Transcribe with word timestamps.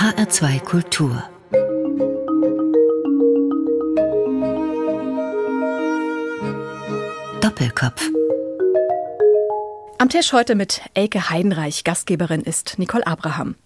HR2 0.00 0.60
Kultur 0.60 1.22
Doppelkopf 7.42 8.08
Am 9.98 10.08
Tisch 10.08 10.32
heute 10.32 10.54
mit 10.54 10.80
Elke 10.94 11.28
Heidenreich, 11.28 11.84
Gastgeberin 11.84 12.40
ist 12.40 12.78
Nicole 12.78 13.06
Abraham. 13.06 13.56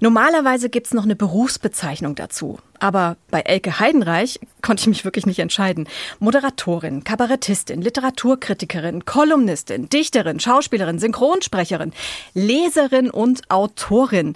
Normalerweise 0.00 0.70
gibt 0.70 0.88
es 0.88 0.92
noch 0.92 1.04
eine 1.04 1.14
Berufsbezeichnung 1.14 2.16
dazu. 2.16 2.58
Aber 2.80 3.16
bei 3.30 3.42
Elke 3.42 3.78
Heidenreich 3.78 4.40
konnte 4.62 4.80
ich 4.80 4.88
mich 4.88 5.04
wirklich 5.04 5.26
nicht 5.26 5.38
entscheiden. 5.38 5.88
Moderatorin, 6.18 7.04
Kabarettistin, 7.04 7.80
Literaturkritikerin, 7.80 9.04
Kolumnistin, 9.04 9.88
Dichterin, 9.88 10.40
Schauspielerin, 10.40 10.98
Synchronsprecherin, 10.98 11.92
Leserin 12.34 13.08
und 13.08 13.48
Autorin. 13.48 14.34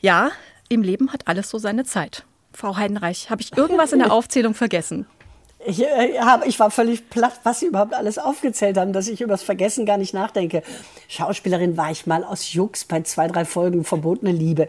Ja, 0.00 0.30
im 0.70 0.82
Leben 0.82 1.12
hat 1.12 1.28
alles 1.28 1.50
so 1.50 1.58
seine 1.58 1.84
Zeit. 1.84 2.24
Frau 2.52 2.76
Heidenreich, 2.76 3.28
habe 3.28 3.42
ich 3.42 3.56
irgendwas 3.56 3.92
in 3.92 3.98
der 3.98 4.12
Aufzählung 4.12 4.54
vergessen? 4.54 5.06
Ich, 5.66 5.82
äh, 5.82 6.18
hab, 6.20 6.46
ich 6.46 6.58
war 6.58 6.70
völlig 6.70 7.10
platt, 7.10 7.40
was 7.42 7.60
Sie 7.60 7.66
überhaupt 7.66 7.92
alles 7.92 8.18
aufgezählt 8.18 8.78
haben, 8.78 8.94
dass 8.94 9.08
ich 9.08 9.20
übers 9.20 9.42
Vergessen 9.42 9.84
gar 9.84 9.98
nicht 9.98 10.14
nachdenke. 10.14 10.62
Schauspielerin 11.08 11.76
war 11.76 11.90
ich 11.90 12.06
mal 12.06 12.24
aus 12.24 12.54
Jux 12.54 12.86
bei 12.86 13.02
zwei, 13.02 13.28
drei 13.28 13.44
Folgen 13.44 13.84
Verbotene 13.84 14.32
Liebe. 14.32 14.68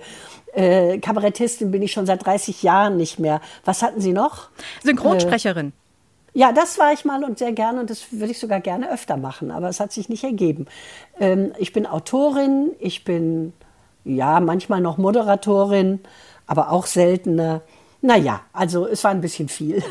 Äh, 0.53 0.97
Kabarettistin 0.97 1.71
bin 1.71 1.81
ich 1.81 1.93
schon 1.93 2.05
seit 2.05 2.25
30 2.25 2.61
Jahren 2.61 2.97
nicht 2.97 3.19
mehr. 3.19 3.39
Was 3.63 3.83
hatten 3.83 4.01
Sie 4.01 4.11
noch? 4.11 4.49
Synchronsprecherin. 4.83 5.67
Äh, 5.67 6.39
ja, 6.39 6.51
das 6.51 6.77
war 6.77 6.91
ich 6.91 7.05
mal 7.05 7.23
und 7.23 7.37
sehr 7.37 7.51
gerne 7.53 7.79
und 7.79 7.89
das 7.89 8.11
würde 8.11 8.31
ich 8.31 8.39
sogar 8.39 8.59
gerne 8.59 8.91
öfter 8.91 9.17
machen, 9.17 9.51
aber 9.51 9.69
es 9.69 9.79
hat 9.79 9.91
sich 9.91 10.09
nicht 10.09 10.23
ergeben. 10.23 10.65
Ähm, 11.19 11.53
ich 11.57 11.73
bin 11.73 11.85
Autorin, 11.85 12.71
ich 12.79 13.03
bin 13.03 13.53
ja 14.03 14.39
manchmal 14.39 14.81
noch 14.81 14.97
Moderatorin, 14.97 15.99
aber 16.47 16.71
auch 16.71 16.85
seltener. 16.85 17.61
Naja, 18.01 18.41
also 18.51 18.87
es 18.87 19.03
war 19.03 19.11
ein 19.11 19.21
bisschen 19.21 19.47
viel. 19.47 19.83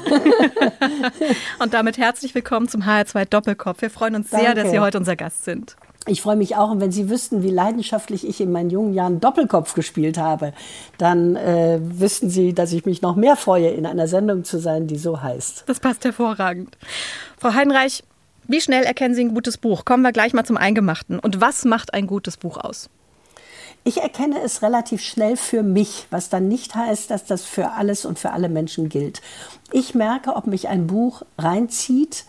und 1.61 1.75
damit 1.75 1.97
herzlich 1.97 2.35
willkommen 2.35 2.69
zum 2.69 2.83
HR2 2.83 3.25
Doppelkopf. 3.27 3.83
Wir 3.83 3.91
freuen 3.91 4.17
uns 4.17 4.31
Danke. 4.31 4.47
sehr, 4.47 4.55
dass 4.55 4.71
Sie 4.71 4.81
heute 4.81 4.99
unser 4.99 5.15
Gast 5.15 5.45
sind. 5.45 5.77
Ich 6.07 6.23
freue 6.23 6.35
mich 6.35 6.57
auch, 6.57 6.71
und 6.71 6.81
wenn 6.81 6.91
Sie 6.91 7.09
wüssten, 7.09 7.43
wie 7.43 7.51
leidenschaftlich 7.51 8.27
ich 8.27 8.41
in 8.41 8.51
meinen 8.51 8.71
jungen 8.71 8.95
Jahren 8.95 9.21
Doppelkopf 9.21 9.75
gespielt 9.75 10.19
habe, 10.19 10.55
dann 10.99 11.37
äh, 11.37 11.79
wüssten 11.81 12.31
Sie, 12.31 12.53
dass 12.53 12.73
ich 12.73 12.85
mich 12.85 13.01
noch 13.03 13.17
mehr 13.17 13.37
freue, 13.37 13.69
in 13.69 13.87
einer 13.87 14.09
Sendung 14.09 14.43
zu 14.43 14.59
sein, 14.59 14.87
die 14.87 14.99
so 14.99 15.23
heißt. 15.23 15.65
Das 15.67 15.79
passt 15.79 16.05
hervorragend. 16.05 16.77
Frau 17.39 17.55
Heinreich, 17.55 18.03
wie 18.49 18.61
schnell 18.61 18.83
erkennen 18.85 19.15
Sie 19.15 19.23
ein 19.23 19.35
gutes 19.35 19.57
Buch? 19.59 19.85
Kommen 19.85 20.03
wir 20.03 20.11
gleich 20.11 20.33
mal 20.33 20.45
zum 20.45 20.57
Eingemachten. 20.57 21.21
Und 21.21 21.41
was 21.41 21.65
macht 21.65 21.95
ein 21.95 22.09
gutes 22.09 22.39
Buch 22.39 22.57
aus? 22.57 22.91
Ich 23.83 24.03
erkenne 24.03 24.41
es 24.43 24.63
relativ 24.63 25.01
schnell 25.01 25.37
für 25.37 25.63
mich, 25.63 26.07
was 26.11 26.29
dann 26.29 26.49
nicht 26.49 26.75
heißt, 26.75 27.11
dass 27.11 27.25
das 27.25 27.45
für 27.45 27.73
alles 27.73 28.05
und 28.05 28.19
für 28.19 28.31
alle 28.33 28.51
Menschen 28.51 28.91
gilt. 28.91 29.23
Ich 29.73 29.95
merke, 29.95 30.37
ob 30.37 30.47
mich 30.47 30.69
ein 30.69 30.87
Buch 30.87 31.23
reinzieht, 31.39 32.27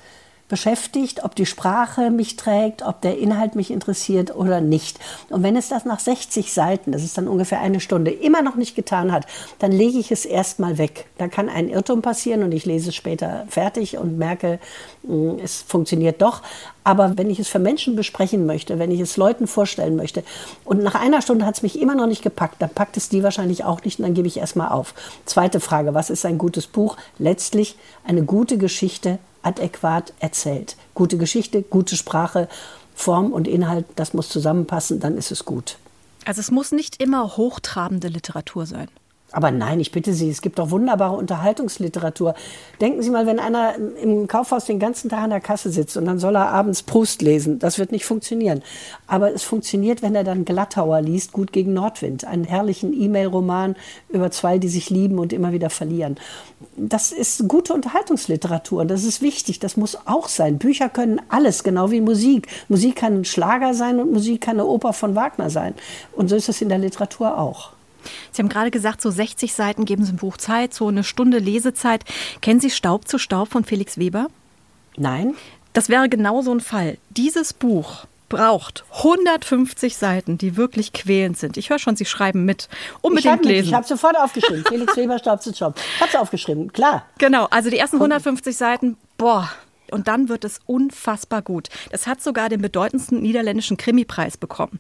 beschäftigt, 0.51 1.23
ob 1.23 1.33
die 1.33 1.45
Sprache 1.45 2.11
mich 2.11 2.35
trägt, 2.35 2.83
ob 2.83 3.01
der 3.01 3.17
Inhalt 3.17 3.55
mich 3.55 3.71
interessiert 3.71 4.35
oder 4.35 4.59
nicht. 4.59 4.99
Und 5.29 5.43
wenn 5.43 5.55
es 5.55 5.69
das 5.69 5.85
nach 5.85 5.99
60 5.99 6.53
Seiten, 6.53 6.91
das 6.91 7.03
ist 7.03 7.17
dann 7.17 7.29
ungefähr 7.29 7.61
eine 7.61 7.79
Stunde, 7.79 8.11
immer 8.11 8.41
noch 8.41 8.55
nicht 8.55 8.75
getan 8.75 9.13
hat, 9.13 9.25
dann 9.59 9.71
lege 9.71 9.97
ich 9.97 10.11
es 10.11 10.25
erstmal 10.25 10.77
weg. 10.77 11.07
Da 11.17 11.29
kann 11.29 11.47
ein 11.47 11.69
Irrtum 11.69 12.01
passieren 12.01 12.43
und 12.43 12.51
ich 12.53 12.65
lese 12.65 12.89
es 12.89 12.95
später 12.95 13.45
fertig 13.47 13.97
und 13.97 14.17
merke, 14.17 14.59
hm, 15.03 15.39
es 15.41 15.61
funktioniert 15.61 16.21
doch. 16.21 16.41
Aber 16.83 17.17
wenn 17.17 17.29
ich 17.29 17.39
es 17.39 17.47
für 17.47 17.59
Menschen 17.59 17.95
besprechen 17.95 18.45
möchte, 18.45 18.79
wenn 18.79 18.91
ich 18.91 18.99
es 18.99 19.17
Leuten 19.17 19.47
vorstellen 19.47 19.95
möchte 19.95 20.23
und 20.65 20.81
nach 20.81 20.95
einer 20.95 21.21
Stunde 21.21 21.45
hat 21.45 21.55
es 21.55 21.61
mich 21.61 21.79
immer 21.79 21.95
noch 21.95 22.07
nicht 22.07 22.23
gepackt, 22.23 22.61
dann 22.61 22.71
packt 22.71 22.97
es 22.97 23.09
die 23.09 23.23
wahrscheinlich 23.23 23.63
auch 23.63 23.83
nicht 23.83 23.99
und 23.99 24.05
dann 24.05 24.13
gebe 24.13 24.27
ich 24.27 24.37
erstmal 24.37 24.69
auf. 24.69 24.93
Zweite 25.25 25.59
Frage, 25.59 25.93
was 25.93 26.09
ist 26.09 26.25
ein 26.25 26.37
gutes 26.37 26.67
Buch? 26.67 26.97
Letztlich 27.19 27.75
eine 28.03 28.23
gute 28.23 28.57
Geschichte 28.57 29.19
adäquat 29.43 30.13
erzählt. 30.19 30.75
Gute 30.95 31.17
Geschichte, 31.17 31.61
gute 31.61 31.95
Sprache, 31.95 32.47
Form 32.95 33.31
und 33.31 33.47
Inhalt, 33.47 33.85
das 33.95 34.13
muss 34.13 34.29
zusammenpassen, 34.29 34.99
dann 34.99 35.17
ist 35.17 35.31
es 35.31 35.45
gut. 35.45 35.77
Also 36.25 36.39
es 36.39 36.51
muss 36.51 36.71
nicht 36.71 37.01
immer 37.01 37.37
hochtrabende 37.37 38.07
Literatur 38.07 38.65
sein. 38.65 38.87
Aber 39.31 39.51
nein, 39.51 39.79
ich 39.79 39.91
bitte 39.91 40.13
Sie, 40.13 40.29
es 40.29 40.41
gibt 40.41 40.59
doch 40.59 40.71
wunderbare 40.71 41.15
Unterhaltungsliteratur. 41.15 42.35
Denken 42.81 43.01
Sie 43.01 43.09
mal, 43.09 43.25
wenn 43.25 43.39
einer 43.39 43.75
im 44.01 44.27
Kaufhaus 44.27 44.65
den 44.65 44.79
ganzen 44.79 45.09
Tag 45.09 45.23
an 45.23 45.29
der 45.29 45.39
Kasse 45.39 45.71
sitzt 45.71 45.95
und 45.95 46.05
dann 46.05 46.19
soll 46.19 46.35
er 46.35 46.49
abends 46.49 46.83
Proust 46.83 47.21
lesen, 47.21 47.57
das 47.57 47.79
wird 47.79 47.91
nicht 47.91 48.05
funktionieren. 48.05 48.61
Aber 49.07 49.33
es 49.33 49.43
funktioniert, 49.43 50.01
wenn 50.01 50.15
er 50.15 50.23
dann 50.23 50.43
Glattauer 50.43 51.01
liest, 51.01 51.31
Gut 51.31 51.53
gegen 51.53 51.73
Nordwind, 51.73 52.25
einen 52.25 52.43
herrlichen 52.43 52.93
E-Mail-Roman 52.93 53.75
über 54.09 54.31
zwei, 54.31 54.57
die 54.57 54.67
sich 54.67 54.89
lieben 54.89 55.17
und 55.17 55.31
immer 55.31 55.53
wieder 55.53 55.69
verlieren. 55.69 56.17
Das 56.75 57.11
ist 57.11 57.47
gute 57.47 57.73
Unterhaltungsliteratur 57.73 58.81
und 58.81 58.89
das 58.89 59.03
ist 59.03 59.21
wichtig, 59.21 59.59
das 59.59 59.77
muss 59.77 59.97
auch 60.05 60.27
sein. 60.27 60.57
Bücher 60.57 60.89
können 60.89 61.21
alles, 61.29 61.63
genau 61.63 61.89
wie 61.91 62.01
Musik. 62.01 62.47
Musik 62.67 62.97
kann 62.97 63.21
ein 63.21 63.25
Schlager 63.25 63.73
sein 63.73 63.99
und 63.99 64.11
Musik 64.11 64.41
kann 64.41 64.59
eine 64.59 64.65
Oper 64.65 64.91
von 64.91 65.15
Wagner 65.15 65.49
sein. 65.49 65.73
Und 66.11 66.29
so 66.29 66.35
ist 66.35 66.49
es 66.49 66.61
in 66.61 66.69
der 66.69 66.79
Literatur 66.79 67.37
auch. 67.37 67.71
Sie 68.31 68.41
haben 68.41 68.49
gerade 68.49 68.71
gesagt, 68.71 69.01
so 69.01 69.11
60 69.11 69.53
Seiten 69.53 69.85
geben 69.85 70.03
Sie 70.03 70.11
im 70.11 70.17
Buch 70.17 70.37
Zeit, 70.37 70.73
so 70.73 70.87
eine 70.87 71.03
Stunde 71.03 71.39
Lesezeit. 71.39 72.03
Kennen 72.41 72.59
Sie 72.59 72.69
Staub 72.69 73.07
zu 73.07 73.17
Staub 73.17 73.49
von 73.49 73.63
Felix 73.63 73.97
Weber? 73.97 74.27
Nein. 74.97 75.35
Das 75.73 75.89
wäre 75.89 76.09
genau 76.09 76.41
so 76.41 76.53
ein 76.53 76.59
Fall. 76.59 76.97
Dieses 77.09 77.53
Buch 77.53 78.05
braucht 78.31 78.85
150 78.97 79.97
Seiten, 79.97 80.37
die 80.37 80.55
wirklich 80.55 80.93
quälend 80.93 81.37
sind. 81.37 81.57
Ich 81.57 81.69
höre 81.69 81.79
schon, 81.79 81.97
Sie 81.97 82.05
schreiben 82.05 82.45
mit. 82.45 82.69
Unbedingt 83.01 83.41
ich 83.41 83.47
lesen. 83.47 83.67
Ich 83.67 83.73
habe 83.73 83.85
sofort 83.85 84.17
aufgeschrieben. 84.17 84.63
Felix 84.65 84.95
Weber, 84.95 85.19
Staub 85.19 85.41
zu 85.41 85.53
Staub. 85.53 85.75
Ich 85.95 86.01
habe 86.01 86.09
es 86.09 86.15
aufgeschrieben, 86.15 86.71
klar. 86.71 87.05
Genau, 87.17 87.47
also 87.51 87.69
die 87.69 87.77
ersten 87.77 87.97
150 87.97 88.55
Seiten, 88.55 88.97
boah, 89.17 89.51
und 89.91 90.07
dann 90.07 90.29
wird 90.29 90.43
es 90.43 90.59
unfassbar 90.65 91.41
gut. 91.41 91.69
Das 91.91 92.07
hat 92.07 92.21
sogar 92.21 92.49
den 92.49 92.61
bedeutendsten 92.61 93.21
niederländischen 93.21 93.77
Krimipreis 93.77 94.37
bekommen. 94.37 94.79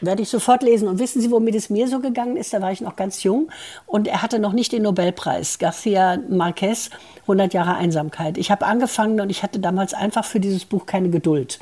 Werde 0.00 0.22
ich 0.22 0.28
sofort 0.28 0.62
lesen. 0.62 0.88
Und 0.88 0.98
wissen 0.98 1.20
Sie, 1.20 1.30
womit 1.30 1.54
es 1.54 1.70
mir 1.70 1.88
so 1.88 2.00
gegangen 2.00 2.36
ist? 2.36 2.52
Da 2.52 2.62
war 2.62 2.72
ich 2.72 2.80
noch 2.80 2.96
ganz 2.96 3.22
jung 3.22 3.50
und 3.86 4.08
er 4.08 4.22
hatte 4.22 4.38
noch 4.38 4.52
nicht 4.52 4.72
den 4.72 4.82
Nobelpreis. 4.82 5.58
Garcia 5.58 6.18
Marquez, 6.28 6.90
100 7.22 7.54
Jahre 7.54 7.74
Einsamkeit. 7.74 8.38
Ich 8.38 8.50
habe 8.50 8.66
angefangen 8.66 9.20
und 9.20 9.30
ich 9.30 9.42
hatte 9.42 9.58
damals 9.58 9.94
einfach 9.94 10.24
für 10.24 10.40
dieses 10.40 10.64
Buch 10.64 10.86
keine 10.86 11.10
Geduld. 11.10 11.58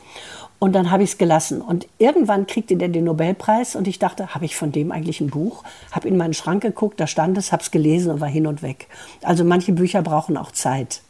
Und 0.58 0.72
dann 0.72 0.90
habe 0.90 1.02
ich 1.02 1.10
es 1.10 1.18
gelassen. 1.18 1.60
Und 1.60 1.86
irgendwann 1.98 2.46
kriegte 2.46 2.76
der 2.76 2.88
den 2.88 3.04
Nobelpreis 3.04 3.76
und 3.76 3.86
ich 3.86 3.98
dachte, 3.98 4.34
habe 4.34 4.46
ich 4.46 4.56
von 4.56 4.72
dem 4.72 4.92
eigentlich 4.92 5.20
ein 5.20 5.28
Buch? 5.28 5.62
Habe 5.92 6.08
in 6.08 6.16
meinen 6.16 6.32
Schrank 6.32 6.62
geguckt, 6.62 6.98
da 6.98 7.06
stand 7.06 7.36
es, 7.36 7.52
habe 7.52 7.62
es 7.62 7.70
gelesen 7.70 8.10
und 8.10 8.20
war 8.20 8.28
hin 8.28 8.46
und 8.46 8.62
weg. 8.62 8.88
Also 9.22 9.44
manche 9.44 9.72
Bücher 9.72 10.00
brauchen 10.00 10.38
auch 10.38 10.52
Zeit. 10.52 11.02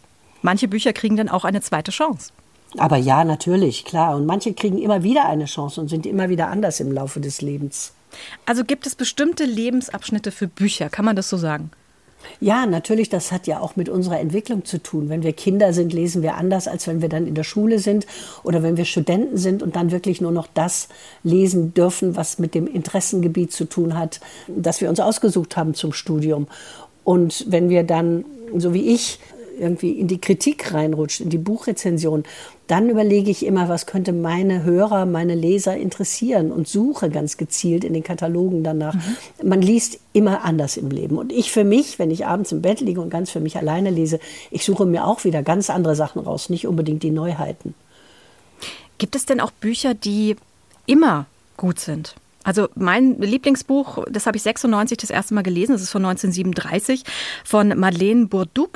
Manche 0.45 0.69
Bücher 0.69 0.93
kriegen 0.93 1.17
dann 1.17 1.31
auch 1.31 1.47
eine 1.47 1.63
zweite 1.63 1.91
Chance. 1.91 2.31
Aber 2.77 2.99
ja, 2.99 3.25
natürlich, 3.25 3.87
klar. 3.87 4.15
Und 4.15 4.27
manche 4.27 4.53
kriegen 4.53 4.77
immer 4.77 5.03
wieder 5.03 5.25
eine 5.25 5.47
Chance 5.47 5.81
und 5.81 5.89
sind 5.89 6.05
immer 6.05 6.29
wieder 6.29 6.49
anders 6.49 6.81
im 6.81 6.93
Laufe 6.93 7.19
des 7.19 7.41
Lebens. 7.41 7.95
Also 8.45 8.63
gibt 8.63 8.87
es 8.87 8.95
bestimmte 8.95 9.45
Lebensabschnitte 9.45 10.31
für 10.31 10.47
Bücher, 10.47 10.91
kann 10.91 11.07
man 11.07 11.17
das 11.17 11.31
so 11.31 11.39
sagen? 11.39 11.71
Ja, 12.41 12.67
natürlich, 12.67 13.09
das 13.09 13.33
hat 13.33 13.47
ja 13.47 13.61
auch 13.61 13.77
mit 13.77 13.89
unserer 13.89 14.21
Entwicklung 14.21 14.67
zu 14.67 14.83
tun. 14.83 15.09
Wenn 15.09 15.23
wir 15.23 15.33
Kinder 15.33 15.73
sind, 15.73 15.95
lesen 15.95 16.23
wir 16.23 16.35
anders, 16.35 16.69
als 16.69 16.87
wenn 16.87 17.01
wir 17.01 17.09
dann 17.09 17.27
in 17.27 17.35
der 17.35 17.45
Schule 17.45 17.79
sind 17.79 18.07
oder 18.43 18.63
wenn 18.63 18.77
wir 18.77 18.85
Studenten 18.85 19.39
sind 19.39 19.63
und 19.63 19.77
dann 19.77 19.93
wirklich 19.93 20.21
nur 20.21 20.33
noch 20.33 20.49
das 20.53 20.89
lesen 21.23 21.73
dürfen, 21.73 22.17
was 22.17 22.39
mit 22.39 22.55
dem 22.55 22.67
Interessengebiet 22.67 23.51
zu 23.51 23.65
tun 23.65 23.97
hat, 23.97 24.21
das 24.47 24.83
wir 24.83 24.91
uns 24.91 25.01
ausgesucht 25.01 25.57
haben 25.57 25.73
zum 25.73 25.95
Studium. 25.95 26.49
Und 27.03 27.45
wenn 27.49 27.71
wir 27.71 27.85
dann, 27.85 28.25
so 28.57 28.75
wie 28.75 28.95
ich, 28.95 29.19
irgendwie 29.59 29.93
in 29.93 30.09
die 30.09 30.21
Kritik 30.21 30.73
reinrutscht, 30.73 31.21
in 31.21 31.31
die 31.31 31.39
Buchrezension, 31.39 32.25
dann 32.67 32.89
überlege 32.89 33.31
ich 33.31 33.45
immer, 33.45 33.69
was 33.69 33.87
könnte 33.87 34.13
meine 34.13 34.65
Hörer, 34.65 35.07
meine 35.07 35.35
Leser 35.35 35.77
interessieren 35.77 36.51
und 36.51 36.67
suche 36.67 37.11
ganz 37.11 37.37
gezielt 37.37 37.85
in 37.85 37.93
den 37.93 38.03
Katalogen 38.03 38.65
danach. 38.65 38.95
Mhm. 38.95 39.49
Man 39.49 39.63
liest 39.63 39.99
immer 40.13 40.45
anders 40.45 40.77
im 40.77 40.91
Leben. 40.91 41.19
Und 41.19 41.33
ich 41.33 41.53
für 41.53 41.65
mich, 41.65 41.99
wenn 41.99 42.11
ich 42.11 42.27
abends 42.27 42.53
im 42.53 42.63
Bett 42.63 42.81
liege 42.81 43.01
und 43.01 43.11
ganz 43.11 43.31
für 43.31 43.41
mich 43.41 43.57
alleine 43.57 43.91
lese, 43.91 44.19
ich 44.51 44.65
suche 44.65 44.87
mir 44.87 45.07
auch 45.07 45.25
wieder 45.25 45.43
ganz 45.43 45.71
andere 45.71 45.95
Sachen 45.95 46.23
raus, 46.23 46.49
nicht 46.49 46.67
unbedingt 46.67 47.03
die 47.03 47.11
Neuheiten. 47.11 47.75
Gibt 48.99 49.17
es 49.17 49.27
denn 49.27 49.41
auch 49.41 49.51
Bücher, 49.51 49.95
die 49.95 50.37
immer 50.87 51.27
gut 51.57 51.81
sind? 51.81 52.15
Also 52.45 52.69
mein 52.75 53.21
Lieblingsbuch, 53.21 54.05
das 54.11 54.27
habe 54.27 54.37
ich 54.37 54.43
96 54.43 54.99
das 54.99 55.11
erste 55.11 55.35
Mal 55.35 55.43
gelesen, 55.43 55.73
das 55.73 55.83
ist 55.83 55.91
von 55.91 56.05
1937 56.05 57.03
von 57.45 57.69
Madeleine 57.69 58.27
Bourdoux. 58.27 58.69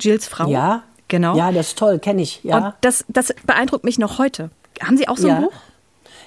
Jills 0.00 0.26
Frau. 0.26 0.48
Ja, 0.48 0.82
genau. 1.08 1.36
Ja, 1.36 1.52
das 1.52 1.68
ist 1.68 1.78
toll, 1.78 1.98
kenne 1.98 2.22
ich. 2.22 2.42
Ja. 2.42 2.56
Und 2.58 2.74
das, 2.80 3.04
das 3.08 3.34
beeindruckt 3.44 3.84
mich 3.84 3.98
noch 3.98 4.18
heute. 4.18 4.50
Haben 4.82 4.96
Sie 4.96 5.08
auch 5.08 5.16
so 5.16 5.28
ein 5.28 5.34
ja. 5.34 5.40
Buch? 5.40 5.52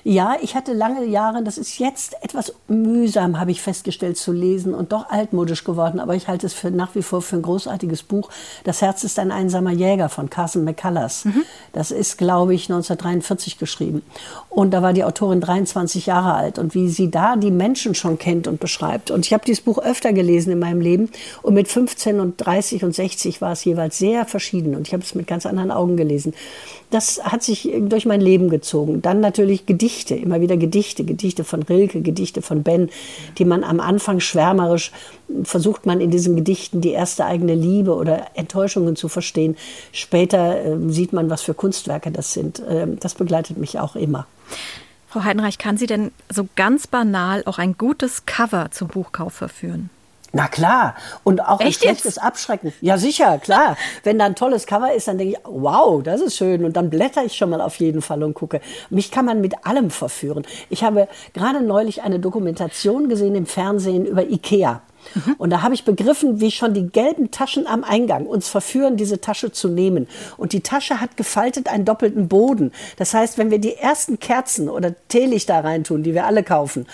Ja, 0.09 0.37
ich 0.41 0.55
hatte 0.55 0.71
lange 0.71 1.03
Jahre, 1.03 1.43
das 1.43 1.57
ist 1.57 1.79
jetzt 1.79 2.15
etwas 2.23 2.53
mühsam, 2.69 3.41
habe 3.41 3.51
ich 3.51 3.61
festgestellt, 3.61 4.15
zu 4.15 4.31
lesen 4.31 4.73
und 4.73 4.93
doch 4.93 5.09
altmodisch 5.09 5.65
geworden, 5.65 5.99
aber 5.99 6.15
ich 6.15 6.29
halte 6.29 6.45
es 6.45 6.53
für 6.53 6.71
nach 6.71 6.95
wie 6.95 7.01
vor 7.01 7.21
für 7.21 7.35
ein 7.35 7.41
großartiges 7.41 8.03
Buch. 8.03 8.29
Das 8.63 8.81
Herz 8.81 9.03
ist 9.03 9.19
ein 9.19 9.33
einsamer 9.33 9.71
Jäger 9.71 10.07
von 10.07 10.29
Carson 10.29 10.63
McCullers. 10.63 11.25
Mhm. 11.25 11.43
Das 11.73 11.91
ist, 11.91 12.17
glaube 12.17 12.55
ich, 12.55 12.69
1943 12.69 13.57
geschrieben. 13.57 14.01
Und 14.47 14.71
da 14.71 14.81
war 14.81 14.93
die 14.93 15.03
Autorin 15.03 15.41
23 15.41 16.05
Jahre 16.05 16.35
alt 16.35 16.57
und 16.57 16.73
wie 16.73 16.87
sie 16.87 17.11
da 17.11 17.35
die 17.35 17.51
Menschen 17.51 17.93
schon 17.93 18.17
kennt 18.17 18.47
und 18.47 18.61
beschreibt. 18.61 19.11
Und 19.11 19.25
ich 19.25 19.33
habe 19.33 19.43
dieses 19.45 19.61
Buch 19.61 19.77
öfter 19.77 20.13
gelesen 20.13 20.53
in 20.53 20.59
meinem 20.59 20.79
Leben 20.79 21.09
und 21.41 21.53
mit 21.53 21.67
15 21.67 22.21
und 22.21 22.37
30 22.37 22.85
und 22.85 22.95
60 22.95 23.41
war 23.41 23.51
es 23.51 23.65
jeweils 23.65 23.97
sehr 23.97 24.25
verschieden 24.25 24.73
und 24.73 24.87
ich 24.87 24.93
habe 24.93 25.03
es 25.03 25.15
mit 25.15 25.27
ganz 25.27 25.45
anderen 25.45 25.69
Augen 25.69 25.97
gelesen. 25.97 26.33
Das 26.89 27.21
hat 27.23 27.43
sich 27.43 27.69
durch 27.81 28.05
mein 28.05 28.21
Leben 28.21 28.49
gezogen. 28.49 29.01
Dann 29.01 29.19
natürlich 29.19 29.65
Gedichte, 29.65 29.96
immer 30.05 30.41
wieder 30.41 30.57
Gedichte, 30.57 31.03
Gedichte 31.03 31.43
von 31.43 31.63
Rilke, 31.63 32.01
Gedichte 32.01 32.41
von 32.41 32.63
Ben, 32.63 32.89
die 33.37 33.45
man 33.45 33.63
am 33.63 33.79
Anfang 33.79 34.19
schwärmerisch 34.19 34.91
versucht 35.43 35.85
man 35.85 35.99
in 36.01 36.11
diesen 36.11 36.35
Gedichten 36.35 36.81
die 36.81 36.91
erste 36.91 37.25
eigene 37.25 37.55
Liebe 37.55 37.95
oder 37.95 38.27
Enttäuschungen 38.35 38.95
zu 38.95 39.09
verstehen. 39.09 39.57
Später 39.91 40.63
äh, 40.63 40.77
sieht 40.87 41.13
man, 41.13 41.29
was 41.29 41.41
für 41.41 41.53
Kunstwerke 41.53 42.11
das 42.11 42.33
sind. 42.33 42.59
Äh, 42.59 42.87
das 42.99 43.15
begleitet 43.15 43.57
mich 43.57 43.79
auch 43.79 43.95
immer. 43.95 44.27
Frau 45.09 45.23
Heidenreich, 45.23 45.57
kann 45.57 45.77
Sie 45.77 45.87
denn 45.87 46.11
so 46.29 46.47
ganz 46.55 46.87
banal 46.87 47.43
auch 47.45 47.57
ein 47.57 47.77
gutes 47.77 48.25
Cover 48.25 48.71
zum 48.71 48.89
Buchkauf 48.89 49.33
verführen? 49.33 49.89
Na 50.33 50.47
klar. 50.47 50.95
Und 51.23 51.41
auch 51.41 51.59
Echt 51.59 51.67
ein 51.67 51.73
schlechtes 51.73 52.15
jetzt? 52.15 52.23
Abschrecken. 52.23 52.73
Ja, 52.81 52.97
sicher, 52.97 53.37
klar. 53.37 53.77
Wenn 54.03 54.19
da 54.19 54.25
ein 54.25 54.35
tolles 54.35 54.65
Cover 54.65 54.93
ist, 54.93 55.07
dann 55.07 55.17
denke 55.17 55.33
ich, 55.33 55.39
wow, 55.45 56.03
das 56.03 56.21
ist 56.21 56.35
schön. 56.35 56.65
Und 56.65 56.75
dann 56.75 56.89
blätter 56.89 57.23
ich 57.23 57.35
schon 57.35 57.49
mal 57.49 57.61
auf 57.61 57.75
jeden 57.77 58.01
Fall 58.01 58.23
und 58.23 58.33
gucke. 58.33 58.61
Mich 58.89 59.11
kann 59.11 59.25
man 59.25 59.41
mit 59.41 59.65
allem 59.65 59.89
verführen. 59.89 60.45
Ich 60.69 60.83
habe 60.83 61.07
gerade 61.33 61.61
neulich 61.61 62.03
eine 62.03 62.19
Dokumentation 62.19 63.09
gesehen 63.09 63.35
im 63.35 63.45
Fernsehen 63.45 64.05
über 64.05 64.23
Ikea. 64.23 64.81
Mhm. 65.13 65.35
Und 65.37 65.49
da 65.51 65.61
habe 65.61 65.73
ich 65.73 65.85
begriffen, 65.85 66.41
wie 66.41 66.51
schon 66.51 66.73
die 66.73 66.87
gelben 66.87 67.31
Taschen 67.31 67.67
am 67.67 67.83
Eingang 67.83 68.25
uns 68.25 68.49
verführen, 68.49 68.97
diese 68.97 69.21
Tasche 69.21 69.51
zu 69.51 69.69
nehmen. 69.69 70.07
Und 70.37 70.53
die 70.53 70.61
Tasche 70.61 70.99
hat 70.99 71.17
gefaltet 71.17 71.69
einen 71.69 71.85
doppelten 71.85 72.27
Boden. 72.27 72.71
Das 72.97 73.13
heißt, 73.13 73.37
wenn 73.37 73.51
wir 73.51 73.59
die 73.59 73.75
ersten 73.75 74.19
Kerzen 74.19 74.69
oder 74.69 74.93
Teelichter 75.07 75.63
reintun, 75.63 76.03
die 76.03 76.13
wir 76.13 76.25
alle 76.25 76.43
kaufen, 76.43 76.87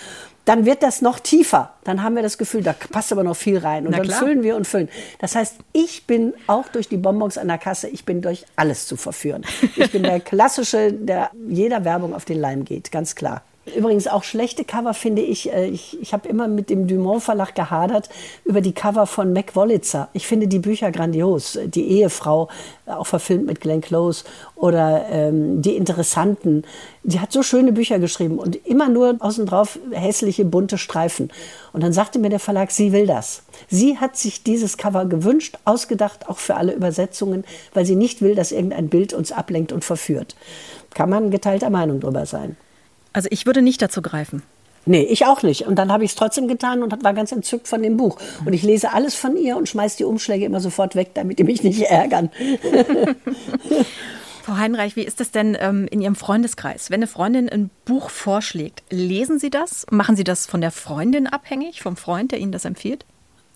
dann 0.44 0.66
wird 0.66 0.82
das 0.82 1.00
noch 1.00 1.18
tiefer. 1.18 1.74
Dann 1.84 2.02
haben 2.02 2.16
wir 2.16 2.22
das 2.22 2.38
Gefühl, 2.38 2.62
da 2.62 2.74
passt 2.90 3.12
aber 3.12 3.24
noch 3.24 3.36
viel 3.36 3.58
rein. 3.58 3.86
Und 3.86 3.92
Na 3.92 3.98
dann 3.98 4.06
klar. 4.06 4.18
füllen 4.18 4.42
wir 4.42 4.56
und 4.56 4.66
füllen. 4.66 4.88
Das 5.18 5.34
heißt, 5.34 5.56
ich 5.72 6.06
bin 6.06 6.34
auch 6.46 6.68
durch 6.68 6.88
die 6.88 6.96
Bonbons 6.96 7.38
an 7.38 7.48
der 7.48 7.58
Kasse, 7.58 7.88
ich 7.88 8.04
bin 8.04 8.20
durch 8.20 8.44
alles 8.56 8.86
zu 8.86 8.96
verführen. 8.96 9.44
Ich 9.76 9.90
bin 9.90 10.02
der 10.02 10.20
Klassische, 10.34 10.92
der 10.92 11.30
jeder 11.48 11.84
Werbung 11.84 12.14
auf 12.14 12.24
den 12.24 12.40
Leim 12.40 12.64
geht, 12.64 12.92
ganz 12.92 13.14
klar. 13.14 13.42
Übrigens 13.76 14.06
auch 14.06 14.24
schlechte 14.24 14.64
Cover 14.64 14.92
finde 14.92 15.22
ich, 15.22 15.50
äh, 15.50 15.66
ich, 15.66 15.98
ich 16.00 16.12
habe 16.12 16.28
immer 16.28 16.48
mit 16.48 16.68
dem 16.68 16.86
Dumont 16.86 17.22
Verlag 17.22 17.54
gehadert 17.54 18.10
über 18.44 18.60
die 18.60 18.72
Cover 18.72 19.06
von 19.06 19.32
Mac 19.32 19.56
Wollitzer. 19.56 20.08
Ich 20.12 20.26
finde 20.26 20.48
die 20.48 20.58
Bücher 20.58 20.92
grandios. 20.92 21.58
Die 21.64 21.88
Ehefrau, 21.88 22.48
äh, 22.84 22.90
auch 22.90 23.06
verfilmt 23.06 23.46
mit 23.46 23.62
Glenn 23.62 23.80
Close 23.80 24.24
oder 24.54 25.06
ähm, 25.10 25.62
Die 25.62 25.76
Interessanten. 25.76 26.64
Die 27.04 27.20
hat 27.20 27.32
so 27.32 27.42
schöne 27.42 27.72
Bücher 27.72 27.98
geschrieben 27.98 28.38
und 28.38 28.56
immer 28.66 28.90
nur 28.90 29.16
außen 29.20 29.46
drauf 29.46 29.78
hässliche 29.92 30.44
bunte 30.44 30.76
Streifen. 30.76 31.32
Und 31.72 31.82
dann 31.82 31.94
sagte 31.94 32.18
mir 32.18 32.28
der 32.28 32.40
Verlag, 32.40 32.70
sie 32.70 32.92
will 32.92 33.06
das. 33.06 33.44
Sie 33.68 33.96
hat 33.98 34.16
sich 34.16 34.42
dieses 34.42 34.76
Cover 34.76 35.06
gewünscht, 35.06 35.56
ausgedacht, 35.64 36.28
auch 36.28 36.38
für 36.38 36.56
alle 36.56 36.74
Übersetzungen, 36.74 37.44
weil 37.72 37.86
sie 37.86 37.96
nicht 37.96 38.20
will, 38.20 38.34
dass 38.34 38.52
irgendein 38.52 38.90
Bild 38.90 39.14
uns 39.14 39.32
ablenkt 39.32 39.72
und 39.72 39.84
verführt. 39.84 40.36
Kann 40.92 41.08
man 41.08 41.30
geteilter 41.30 41.70
Meinung 41.70 42.00
drüber 42.00 42.26
sein. 42.26 42.56
Also 43.14 43.28
ich 43.30 43.46
würde 43.46 43.62
nicht 43.62 43.80
dazu 43.80 44.02
greifen. 44.02 44.42
Nee, 44.86 45.04
ich 45.04 45.24
auch 45.24 45.42
nicht. 45.42 45.62
Und 45.66 45.76
dann 45.76 45.90
habe 45.90 46.04
ich 46.04 46.10
es 46.10 46.16
trotzdem 46.16 46.46
getan 46.46 46.82
und 46.82 47.02
war 47.02 47.14
ganz 47.14 47.32
entzückt 47.32 47.68
von 47.68 47.82
dem 47.82 47.96
Buch. 47.96 48.18
Und 48.44 48.52
ich 48.52 48.62
lese 48.62 48.92
alles 48.92 49.14
von 49.14 49.34
ihr 49.36 49.56
und 49.56 49.66
schmeiße 49.66 49.96
die 49.96 50.04
Umschläge 50.04 50.44
immer 50.44 50.60
sofort 50.60 50.94
weg, 50.94 51.12
damit 51.14 51.38
die 51.38 51.44
mich 51.44 51.62
nicht 51.62 51.80
ärgern. 51.80 52.30
Frau 54.42 54.58
Heinreich, 54.58 54.94
wie 54.94 55.04
ist 55.04 55.20
das 55.20 55.30
denn 55.30 55.56
ähm, 55.58 55.88
in 55.90 56.02
Ihrem 56.02 56.16
Freundeskreis? 56.16 56.90
Wenn 56.90 56.98
eine 56.98 57.06
Freundin 57.06 57.48
ein 57.48 57.70
Buch 57.86 58.10
vorschlägt, 58.10 58.82
lesen 58.90 59.38
Sie 59.38 59.48
das? 59.48 59.86
Machen 59.90 60.16
Sie 60.16 60.24
das 60.24 60.44
von 60.44 60.60
der 60.60 60.70
Freundin 60.70 61.26
abhängig, 61.26 61.80
vom 61.80 61.96
Freund, 61.96 62.30
der 62.30 62.40
Ihnen 62.40 62.52
das 62.52 62.66
empfiehlt? 62.66 63.06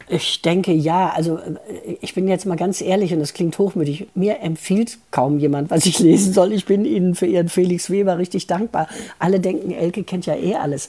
Ich 0.09 0.43
denke 0.43 0.73
ja. 0.73 1.11
Also 1.11 1.39
äh, 1.39 1.97
ich 2.01 2.15
bin 2.15 2.29
jetzt 2.29 2.47
mal 2.47 2.57
ganz 2.57 2.81
ehrlich 2.81 3.13
und 3.13 3.21
das 3.21 3.35
klingt 3.35 3.59
hochmütig. 3.59 4.09
Mir 4.15 4.41
empfiehlt 4.41 4.99
kaum 5.11 5.39
jemand, 5.39 5.71
was 5.71 5.87
ich 5.87 5.99
lesen 5.99 6.33
soll. 6.33 6.53
Ich 6.53 6.67
bin 6.67 6.85
Ihnen 6.85 7.15
für 7.15 7.27
Ihren 7.27 7.49
Felix 7.49 7.91
Weber 7.91 8.19
richtig 8.19 8.47
dankbar. 8.47 8.89
Alle 9.19 9.41
denken, 9.41 9.71
Elke 9.71 10.05
kennt 10.05 10.27
ja 10.27 10.35
eh 10.35 10.55
alles. 10.55 10.89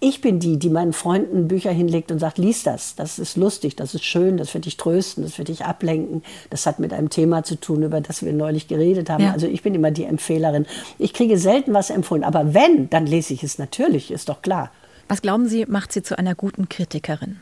Ich 0.00 0.20
bin 0.20 0.38
die, 0.38 0.58
die 0.58 0.68
meinen 0.68 0.92
Freunden 0.92 1.48
Bücher 1.48 1.70
hinlegt 1.70 2.12
und 2.12 2.18
sagt, 2.18 2.36
lies 2.36 2.62
das. 2.62 2.94
Das 2.94 3.18
ist 3.18 3.38
lustig, 3.38 3.74
das 3.74 3.94
ist 3.94 4.04
schön, 4.04 4.36
das 4.36 4.52
wird 4.52 4.66
dich 4.66 4.76
trösten, 4.76 5.24
das 5.24 5.38
wird 5.38 5.48
dich 5.48 5.64
ablenken. 5.64 6.22
Das 6.50 6.66
hat 6.66 6.78
mit 6.78 6.92
einem 6.92 7.08
Thema 7.08 7.42
zu 7.42 7.58
tun, 7.58 7.82
über 7.82 8.02
das 8.02 8.22
wir 8.22 8.34
neulich 8.34 8.68
geredet 8.68 9.08
haben. 9.08 9.24
Ja. 9.24 9.32
Also 9.32 9.46
ich 9.46 9.62
bin 9.62 9.74
immer 9.74 9.92
die 9.92 10.04
Empfehlerin. 10.04 10.66
Ich 10.98 11.14
kriege 11.14 11.38
selten 11.38 11.72
was 11.72 11.88
empfohlen. 11.88 12.22
Aber 12.22 12.52
wenn, 12.52 12.90
dann 12.90 13.06
lese 13.06 13.32
ich 13.32 13.42
es 13.42 13.58
natürlich, 13.58 14.10
ist 14.10 14.28
doch 14.28 14.42
klar. 14.42 14.70
Was 15.08 15.22
glauben 15.22 15.48
Sie, 15.48 15.64
macht 15.66 15.92
Sie 15.92 16.02
zu 16.02 16.18
einer 16.18 16.34
guten 16.34 16.68
Kritikerin? 16.68 17.40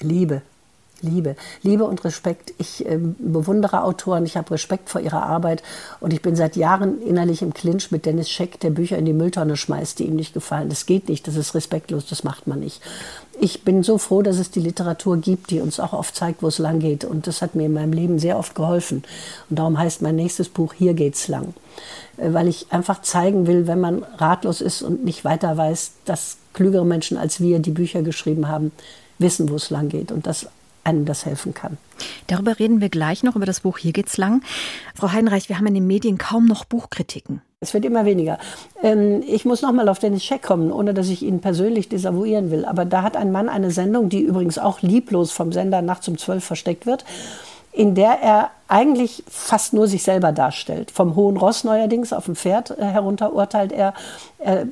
Liebe. 0.00 0.42
Liebe, 1.00 1.36
Liebe 1.62 1.84
und 1.84 2.04
Respekt. 2.04 2.52
Ich 2.58 2.84
ähm, 2.84 3.14
bewundere 3.20 3.84
Autoren, 3.84 4.26
ich 4.26 4.36
habe 4.36 4.50
Respekt 4.50 4.90
vor 4.90 5.00
ihrer 5.00 5.22
Arbeit 5.22 5.62
und 6.00 6.12
ich 6.12 6.22
bin 6.22 6.34
seit 6.34 6.56
Jahren 6.56 7.00
innerlich 7.02 7.40
im 7.40 7.54
Clinch 7.54 7.92
mit 7.92 8.04
Dennis 8.04 8.28
Scheck, 8.28 8.58
der 8.58 8.70
Bücher 8.70 8.98
in 8.98 9.04
die 9.04 9.12
Mülltonne 9.12 9.56
schmeißt, 9.56 10.00
die 10.00 10.06
ihm 10.06 10.16
nicht 10.16 10.34
gefallen. 10.34 10.68
Das 10.68 10.86
geht 10.86 11.08
nicht, 11.08 11.28
das 11.28 11.36
ist 11.36 11.54
respektlos, 11.54 12.06
das 12.06 12.24
macht 12.24 12.48
man 12.48 12.58
nicht. 12.58 12.80
Ich 13.40 13.62
bin 13.62 13.84
so 13.84 13.98
froh, 13.98 14.22
dass 14.22 14.38
es 14.38 14.50
die 14.50 14.58
Literatur 14.58 15.18
gibt, 15.18 15.50
die 15.52 15.60
uns 15.60 15.78
auch 15.78 15.92
oft 15.92 16.16
zeigt, 16.16 16.42
wo 16.42 16.48
es 16.48 16.58
lang 16.58 16.80
geht 16.80 17.04
und 17.04 17.28
das 17.28 17.42
hat 17.42 17.54
mir 17.54 17.66
in 17.66 17.74
meinem 17.74 17.92
Leben 17.92 18.18
sehr 18.18 18.36
oft 18.36 18.56
geholfen. 18.56 19.04
Und 19.48 19.60
darum 19.60 19.78
heißt 19.78 20.02
mein 20.02 20.16
nächstes 20.16 20.48
Buch 20.48 20.74
Hier 20.74 20.94
geht's 20.94 21.28
lang, 21.28 21.54
Äh, 22.18 22.32
weil 22.32 22.48
ich 22.48 22.66
einfach 22.70 23.02
zeigen 23.02 23.46
will, 23.46 23.66
wenn 23.66 23.80
man 23.80 24.04
ratlos 24.18 24.60
ist 24.60 24.82
und 24.82 25.04
nicht 25.04 25.24
weiter 25.24 25.56
weiß, 25.56 25.92
dass 26.04 26.36
klügere 26.52 26.84
Menschen 26.84 27.16
als 27.16 27.40
wir, 27.40 27.60
die 27.60 27.70
Bücher 27.70 28.02
geschrieben 28.02 28.48
haben, 28.48 28.72
wissen, 29.18 29.48
wo 29.48 29.56
es 29.56 29.70
lang 29.70 29.88
geht 29.88 30.12
und 30.12 30.26
dass 30.26 30.48
einem 30.84 31.04
das 31.04 31.26
helfen 31.26 31.54
kann. 31.54 31.76
Darüber 32.26 32.58
reden 32.58 32.80
wir 32.80 32.88
gleich 32.88 33.22
noch, 33.22 33.36
über 33.36 33.46
das 33.46 33.60
Buch 33.60 33.78
Hier 33.78 33.92
geht's 33.92 34.16
lang. 34.16 34.42
Frau 34.94 35.12
Heinreich, 35.12 35.48
wir 35.48 35.58
haben 35.58 35.66
in 35.66 35.74
den 35.74 35.86
Medien 35.86 36.18
kaum 36.18 36.46
noch 36.46 36.64
Buchkritiken. 36.64 37.42
Es 37.60 37.74
wird 37.74 37.84
immer 37.84 38.04
weniger. 38.04 38.38
Ähm, 38.82 39.22
ich 39.26 39.44
muss 39.44 39.62
noch 39.62 39.72
mal 39.72 39.88
auf 39.88 39.98
Dennis 39.98 40.24
Scheck 40.24 40.42
kommen, 40.42 40.70
ohne 40.70 40.94
dass 40.94 41.08
ich 41.08 41.22
ihn 41.22 41.40
persönlich 41.40 41.88
desavouieren 41.88 42.52
will. 42.52 42.64
Aber 42.64 42.84
da 42.84 43.02
hat 43.02 43.16
ein 43.16 43.32
Mann 43.32 43.48
eine 43.48 43.72
Sendung, 43.72 44.08
die 44.08 44.20
übrigens 44.20 44.58
auch 44.58 44.80
lieblos 44.80 45.32
vom 45.32 45.52
Sender 45.52 45.82
nachts 45.82 46.06
um 46.06 46.18
zwölf 46.18 46.44
versteckt 46.44 46.86
wird, 46.86 47.04
in 47.78 47.94
der 47.94 48.20
er 48.20 48.50
eigentlich 48.66 49.22
fast 49.30 49.72
nur 49.72 49.86
sich 49.86 50.02
selber 50.02 50.32
darstellt. 50.32 50.90
Vom 50.90 51.14
hohen 51.14 51.36
Ross 51.36 51.62
neuerdings 51.62 52.12
auf 52.12 52.24
dem 52.24 52.34
Pferd 52.34 52.76
äh, 52.76 52.84
herunter 52.84 53.32
urteilt 53.32 53.70
er. 53.70 53.94
Er 54.40 54.66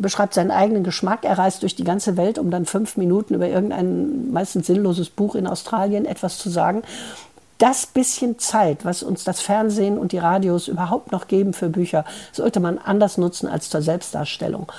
beschreibt 0.00 0.32
seinen 0.32 0.50
eigenen 0.50 0.82
Geschmack. 0.82 1.26
Er 1.26 1.36
reist 1.36 1.60
durch 1.60 1.76
die 1.76 1.84
ganze 1.84 2.16
Welt, 2.16 2.38
um 2.38 2.50
dann 2.50 2.64
fünf 2.64 2.96
Minuten 2.96 3.34
über 3.34 3.48
irgendein 3.48 4.32
meistens 4.32 4.66
sinnloses 4.66 5.10
Buch 5.10 5.34
in 5.34 5.46
Australien 5.46 6.06
etwas 6.06 6.38
zu 6.38 6.48
sagen. 6.48 6.82
Das 7.58 7.84
bisschen 7.84 8.38
Zeit, 8.38 8.86
was 8.86 9.02
uns 9.02 9.24
das 9.24 9.42
Fernsehen 9.42 9.98
und 9.98 10.12
die 10.12 10.18
Radios 10.18 10.68
überhaupt 10.68 11.12
noch 11.12 11.28
geben 11.28 11.52
für 11.52 11.68
Bücher, 11.68 12.06
sollte 12.32 12.60
man 12.60 12.78
anders 12.78 13.18
nutzen 13.18 13.46
als 13.46 13.68
zur 13.68 13.82
Selbstdarstellung. 13.82 14.72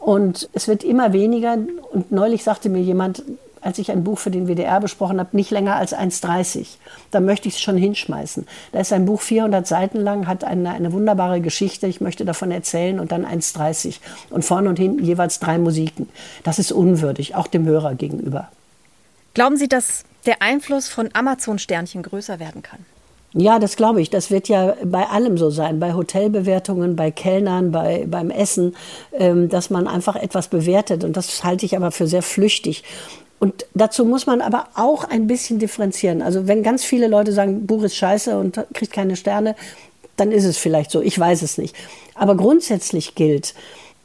Und 0.00 0.48
es 0.54 0.68
wird 0.68 0.82
immer 0.84 1.12
weniger. 1.12 1.58
Und 1.92 2.12
neulich 2.12 2.44
sagte 2.44 2.70
mir 2.70 2.80
jemand, 2.80 3.22
als 3.64 3.78
ich 3.78 3.90
ein 3.90 4.04
Buch 4.04 4.18
für 4.18 4.30
den 4.30 4.46
WDR 4.46 4.78
besprochen 4.78 5.18
habe, 5.18 5.36
nicht 5.36 5.50
länger 5.50 5.76
als 5.76 5.94
1,30. 5.94 6.66
Da 7.10 7.20
möchte 7.20 7.48
ich 7.48 7.54
es 7.54 7.60
schon 7.60 7.76
hinschmeißen. 7.76 8.46
Da 8.72 8.80
ist 8.80 8.92
ein 8.92 9.06
Buch 9.06 9.22
400 9.22 9.66
Seiten 9.66 9.98
lang, 9.98 10.26
hat 10.26 10.44
eine, 10.44 10.70
eine 10.70 10.92
wunderbare 10.92 11.40
Geschichte. 11.40 11.86
Ich 11.86 12.00
möchte 12.00 12.24
davon 12.24 12.50
erzählen 12.50 13.00
und 13.00 13.10
dann 13.10 13.24
1,30. 13.24 13.96
Und 14.30 14.44
vorne 14.44 14.68
und 14.68 14.78
hinten 14.78 15.02
jeweils 15.02 15.40
drei 15.40 15.58
Musiken. 15.58 16.08
Das 16.42 16.58
ist 16.58 16.72
unwürdig, 16.72 17.34
auch 17.34 17.46
dem 17.46 17.64
Hörer 17.64 17.94
gegenüber. 17.94 18.48
Glauben 19.32 19.56
Sie, 19.56 19.66
dass 19.66 20.04
der 20.26 20.42
Einfluss 20.42 20.88
von 20.88 21.08
Amazon-Sternchen 21.12 22.02
größer 22.02 22.38
werden 22.38 22.62
kann? 22.62 22.80
Ja, 23.36 23.58
das 23.58 23.74
glaube 23.74 24.00
ich. 24.00 24.10
Das 24.10 24.30
wird 24.30 24.48
ja 24.48 24.76
bei 24.84 25.08
allem 25.08 25.38
so 25.38 25.50
sein. 25.50 25.80
Bei 25.80 25.94
Hotelbewertungen, 25.94 26.94
bei 26.94 27.10
Kellnern, 27.10 27.72
bei, 27.72 28.06
beim 28.08 28.30
Essen, 28.30 28.76
ähm, 29.12 29.48
dass 29.48 29.70
man 29.70 29.88
einfach 29.88 30.14
etwas 30.14 30.46
bewertet. 30.46 31.02
Und 31.02 31.16
das 31.16 31.42
halte 31.42 31.66
ich 31.66 31.76
aber 31.76 31.90
für 31.90 32.06
sehr 32.06 32.22
flüchtig. 32.22 32.84
Und 33.38 33.66
dazu 33.74 34.04
muss 34.04 34.26
man 34.26 34.40
aber 34.40 34.68
auch 34.74 35.04
ein 35.04 35.26
bisschen 35.26 35.58
differenzieren. 35.58 36.22
Also 36.22 36.46
wenn 36.46 36.62
ganz 36.62 36.84
viele 36.84 37.08
Leute 37.08 37.32
sagen, 37.32 37.66
Buch 37.66 37.82
ist 37.82 37.96
scheiße 37.96 38.38
und 38.38 38.58
kriegt 38.72 38.92
keine 38.92 39.16
Sterne, 39.16 39.54
dann 40.16 40.32
ist 40.32 40.44
es 40.44 40.56
vielleicht 40.58 40.90
so. 40.90 41.00
Ich 41.02 41.18
weiß 41.18 41.42
es 41.42 41.58
nicht. 41.58 41.74
Aber 42.14 42.36
grundsätzlich 42.36 43.14
gilt, 43.14 43.54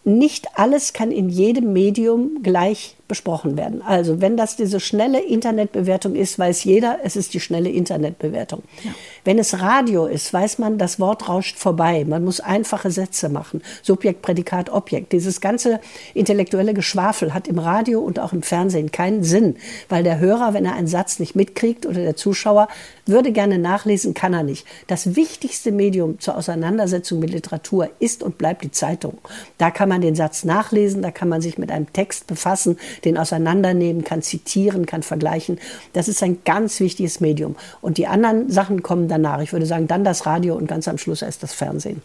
nicht 0.03 0.57
alles 0.57 0.93
kann 0.93 1.12
in 1.12 1.29
jedem 1.29 1.74
Medium 1.74 2.41
gleich 2.41 2.95
besprochen 3.07 3.57
werden. 3.57 3.81
Also 3.81 4.21
wenn 4.21 4.38
das 4.38 4.55
diese 4.55 4.79
schnelle 4.79 5.19
Internetbewertung 5.21 6.15
ist, 6.15 6.39
weiß 6.39 6.63
jeder, 6.63 7.00
es 7.03 7.15
ist 7.15 7.33
die 7.33 7.39
schnelle 7.39 7.69
Internetbewertung. 7.69 8.63
Ja. 8.83 8.91
Wenn 9.23 9.39
es 9.39 9.59
Radio 9.59 10.05
ist, 10.05 10.31
weiß 10.31 10.59
man, 10.59 10.77
das 10.77 10.99
Wort 10.99 11.27
rauscht 11.27 11.57
vorbei. 11.57 12.05
Man 12.07 12.23
muss 12.23 12.39
einfache 12.39 12.91
Sätze 12.91 13.29
machen. 13.29 13.61
Subjekt, 13.81 14.21
Prädikat, 14.21 14.69
Objekt. 14.69 15.11
Dieses 15.11 15.41
ganze 15.41 15.79
intellektuelle 16.13 16.73
Geschwafel 16.73 17.33
hat 17.33 17.47
im 17.47 17.59
Radio 17.59 17.99
und 17.99 18.19
auch 18.19 18.33
im 18.33 18.41
Fernsehen 18.41 18.91
keinen 18.91 19.23
Sinn, 19.23 19.57
weil 19.89 20.03
der 20.03 20.19
Hörer, 20.19 20.53
wenn 20.53 20.65
er 20.65 20.75
einen 20.75 20.88
Satz 20.88 21.19
nicht 21.19 21.35
mitkriegt 21.35 21.85
oder 21.85 22.01
der 22.01 22.15
Zuschauer 22.15 22.67
würde 23.05 23.31
gerne 23.31 23.57
nachlesen, 23.57 24.13
kann 24.13 24.33
er 24.33 24.43
nicht. 24.43 24.65
Das 24.88 25.15
wichtigste 25.15 25.71
Medium 25.71 26.19
zur 26.19 26.38
Auseinandersetzung 26.38 27.19
mit 27.19 27.31
Literatur 27.31 27.89
ist 27.99 28.23
und 28.23 28.38
bleibt 28.38 28.63
die 28.63 28.71
Zeitung. 28.71 29.17
Da 29.57 29.71
kann 29.71 29.89
man 29.89 30.01
den 30.01 30.15
Satz 30.15 30.45
nachlesen, 30.45 31.01
da 31.01 31.11
kann 31.11 31.27
man 31.27 31.41
sich 31.41 31.57
mit 31.57 31.71
einem 31.71 31.91
Text 31.91 32.27
befassen, 32.27 32.77
den 33.03 33.17
auseinandernehmen, 33.17 34.03
kann 34.03 34.21
zitieren, 34.21 34.85
kann 34.85 35.03
vergleichen. 35.03 35.59
Das 35.93 36.07
ist 36.07 36.23
ein 36.23 36.39
ganz 36.45 36.79
wichtiges 36.79 37.19
Medium. 37.19 37.55
Und 37.81 37.97
die 37.97 38.07
anderen 38.07 38.49
Sachen 38.49 38.83
kommen 38.83 39.08
danach. 39.09 39.41
Ich 39.41 39.51
würde 39.51 39.65
sagen, 39.65 39.87
dann 39.87 40.03
das 40.03 40.25
Radio 40.25 40.55
und 40.55 40.67
ganz 40.67 40.87
am 40.87 40.97
Schluss 40.97 41.21
erst 41.21 41.43
das 41.43 41.53
Fernsehen. 41.53 42.01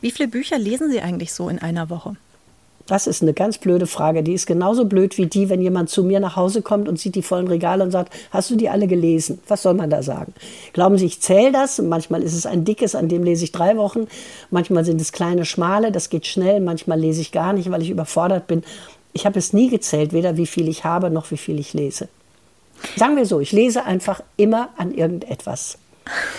Wie 0.00 0.10
viele 0.10 0.28
Bücher 0.28 0.58
lesen 0.58 0.90
Sie 0.90 1.00
eigentlich 1.00 1.32
so 1.32 1.48
in 1.48 1.58
einer 1.58 1.90
Woche? 1.90 2.16
Das 2.88 3.06
ist 3.06 3.20
eine 3.20 3.34
ganz 3.34 3.58
blöde 3.58 3.86
Frage. 3.86 4.22
Die 4.22 4.32
ist 4.32 4.46
genauso 4.46 4.86
blöd 4.86 5.18
wie 5.18 5.26
die, 5.26 5.50
wenn 5.50 5.60
jemand 5.60 5.90
zu 5.90 6.02
mir 6.02 6.20
nach 6.20 6.36
Hause 6.36 6.62
kommt 6.62 6.88
und 6.88 6.98
sieht 6.98 7.16
die 7.16 7.22
vollen 7.22 7.46
Regale 7.46 7.84
und 7.84 7.90
sagt, 7.90 8.14
hast 8.30 8.50
du 8.50 8.56
die 8.56 8.70
alle 8.70 8.86
gelesen? 8.86 9.40
Was 9.46 9.62
soll 9.62 9.74
man 9.74 9.90
da 9.90 10.02
sagen? 10.02 10.32
Glauben 10.72 10.96
Sie, 10.96 11.04
ich 11.04 11.20
zähle 11.20 11.52
das? 11.52 11.78
Manchmal 11.80 12.22
ist 12.22 12.32
es 12.32 12.46
ein 12.46 12.64
dickes, 12.64 12.94
an 12.94 13.10
dem 13.10 13.24
lese 13.24 13.44
ich 13.44 13.52
drei 13.52 13.76
Wochen. 13.76 14.06
Manchmal 14.50 14.86
sind 14.86 15.02
es 15.02 15.12
kleine, 15.12 15.44
schmale, 15.44 15.92
das 15.92 16.08
geht 16.08 16.26
schnell. 16.26 16.60
Manchmal 16.60 16.98
lese 16.98 17.20
ich 17.20 17.30
gar 17.30 17.52
nicht, 17.52 17.70
weil 17.70 17.82
ich 17.82 17.90
überfordert 17.90 18.46
bin. 18.46 18.64
Ich 19.12 19.26
habe 19.26 19.38
es 19.38 19.52
nie 19.52 19.68
gezählt, 19.68 20.14
weder 20.14 20.38
wie 20.38 20.46
viel 20.46 20.66
ich 20.66 20.84
habe 20.84 21.10
noch 21.10 21.30
wie 21.30 21.36
viel 21.36 21.58
ich 21.58 21.74
lese. 21.74 22.08
Sagen 22.96 23.16
wir 23.16 23.26
so, 23.26 23.40
ich 23.40 23.52
lese 23.52 23.84
einfach 23.84 24.22
immer 24.38 24.70
an 24.78 24.94
irgendetwas. 24.94 25.76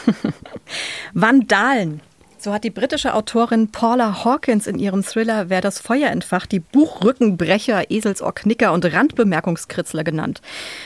Vandalen. 1.14 2.02
So 2.38 2.54
hat 2.54 2.64
die 2.64 2.70
britische 2.70 3.16
Autorin 3.16 3.70
Paula 3.70 4.24
Hawkins 4.24 4.66
in 4.66 4.80
ihrem 4.80 5.04
Thriller 5.04 5.50
Wer 5.50 5.60
das 5.60 5.80
Feuer 5.80 6.10
entfacht 6.10 6.54
die 6.54 6.62
Buchrückenbrecher, 6.62 7.92
Eselsohrknicker 7.92 8.72
und 8.72 8.86
Randbemerkungskritzler 8.86 10.06
genannt. 10.06 10.42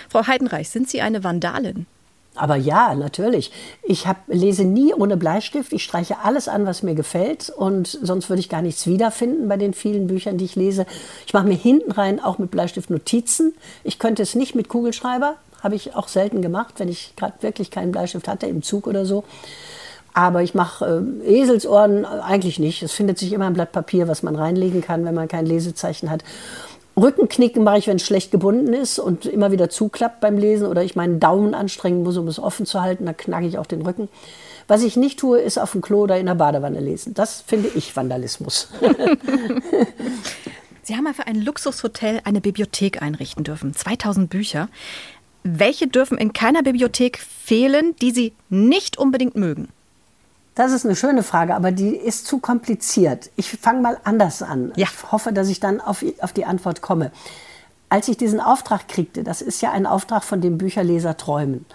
Frau 0.09 0.25
Heidenreich, 0.25 0.69
sind 0.69 0.89
Sie 0.89 1.01
eine 1.01 1.23
Vandalin? 1.23 1.85
Aber 2.35 2.55
ja, 2.55 2.95
natürlich. 2.95 3.51
Ich 3.83 4.07
hab, 4.07 4.17
lese 4.27 4.63
nie 4.65 4.93
ohne 4.93 5.17
Bleistift. 5.17 5.71
Ich 5.71 5.83
streiche 5.83 6.19
alles 6.23 6.47
an, 6.47 6.65
was 6.65 6.81
mir 6.81 6.95
gefällt. 6.95 7.51
Und 7.55 7.87
sonst 7.87 8.29
würde 8.29 8.39
ich 8.39 8.49
gar 8.49 8.63
nichts 8.63 8.87
wiederfinden 8.87 9.47
bei 9.47 9.57
den 9.57 9.73
vielen 9.73 10.07
Büchern, 10.07 10.37
die 10.37 10.45
ich 10.45 10.55
lese. 10.55 10.87
Ich 11.27 11.33
mache 11.33 11.47
mir 11.47 11.53
hinten 11.53 11.91
rein 11.91 12.19
auch 12.19 12.39
mit 12.39 12.49
Bleistift 12.49 12.89
Notizen. 12.89 13.53
Ich 13.83 13.99
könnte 13.99 14.23
es 14.23 14.33
nicht 14.33 14.55
mit 14.55 14.69
Kugelschreiber. 14.69 15.35
Habe 15.63 15.75
ich 15.75 15.95
auch 15.95 16.07
selten 16.07 16.41
gemacht, 16.41 16.75
wenn 16.77 16.89
ich 16.89 17.15
gerade 17.15 17.41
wirklich 17.41 17.71
keinen 17.71 17.91
Bleistift 17.91 18.27
hatte, 18.27 18.47
im 18.47 18.61
Zug 18.61 18.85
oder 18.85 19.05
so. 19.05 19.23
Aber 20.13 20.43
ich 20.43 20.53
mache 20.53 21.03
äh, 21.25 21.41
Eselsohren 21.41 22.05
eigentlich 22.05 22.59
nicht. 22.59 22.83
Es 22.83 22.91
findet 22.91 23.17
sich 23.17 23.33
immer 23.33 23.47
ein 23.47 23.53
Blatt 23.53 23.71
Papier, 23.71 24.07
was 24.07 24.21
man 24.21 24.35
reinlegen 24.35 24.81
kann, 24.81 25.05
wenn 25.05 25.15
man 25.15 25.27
kein 25.27 25.45
Lesezeichen 25.45 26.11
hat. 26.11 26.23
Rückenknicken 26.95 27.63
mache 27.63 27.79
ich, 27.79 27.87
wenn 27.87 27.95
es 27.95 28.05
schlecht 28.05 28.29
gebunden 28.29 28.73
ist 28.73 28.99
und 28.99 29.25
immer 29.25 29.51
wieder 29.51 29.69
zuklappt 29.69 30.19
beim 30.19 30.37
Lesen 30.37 30.67
oder 30.67 30.83
ich 30.83 30.95
meinen 30.95 31.19
Daumen 31.19 31.55
anstrengen 31.55 32.03
muss, 32.03 32.17
um 32.17 32.27
es 32.27 32.37
offen 32.37 32.67
zu 32.67 32.81
halten, 32.81 33.07
dann 33.07 33.17
knacke 33.17 33.47
ich 33.47 33.57
auch 33.57 33.65
den 33.65 33.81
Rücken. 33.81 34.09
Was 34.67 34.83
ich 34.83 34.95
nicht 34.95 35.19
tue, 35.19 35.39
ist 35.39 35.57
auf 35.57 35.71
dem 35.71 35.81
Klo 35.81 36.03
oder 36.03 36.17
in 36.17 36.27
der 36.27 36.35
Badewanne 36.35 36.79
lesen. 36.79 37.15
Das 37.15 37.41
finde 37.41 37.69
ich 37.73 37.95
Vandalismus. 37.95 38.69
Sie 40.83 40.95
haben 40.95 41.05
mal 41.05 41.13
für 41.13 41.27
ein 41.27 41.41
Luxushotel 41.41 42.19
eine 42.25 42.41
Bibliothek 42.41 43.01
einrichten 43.01 43.43
dürfen. 43.43 43.73
2000 43.73 44.29
Bücher. 44.29 44.67
Welche 45.43 45.87
dürfen 45.87 46.17
in 46.17 46.33
keiner 46.33 46.63
Bibliothek 46.63 47.17
fehlen, 47.19 47.95
die 48.01 48.11
Sie 48.11 48.33
nicht 48.49 48.97
unbedingt 48.97 49.35
mögen? 49.35 49.67
Das 50.55 50.71
ist 50.71 50.85
eine 50.85 50.95
schöne 50.95 51.23
Frage, 51.23 51.55
aber 51.55 51.71
die 51.71 51.95
ist 51.95 52.27
zu 52.27 52.37
kompliziert. 52.39 53.31
Ich 53.35 53.51
fange 53.51 53.81
mal 53.81 53.97
anders 54.03 54.41
an. 54.41 54.71
Ja. 54.75 54.87
Ich 54.87 55.11
hoffe, 55.11 55.33
dass 55.33 55.49
ich 55.49 55.59
dann 55.59 55.81
auf, 55.81 56.05
auf 56.19 56.31
die 56.31 56.45
Antwort 56.45 56.81
komme. 56.81 57.11
Als 57.89 58.07
ich 58.07 58.17
diesen 58.17 58.39
Auftrag 58.39 58.87
kriegte, 58.87 59.23
das 59.23 59.41
ist 59.41 59.61
ja 59.61 59.71
ein 59.71 59.85
Auftrag, 59.85 60.23
von 60.23 60.41
dem 60.41 60.57
Bücherleser 60.57 61.17
träumen. 61.17 61.65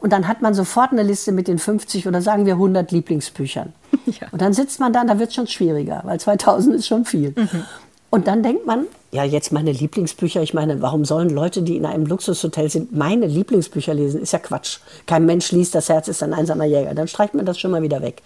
Und 0.00 0.12
dann 0.12 0.28
hat 0.28 0.42
man 0.42 0.54
sofort 0.54 0.92
eine 0.92 1.02
Liste 1.02 1.32
mit 1.32 1.48
den 1.48 1.58
50 1.58 2.06
oder 2.06 2.22
sagen 2.22 2.46
wir 2.46 2.54
100 2.54 2.92
Lieblingsbüchern. 2.92 3.72
Ja. 4.06 4.26
Und 4.32 4.40
dann 4.40 4.54
sitzt 4.54 4.80
man 4.80 4.92
da, 4.92 5.04
da 5.04 5.18
wird 5.18 5.28
es 5.28 5.34
schon 5.36 5.46
schwieriger, 5.46 6.00
weil 6.04 6.18
2000 6.18 6.74
ist 6.74 6.86
schon 6.86 7.04
viel. 7.04 7.32
Mhm. 7.36 7.64
Und 8.08 8.26
dann 8.26 8.42
denkt 8.42 8.66
man, 8.66 8.86
ja, 9.12 9.24
jetzt 9.24 9.50
meine 9.50 9.72
Lieblingsbücher. 9.72 10.40
Ich 10.42 10.54
meine, 10.54 10.82
warum 10.82 11.04
sollen 11.04 11.30
Leute, 11.30 11.62
die 11.62 11.76
in 11.76 11.84
einem 11.84 12.06
Luxushotel 12.06 12.70
sind, 12.70 12.96
meine 12.96 13.26
Lieblingsbücher 13.26 13.92
lesen? 13.92 14.22
Ist 14.22 14.32
ja 14.32 14.38
Quatsch. 14.38 14.78
Kein 15.06 15.26
Mensch 15.26 15.50
liest, 15.50 15.74
das 15.74 15.88
Herz 15.88 16.06
ist 16.06 16.22
ein 16.22 16.32
einsamer 16.32 16.64
Jäger. 16.64 16.94
Dann 16.94 17.08
streicht 17.08 17.34
man 17.34 17.44
das 17.44 17.58
schon 17.58 17.72
mal 17.72 17.82
wieder 17.82 18.02
weg. 18.02 18.22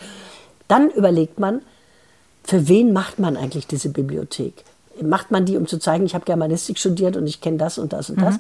Dann 0.69 0.91
überlegt 0.91 1.41
man, 1.41 1.63
für 2.45 2.69
wen 2.69 2.93
macht 2.93 3.19
man 3.19 3.37
eigentlich 3.39 3.67
diese 3.67 3.89
Bibliothek? 3.89 4.65
Macht 5.03 5.31
man 5.31 5.47
die, 5.47 5.57
um 5.57 5.67
zu 5.67 5.79
zeigen, 5.79 6.05
ich 6.05 6.15
habe 6.15 6.27
Germanistik 6.27 6.79
studiert 6.79 7.17
und 7.17 7.27
ich 7.27 7.41
kenne 7.41 7.57
das 7.57 7.79
und 7.79 7.93
das 7.95 8.11
und 8.11 8.19
mhm. 8.19 8.23
das? 8.23 8.39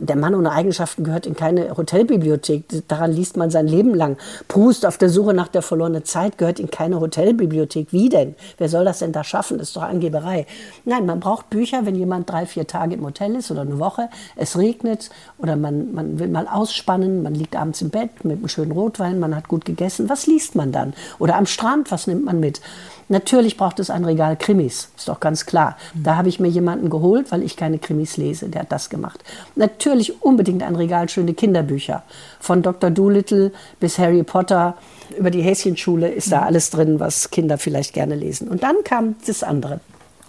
Der 0.00 0.16
Mann 0.16 0.34
ohne 0.34 0.52
Eigenschaften 0.52 1.04
gehört 1.04 1.26
in 1.26 1.34
keine 1.34 1.74
Hotelbibliothek. 1.74 2.64
Daran 2.86 3.12
liest 3.12 3.38
man 3.38 3.50
sein 3.50 3.66
Leben 3.66 3.94
lang. 3.94 4.18
Proust 4.46 4.84
auf 4.84 4.98
der 4.98 5.08
Suche 5.08 5.32
nach 5.32 5.48
der 5.48 5.62
verlorenen 5.62 6.04
Zeit 6.04 6.36
gehört 6.36 6.60
in 6.60 6.70
keine 6.70 7.00
Hotelbibliothek. 7.00 7.90
Wie 7.90 8.10
denn? 8.10 8.34
Wer 8.58 8.68
soll 8.68 8.84
das 8.84 8.98
denn 8.98 9.12
da 9.12 9.24
schaffen? 9.24 9.56
Das 9.56 9.68
ist 9.68 9.76
doch 9.76 9.82
Angeberei. 9.82 10.46
Nein, 10.84 11.06
man 11.06 11.20
braucht 11.20 11.48
Bücher, 11.48 11.86
wenn 11.86 11.94
jemand 11.94 12.30
drei, 12.30 12.44
vier 12.44 12.66
Tage 12.66 12.96
im 12.96 13.04
Hotel 13.04 13.36
ist 13.36 13.50
oder 13.50 13.62
eine 13.62 13.78
Woche, 13.78 14.10
es 14.36 14.58
regnet 14.58 15.08
oder 15.38 15.56
man, 15.56 15.94
man 15.94 16.18
will 16.18 16.28
mal 16.28 16.46
ausspannen, 16.46 17.22
man 17.22 17.34
liegt 17.34 17.56
abends 17.56 17.80
im 17.80 17.88
Bett 17.88 18.24
mit 18.24 18.38
einem 18.38 18.48
schönen 18.48 18.72
Rotwein, 18.72 19.18
man 19.18 19.34
hat 19.34 19.48
gut 19.48 19.64
gegessen. 19.64 20.10
Was 20.10 20.26
liest 20.26 20.56
man 20.56 20.72
dann? 20.72 20.92
Oder 21.18 21.36
am 21.36 21.46
Strand, 21.46 21.90
was 21.90 22.06
nimmt 22.06 22.24
man 22.24 22.38
mit? 22.38 22.60
Natürlich 23.08 23.56
braucht 23.56 23.80
es 23.80 23.88
ein 23.88 24.04
Regal 24.04 24.36
Krimis, 24.36 24.90
ist 24.96 25.08
doch 25.08 25.20
ganz 25.20 25.46
klar. 25.46 25.76
Da 25.94 26.16
habe 26.16 26.28
ich 26.28 26.40
mir 26.40 26.48
jemanden 26.48 26.90
geholt, 26.90 27.32
weil 27.32 27.42
ich 27.42 27.56
keine 27.56 27.78
Krimis 27.78 28.16
lese, 28.18 28.48
der 28.48 28.62
hat 28.62 28.72
das 28.72 28.90
gemacht. 28.90 29.24
Natürlich 29.56 30.22
unbedingt 30.22 30.62
ein 30.62 30.76
Regal 30.76 31.08
schöne 31.08 31.32
Kinderbücher. 31.32 32.02
Von 32.38 32.62
Dr. 32.62 32.90
Doolittle 32.90 33.52
bis 33.80 33.98
Harry 33.98 34.22
Potter, 34.22 34.76
über 35.16 35.30
die 35.30 35.42
Häschenschule 35.42 36.08
ist 36.08 36.30
da 36.30 36.42
alles 36.42 36.70
drin, 36.70 37.00
was 37.00 37.30
Kinder 37.30 37.56
vielleicht 37.56 37.94
gerne 37.94 38.14
lesen. 38.14 38.48
Und 38.48 38.62
dann 38.62 38.76
kam 38.84 39.16
das 39.26 39.42
andere. 39.42 39.80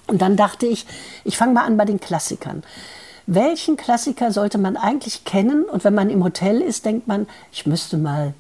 Und 0.08 0.22
dann 0.22 0.38
dachte 0.38 0.66
ich, 0.66 0.86
ich 1.26 1.38
fange 1.38 1.54
mal 1.54 1.66
an 1.66 1.78
bei 1.78 1.86
den 1.86 2.00
Klassikern 2.00 2.64
welchen 3.32 3.78
Klassiker 3.78 4.32
sollte 4.32 4.58
man 4.58 4.76
eigentlich 4.76 5.24
kennen? 5.24 5.64
Und 5.66 5.84
wenn 5.84 5.94
man 5.94 6.10
im 6.10 6.24
Hotel 6.24 6.62
ist, 6.62 6.86
denkt 6.86 7.08
man, 7.08 7.28
ich 7.52 7.68
müsste 7.68 7.98
mal 7.98 8.34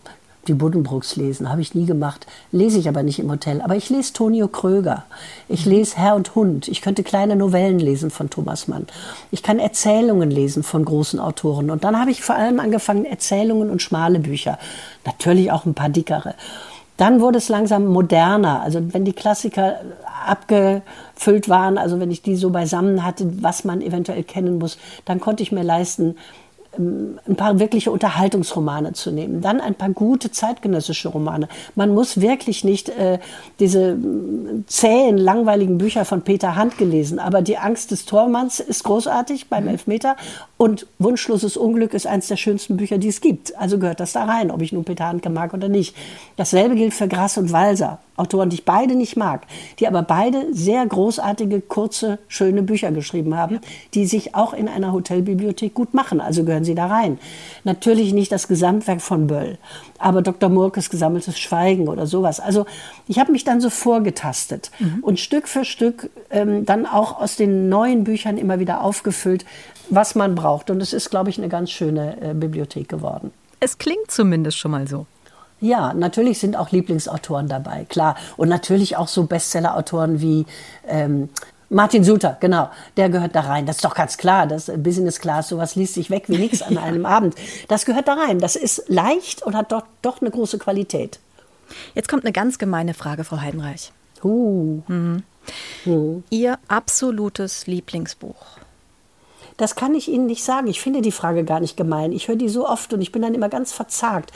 die 0.49 0.55
Buddenbrooks 0.55 1.15
lesen. 1.15 1.49
Habe 1.49 1.61
ich 1.61 1.75
nie 1.75 1.85
gemacht. 1.85 2.27
Lese 2.51 2.79
ich 2.79 2.89
aber 2.89 3.03
nicht 3.03 3.19
im 3.19 3.31
Hotel. 3.31 3.61
Aber 3.61 3.75
ich 3.75 3.89
lese 3.89 4.13
Tonio 4.13 4.47
Kröger. 4.47 5.05
Ich 5.47 5.65
lese 5.65 5.95
Herr 5.97 6.15
und 6.15 6.35
Hund. 6.35 6.67
Ich 6.67 6.81
könnte 6.81 7.03
kleine 7.03 7.35
Novellen 7.35 7.79
lesen 7.79 8.09
von 8.09 8.29
Thomas 8.29 8.67
Mann. 8.67 8.87
Ich 9.31 9.43
kann 9.43 9.59
Erzählungen 9.59 10.31
lesen 10.31 10.63
von 10.63 10.83
großen 10.83 11.19
Autoren. 11.19 11.69
Und 11.69 11.83
dann 11.83 11.99
habe 11.99 12.11
ich 12.11 12.21
vor 12.21 12.35
allem 12.35 12.59
angefangen, 12.59 13.05
Erzählungen 13.05 13.69
und 13.69 13.81
schmale 13.81 14.19
Bücher. 14.19 14.59
Natürlich 15.05 15.51
auch 15.51 15.65
ein 15.65 15.75
paar 15.75 15.89
dickere. 15.89 16.35
Dann 16.97 17.21
wurde 17.21 17.37
es 17.37 17.47
langsam 17.47 17.85
moderner. 17.85 18.61
Also 18.61 18.93
wenn 18.93 19.05
die 19.05 19.13
Klassiker 19.13 19.77
abgefüllt 20.27 21.47
waren, 21.47 21.77
also 21.77 21.99
wenn 22.01 22.11
ich 22.11 22.21
die 22.21 22.35
so 22.35 22.49
beisammen 22.49 23.05
hatte, 23.05 23.41
was 23.41 23.63
man 23.63 23.81
eventuell 23.81 24.23
kennen 24.23 24.57
muss, 24.57 24.77
dann 25.05 25.21
konnte 25.21 25.41
ich 25.41 25.53
mir 25.53 25.63
leisten, 25.63 26.17
ein 26.79 27.35
paar 27.35 27.59
wirkliche 27.59 27.91
Unterhaltungsromane 27.91 28.93
zu 28.93 29.11
nehmen, 29.11 29.41
dann 29.41 29.59
ein 29.59 29.75
paar 29.75 29.89
gute 29.89 30.31
zeitgenössische 30.31 31.09
Romane. 31.09 31.49
Man 31.75 31.93
muss 31.93 32.21
wirklich 32.21 32.63
nicht 32.63 32.87
äh, 32.89 33.19
diese 33.59 33.97
zähen, 34.67 35.17
langweiligen 35.17 35.77
Bücher 35.77 36.05
von 36.05 36.21
Peter 36.21 36.55
Hand 36.55 36.77
gelesen, 36.77 37.19
aber 37.19 37.41
Die 37.41 37.57
Angst 37.57 37.91
des 37.91 38.05
Tormanns 38.05 38.59
ist 38.59 38.83
großartig 38.83 39.49
beim 39.49 39.63
mhm. 39.63 39.71
Elfmeter 39.71 40.15
und 40.55 40.87
Wunschloses 40.99 41.57
Unglück 41.57 41.93
ist 41.93 42.07
eines 42.07 42.27
der 42.27 42.37
schönsten 42.37 42.77
Bücher, 42.77 42.97
die 42.97 43.07
es 43.09 43.21
gibt. 43.21 43.57
Also 43.57 43.77
gehört 43.79 43.99
das 43.99 44.13
da 44.13 44.23
rein, 44.23 44.51
ob 44.51 44.61
ich 44.61 44.71
nun 44.71 44.85
Peter 44.85 45.07
Handke 45.07 45.29
mag 45.29 45.53
oder 45.53 45.67
nicht. 45.67 45.95
Dasselbe 46.37 46.75
gilt 46.75 46.93
für 46.93 47.07
Grass 47.07 47.37
und 47.37 47.51
Walser. 47.51 47.99
Autoren, 48.19 48.49
die 48.49 48.57
ich 48.57 48.65
beide 48.65 48.95
nicht 48.95 49.17
mag, 49.17 49.45
die 49.79 49.87
aber 49.87 50.01
beide 50.01 50.53
sehr 50.53 50.85
großartige, 50.85 51.61
kurze, 51.61 52.19
schöne 52.27 52.61
Bücher 52.61 52.91
geschrieben 52.91 53.35
haben, 53.35 53.59
die 53.93 54.05
sich 54.05 54.35
auch 54.35 54.53
in 54.53 54.67
einer 54.67 54.91
Hotelbibliothek 54.91 55.73
gut 55.73 55.93
machen. 55.93 56.21
Also 56.21 56.43
gehören 56.43 56.63
sie 56.63 56.75
da 56.75 56.87
rein. 56.87 57.19
Natürlich 57.63 58.13
nicht 58.13 58.31
das 58.31 58.47
Gesamtwerk 58.47 59.01
von 59.01 59.27
Böll, 59.27 59.57
aber 59.97 60.21
Dr. 60.21 60.49
Murkes 60.49 60.89
Gesammeltes 60.89 61.39
Schweigen 61.39 61.87
oder 61.87 62.07
sowas. 62.07 62.39
Also 62.39 62.65
ich 63.07 63.19
habe 63.19 63.31
mich 63.31 63.43
dann 63.43 63.61
so 63.61 63.69
vorgetastet 63.69 64.71
mhm. 64.79 64.99
und 65.01 65.19
Stück 65.19 65.47
für 65.47 65.65
Stück 65.65 66.09
ähm, 66.29 66.65
dann 66.65 66.85
auch 66.85 67.19
aus 67.19 67.35
den 67.35 67.69
neuen 67.69 68.03
Büchern 68.03 68.37
immer 68.37 68.59
wieder 68.59 68.81
aufgefüllt, 68.81 69.45
was 69.89 70.15
man 70.15 70.35
braucht. 70.35 70.69
Und 70.69 70.81
es 70.81 70.93
ist, 70.93 71.09
glaube 71.09 71.29
ich, 71.29 71.37
eine 71.37 71.49
ganz 71.49 71.71
schöne 71.71 72.17
äh, 72.21 72.33
Bibliothek 72.33 72.89
geworden. 72.89 73.31
Es 73.59 73.77
klingt 73.77 74.09
zumindest 74.09 74.57
schon 74.57 74.71
mal 74.71 74.87
so. 74.87 75.05
Ja, 75.61 75.93
natürlich 75.93 76.39
sind 76.39 76.55
auch 76.55 76.71
Lieblingsautoren 76.71 77.47
dabei, 77.47 77.85
klar. 77.89 78.15
Und 78.37 78.49
natürlich 78.49 78.95
auch 78.95 79.07
so 79.07 79.23
Bestseller-Autoren 79.23 80.21
wie 80.21 80.45
ähm, 80.87 81.29
Martin 81.69 82.03
Suter, 82.03 82.37
genau, 82.39 82.69
der 82.97 83.09
gehört 83.09 83.35
da 83.35 83.41
rein. 83.41 83.65
Das 83.65 83.77
ist 83.77 83.85
doch 83.85 83.93
ganz 83.93 84.17
klar, 84.17 84.47
das 84.47 84.71
Business 84.77 85.19
Class, 85.19 85.49
sowas 85.49 85.75
liest 85.75 85.93
sich 85.93 86.09
weg 86.09 86.23
wie 86.27 86.37
nichts 86.39 86.61
an 86.61 86.77
einem 86.77 87.05
Abend. 87.05 87.35
Das 87.67 87.85
gehört 87.85 88.07
da 88.07 88.13
rein. 88.13 88.39
Das 88.39 88.55
ist 88.55 88.85
leicht 88.87 89.43
und 89.43 89.55
hat 89.55 89.71
doch, 89.71 89.83
doch 90.01 90.21
eine 90.21 90.31
große 90.31 90.57
Qualität. 90.57 91.19
Jetzt 91.93 92.09
kommt 92.09 92.23
eine 92.23 92.33
ganz 92.33 92.57
gemeine 92.57 92.93
Frage, 92.93 93.23
Frau 93.23 93.39
Heidenreich. 93.39 93.91
Uh. 94.23 94.81
Mhm. 94.87 95.23
Mhm. 95.85 96.23
Ihr 96.29 96.57
absolutes 96.67 97.67
Lieblingsbuch? 97.67 98.59
Das 99.57 99.75
kann 99.75 99.93
ich 99.93 100.07
Ihnen 100.07 100.25
nicht 100.25 100.43
sagen. 100.43 100.67
Ich 100.67 100.81
finde 100.81 101.01
die 101.01 101.11
Frage 101.11 101.43
gar 101.43 101.59
nicht 101.59 101.75
gemein. 101.75 102.13
Ich 102.13 102.27
höre 102.29 102.37
die 102.37 102.49
so 102.49 102.67
oft 102.67 102.93
und 102.93 103.01
ich 103.01 103.11
bin 103.11 103.21
dann 103.21 103.35
immer 103.35 103.49
ganz 103.49 103.73
verzagt 103.73 104.31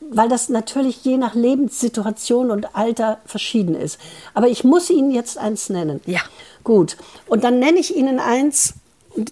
weil 0.00 0.28
das 0.28 0.48
natürlich 0.48 1.04
je 1.04 1.16
nach 1.16 1.34
Lebenssituation 1.34 2.50
und 2.50 2.74
Alter 2.76 3.18
verschieden 3.26 3.74
ist. 3.74 3.98
Aber 4.34 4.48
ich 4.48 4.64
muss 4.64 4.90
Ihnen 4.90 5.10
jetzt 5.10 5.38
eins 5.38 5.68
nennen. 5.68 6.00
Ja. 6.06 6.20
Gut. 6.64 6.96
Und 7.26 7.44
dann 7.44 7.58
nenne 7.58 7.78
ich 7.78 7.96
Ihnen 7.96 8.20
eins, 8.20 8.74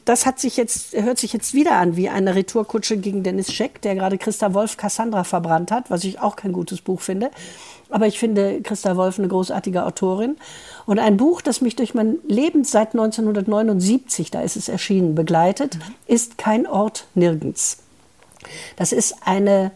das 0.04 0.26
hat 0.26 0.40
sich 0.40 0.56
jetzt, 0.56 0.94
hört 0.94 1.18
sich 1.18 1.32
jetzt 1.32 1.54
wieder 1.54 1.72
an 1.72 1.96
wie 1.96 2.08
eine 2.08 2.34
Retourkutsche 2.34 2.96
gegen 2.96 3.22
Dennis 3.22 3.52
Scheck, 3.52 3.80
der 3.82 3.94
gerade 3.94 4.18
Christa 4.18 4.52
Wolf 4.54 4.76
Cassandra 4.76 5.24
verbrannt 5.24 5.70
hat, 5.70 5.90
was 5.90 6.04
ich 6.04 6.20
auch 6.20 6.36
kein 6.36 6.52
gutes 6.52 6.80
Buch 6.80 7.00
finde. 7.00 7.30
Aber 7.88 8.06
ich 8.06 8.18
finde 8.18 8.62
Christa 8.62 8.96
Wolf 8.96 9.18
eine 9.18 9.28
großartige 9.28 9.84
Autorin. 9.84 10.36
Und 10.86 10.98
ein 10.98 11.16
Buch, 11.16 11.40
das 11.40 11.60
mich 11.60 11.76
durch 11.76 11.94
mein 11.94 12.16
Leben 12.26 12.64
seit 12.64 12.94
1979, 12.94 14.30
da 14.30 14.40
ist 14.40 14.56
es 14.56 14.68
erschienen, 14.68 15.14
begleitet, 15.14 15.78
ist 16.06 16.36
Kein 16.36 16.66
Ort 16.66 17.06
nirgends. 17.14 17.78
Das 18.76 18.92
ist 18.92 19.16
eine 19.24 19.70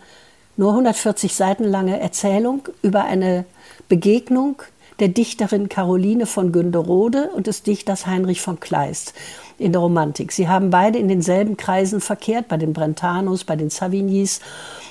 nur 0.61 0.73
140 0.73 1.35
Seiten 1.35 1.65
lange 1.65 1.99
Erzählung 1.99 2.69
über 2.83 3.05
eine 3.05 3.47
Begegnung 3.89 4.61
der 4.99 5.09
Dichterin 5.09 5.71
Caroline 5.71 6.27
von 6.27 6.53
Günderode 6.53 7.31
und 7.35 7.47
des 7.47 7.63
Dichters 7.63 8.07
Heinrich 8.07 8.43
von 8.43 8.61
Kleist 8.61 9.15
in 9.57 9.73
der 9.73 9.81
Romantik. 9.81 10.33
Sie 10.33 10.49
haben 10.49 10.69
beide 10.69 10.99
in 10.99 11.09
denselben 11.09 11.57
Kreisen 11.57 12.03
verkehrt, 12.03 12.49
bei 12.49 12.59
den 12.59 12.75
Brentanos, 12.75 13.45
bei 13.45 13.57
den 13.57 13.71
Savignys 13.71 14.41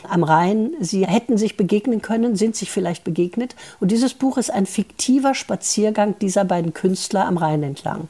am 0.09 0.23
Rhein. 0.23 0.71
Sie 0.79 1.05
hätten 1.05 1.38
sich 1.38 1.55
begegnen 1.55 2.01
können, 2.01 2.35
sind 2.35 2.55
sich 2.55 2.71
vielleicht 2.71 3.03
begegnet. 3.03 3.55
Und 3.79 3.91
dieses 3.91 4.15
Buch 4.15 4.39
ist 4.39 4.49
ein 4.49 4.65
fiktiver 4.65 5.35
Spaziergang 5.35 6.17
dieser 6.17 6.45
beiden 6.45 6.73
Künstler 6.73 7.27
am 7.27 7.38
Rhein 7.38 7.61
entlang. 7.61 8.07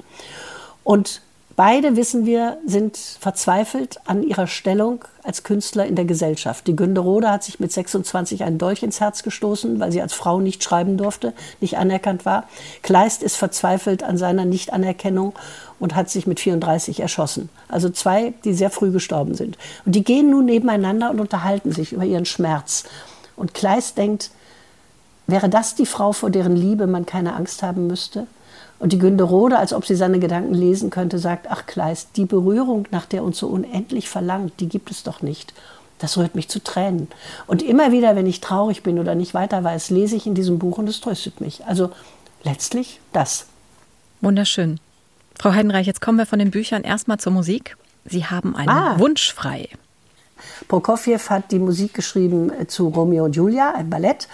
Und 0.85 1.21
Beide, 1.59 1.97
wissen 1.97 2.25
wir, 2.25 2.57
sind 2.65 2.95
verzweifelt 2.95 3.99
an 4.05 4.23
ihrer 4.23 4.47
Stellung 4.47 5.03
als 5.23 5.43
Künstler 5.43 5.85
in 5.85 5.97
der 5.97 6.05
Gesellschaft. 6.05 6.65
Die 6.67 6.75
Günderode 6.77 7.29
hat 7.29 7.43
sich 7.43 7.59
mit 7.59 7.73
26 7.73 8.45
einen 8.45 8.57
Dolch 8.57 8.81
ins 8.81 9.01
Herz 9.01 9.23
gestoßen, 9.23 9.77
weil 9.77 9.91
sie 9.91 10.01
als 10.01 10.13
Frau 10.13 10.39
nicht 10.39 10.63
schreiben 10.63 10.95
durfte, 10.95 11.33
nicht 11.59 11.77
anerkannt 11.77 12.25
war. 12.25 12.45
Kleist 12.81 13.23
ist 13.23 13.35
verzweifelt 13.35 14.03
an 14.03 14.17
seiner 14.17 14.45
Nichtanerkennung 14.45 15.33
und 15.81 15.95
hat 15.97 16.09
sich 16.09 16.27
mit 16.27 16.39
34 16.39 17.01
erschossen. 17.01 17.49
Also 17.67 17.89
zwei, 17.89 18.33
die 18.45 18.53
sehr 18.53 18.69
früh 18.69 18.91
gestorben 18.91 19.35
sind. 19.35 19.57
Und 19.85 19.95
die 19.95 20.05
gehen 20.05 20.29
nun 20.29 20.45
nebeneinander 20.45 21.09
und 21.09 21.19
unterhalten 21.19 21.73
sich 21.73 21.91
über 21.91 22.05
ihren 22.05 22.25
Schmerz. 22.25 22.85
Und 23.35 23.53
Kleist 23.53 23.97
denkt, 23.97 24.31
wäre 25.27 25.49
das 25.49 25.75
die 25.75 25.85
Frau, 25.85 26.13
vor 26.13 26.29
deren 26.29 26.55
Liebe 26.55 26.87
man 26.87 27.05
keine 27.05 27.35
Angst 27.35 27.63
haben 27.63 27.85
müsste? 27.85 28.27
Und 28.79 28.93
die 28.93 28.97
Günderode, 28.97 29.59
als 29.59 29.73
ob 29.73 29.85
sie 29.85 29.95
seine 29.95 30.19
Gedanken 30.19 30.53
lesen 30.53 30.89
könnte, 30.89 31.19
sagt, 31.19 31.47
ach 31.49 31.65
Kleist, 31.65 32.09
die 32.15 32.25
Berührung, 32.25 32.87
nach 32.91 33.05
der 33.05 33.23
uns 33.23 33.37
so 33.37 33.47
unendlich 33.47 34.07
verlangt, 34.07 34.53
die 34.59 34.69
gibt 34.69 34.89
es 34.89 35.03
doch 35.03 35.21
nicht. 35.21 35.53
Das 35.99 36.17
rührt 36.17 36.33
mich 36.33 36.47
zu 36.47 36.63
Tränen. 36.63 37.09
Und 37.45 37.61
immer 37.61 37.91
wieder, 37.91 38.15
wenn 38.15 38.25
ich 38.25 38.39
traurig 38.39 38.83
bin 38.83 38.97
oder 38.99 39.15
nicht 39.15 39.33
weiter 39.33 39.63
weiß, 39.65 39.89
lese 39.89 40.15
ich 40.15 40.25
in 40.25 40.33
diesem 40.33 40.57
Buch 40.57 40.77
und 40.77 40.87
es 40.87 41.01
tröstet 41.01 41.41
mich. 41.41 41.65
Also 41.65 41.91
letztlich 42.43 43.01
das. 43.11 43.47
Wunderschön. 44.21 44.79
Frau 45.37 45.53
Heidenreich, 45.53 45.87
jetzt 45.87 46.01
kommen 46.01 46.17
wir 46.17 46.25
von 46.25 46.39
den 46.39 46.51
Büchern 46.51 46.83
erstmal 46.83 47.19
zur 47.19 47.33
Musik. 47.33 47.75
Sie 48.05 48.25
haben 48.25 48.55
einen 48.55 48.69
ah. 48.69 48.97
Wunsch 48.97 49.33
frei. 49.33 49.67
Prokofjew 50.69 51.19
hat 51.29 51.51
die 51.51 51.59
Musik 51.59 51.93
geschrieben 51.93 52.51
zu 52.67 52.87
Romeo 52.87 53.25
und 53.25 53.35
Julia, 53.35 53.73
ein 53.75 53.89
Ballett. 53.89 54.29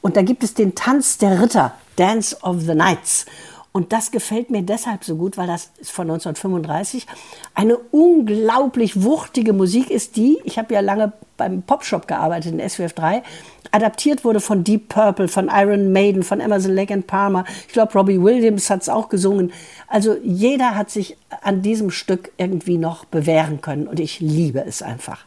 Und 0.00 0.16
da 0.16 0.22
gibt 0.22 0.42
es 0.42 0.54
den 0.54 0.74
Tanz 0.74 1.18
der 1.18 1.40
Ritter, 1.40 1.74
Dance 1.96 2.36
of 2.42 2.60
the 2.60 2.72
Knights. 2.72 3.26
Und 3.76 3.92
das 3.92 4.12
gefällt 4.12 4.50
mir 4.50 4.62
deshalb 4.62 5.02
so 5.02 5.16
gut, 5.16 5.36
weil 5.36 5.48
das 5.48 5.72
ist 5.78 5.90
von 5.90 6.08
1935 6.08 7.08
eine 7.54 7.76
unglaublich 7.76 9.02
wuchtige 9.02 9.52
Musik 9.52 9.90
ist, 9.90 10.14
die, 10.14 10.38
ich 10.44 10.58
habe 10.58 10.72
ja 10.74 10.78
lange 10.78 11.12
beim 11.36 11.62
Popshop 11.62 12.06
gearbeitet 12.06 12.52
in 12.52 12.68
SWF 12.68 12.92
3, 12.92 13.24
adaptiert 13.72 14.24
wurde 14.24 14.38
von 14.38 14.62
Deep 14.62 14.90
Purple, 14.90 15.26
von 15.26 15.50
Iron 15.52 15.90
Maiden, 15.90 16.22
von 16.22 16.38
Emerson 16.38 16.72
Lake 16.72 16.94
and 16.94 17.08
Palmer. 17.08 17.44
Ich 17.66 17.72
glaube, 17.72 17.92
Robbie 17.94 18.22
Williams 18.22 18.70
hat 18.70 18.82
es 18.82 18.88
auch 18.88 19.08
gesungen. 19.08 19.52
Also 19.88 20.16
jeder 20.22 20.76
hat 20.76 20.90
sich 20.90 21.16
an 21.42 21.60
diesem 21.62 21.90
Stück 21.90 22.30
irgendwie 22.36 22.78
noch 22.78 23.04
bewähren 23.04 23.60
können 23.60 23.88
und 23.88 23.98
ich 23.98 24.20
liebe 24.20 24.60
es 24.64 24.82
einfach. 24.82 25.24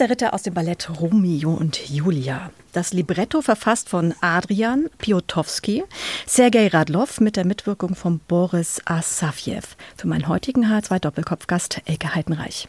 Der 0.00 0.10
Ritter 0.10 0.32
aus 0.32 0.42
dem 0.42 0.54
Ballett 0.54 0.88
Romeo 0.98 1.52
und 1.52 1.90
Julia. 1.90 2.50
Das 2.72 2.94
Libretto 2.94 3.42
verfasst 3.42 3.90
von 3.90 4.14
Adrian 4.22 4.88
Piotowski, 4.96 5.84
Sergei 6.26 6.68
Radloff 6.68 7.20
mit 7.20 7.36
der 7.36 7.44
Mitwirkung 7.44 7.94
von 7.94 8.18
Boris 8.26 8.80
Asafjew. 8.86 9.60
Für 9.96 10.08
meinen 10.08 10.26
heutigen 10.26 10.64
H2-Doppelkopfgast 10.64 11.82
Elke 11.84 12.14
Heidenreich. 12.14 12.66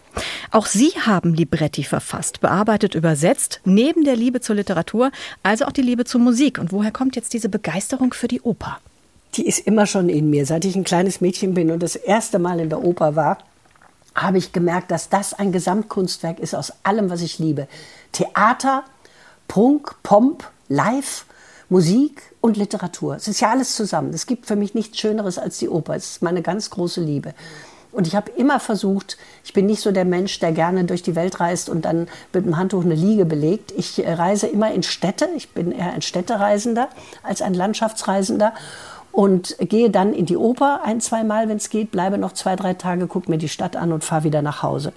Auch 0.52 0.65
Sie 0.65 0.89
haben 1.06 1.34
Libretti 1.34 1.86
verfasst, 1.86 2.41
bearbeitet, 2.41 2.96
übersetzt, 2.96 3.62
neben 3.63 4.04
der 4.04 4.17
Liebe 4.17 4.41
zur 4.41 4.58
Literatur, 4.58 5.12
also 5.41 5.65
auch 5.65 5.72
die 5.72 5.84
Liebe 5.84 6.04
zur 6.04 6.20
Musik. 6.20 6.58
Und 6.58 6.74
woher 6.74 6.91
kommt 6.91 7.15
jetzt 7.15 7.34
diese 7.34 7.48
Begeisterung 7.48 8.12
für 8.12 8.28
die 8.28 8.41
Oper? 8.41 8.80
Die 9.36 9.48
ist 9.48 9.65
immer 9.65 9.86
schon 9.86 10.10
in 10.10 10.30
mir, 10.30 10.46
seit 10.46 10.65
ich 10.65 10.76
ein 10.76 10.84
kleines 10.84 11.22
Mädchen 11.22 11.54
bin 11.54 11.72
und 11.72 11.82
das 11.82 11.96
erste 11.96 12.39
Mal 12.39 12.60
in 12.60 12.67
der 12.67 12.84
Oper 12.84 13.15
war 13.15 13.38
habe 14.15 14.38
ich 14.38 14.52
gemerkt, 14.52 14.91
dass 14.91 15.10
das 15.10 15.34
ein 15.34 15.52
Gesamtkunstwerk 15.52 16.39
ist 16.39 16.54
aus 16.54 16.74
allem, 16.84 17.10
was 17.10 17.21
ich 17.21 17.39
liebe. 17.39 17.67
Theater, 18.12 18.84
Prunk, 19.47 19.95
Pomp, 20.04 20.50
Live, 20.67 21.26
Musik 21.69 22.21
und 22.41 22.58
Literatur. 22.58 23.15
Es 23.15 23.28
ist 23.28 23.39
ja 23.39 23.52
alles 23.52 23.76
zusammen. 23.76 24.13
Es 24.13 24.26
gibt 24.26 24.45
für 24.45 24.56
mich 24.56 24.74
nichts 24.74 25.00
Schöneres 25.00 25.38
als 25.38 25.58
die 25.58 25.69
Oper. 25.69 25.95
Es 25.95 26.12
ist 26.12 26.21
meine 26.21 26.41
ganz 26.41 26.69
große 26.69 27.00
Liebe. 27.00 27.34
Und 27.91 28.08
ich 28.08 28.15
habe 28.15 28.32
immer 28.32 28.60
versucht, 28.60 29.17
ich 29.43 29.54
bin 29.54 29.65
nicht 29.65 29.82
so 29.82 29.91
der 29.91 30.06
Mensch, 30.06 30.39
der 30.39 30.54
gerne 30.54 30.86
durch 30.86 31.04
die 31.04 31.15
Welt 31.15 31.39
reist 31.39 31.69
und 31.69 31.84
dann 31.84 32.08
mit 32.32 32.45
dem 32.45 32.58
Handtuch 32.58 32.86
eine 32.86 32.95
Liege 32.95 33.26
belegt. 33.26 33.74
Ich 33.76 34.04
äh, 34.04 34.13
reise 34.13 34.47
immer 34.47 34.71
in 34.74 34.84
Städte. 34.84 35.28
Ich 35.36 35.50
bin 35.50 35.71
eher 35.71 35.91
ein 35.91 36.02
Städtereisender 36.02 36.89
als 37.24 37.41
ein 37.41 37.54
Landschaftsreisender 37.54 38.54
und 39.12 39.58
gehe 39.60 39.89
dann 39.89 40.13
in 40.13 40.26
die 40.26 40.38
Oper 40.38 40.82
ein, 40.84 41.02
zwei 41.02 41.24
Mal, 41.24 41.50
wenn 41.50 41.58
es 41.58 41.69
geht, 41.69 41.91
bleibe 41.91 42.17
noch 42.17 42.32
zwei, 42.34 42.56
drei 42.56 42.74
Tage, 42.74 43.08
gucke 43.08 43.30
mir 43.30 43.38
die 43.38 43.50
Stadt 43.50 43.76
an 43.76 43.91
und 43.91 44.04
fahre 44.04 44.24
wieder 44.24 44.41
nach 44.41 44.63
Hause. 44.63 44.93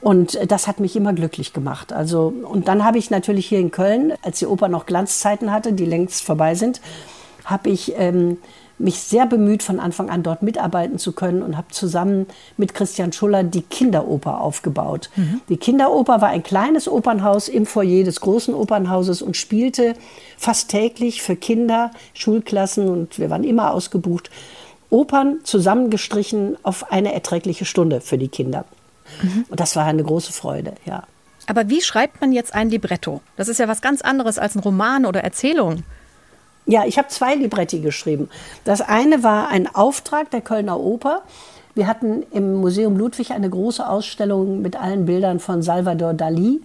Und 0.00 0.34
äh, 0.34 0.46
das 0.46 0.66
hat 0.66 0.80
mich 0.80 0.96
immer 0.96 1.12
glücklich 1.12 1.52
gemacht. 1.52 1.92
Also, 1.92 2.32
und 2.44 2.68
dann 2.68 2.84
habe 2.84 2.98
ich 2.98 3.10
natürlich 3.10 3.46
hier 3.46 3.60
in 3.60 3.70
Köln, 3.70 4.12
als 4.22 4.38
die 4.38 4.46
Oper 4.46 4.68
noch 4.68 4.86
Glanzzeiten 4.86 5.50
hatte, 5.50 5.72
die 5.72 5.86
längst 5.86 6.24
vorbei 6.24 6.54
sind, 6.54 6.80
habe 7.44 7.70
ich 7.70 7.94
ähm, 7.96 8.38
mich 8.78 8.98
sehr 8.98 9.26
bemüht, 9.26 9.62
von 9.62 9.78
Anfang 9.80 10.10
an 10.10 10.22
dort 10.22 10.42
mitarbeiten 10.42 10.98
zu 10.98 11.12
können 11.12 11.42
und 11.42 11.56
habe 11.56 11.68
zusammen 11.68 12.26
mit 12.56 12.74
Christian 12.74 13.12
Schuller 13.12 13.44
die 13.44 13.62
Kinderoper 13.62 14.40
aufgebaut. 14.40 15.10
Mhm. 15.16 15.40
Die 15.48 15.56
Kinderoper 15.56 16.20
war 16.20 16.28
ein 16.28 16.42
kleines 16.42 16.88
Opernhaus 16.88 17.48
im 17.48 17.66
Foyer 17.66 18.04
des 18.04 18.20
großen 18.20 18.54
Opernhauses 18.54 19.22
und 19.22 19.36
spielte 19.36 19.94
fast 20.36 20.70
täglich 20.70 21.22
für 21.22 21.36
Kinder, 21.36 21.90
Schulklassen 22.14 22.88
und 22.88 23.18
wir 23.18 23.30
waren 23.30 23.44
immer 23.44 23.72
ausgebucht, 23.72 24.30
Opern 24.90 25.38
zusammengestrichen 25.44 26.56
auf 26.62 26.92
eine 26.92 27.12
erträgliche 27.12 27.64
Stunde 27.64 28.00
für 28.00 28.18
die 28.18 28.28
Kinder. 28.28 28.64
Mhm. 29.22 29.44
Und 29.48 29.60
das 29.60 29.76
war 29.76 29.84
eine 29.84 30.02
große 30.02 30.32
Freude, 30.32 30.74
ja. 30.84 31.04
Aber 31.46 31.68
wie 31.68 31.82
schreibt 31.82 32.20
man 32.20 32.32
jetzt 32.32 32.54
ein 32.54 32.70
Libretto? 32.70 33.20
Das 33.36 33.48
ist 33.48 33.58
ja 33.58 33.68
was 33.68 33.82
ganz 33.82 34.02
anderes 34.02 34.38
als 34.38 34.54
ein 34.54 34.60
Roman 34.60 35.04
oder 35.04 35.22
Erzählung. 35.22 35.82
Ja, 36.66 36.84
ich 36.86 36.96
habe 36.98 37.08
zwei 37.08 37.34
Libretti 37.34 37.80
geschrieben. 37.80 38.28
Das 38.64 38.80
eine 38.80 39.22
war 39.22 39.48
ein 39.48 39.72
Auftrag 39.74 40.30
der 40.30 40.40
Kölner 40.40 40.80
Oper. 40.80 41.22
Wir 41.74 41.86
hatten 41.86 42.24
im 42.30 42.54
Museum 42.54 42.96
Ludwig 42.96 43.32
eine 43.32 43.50
große 43.50 43.86
Ausstellung 43.86 44.62
mit 44.62 44.76
allen 44.76 45.04
Bildern 45.04 45.40
von 45.40 45.62
Salvador 45.62 46.14
Dali. 46.14 46.62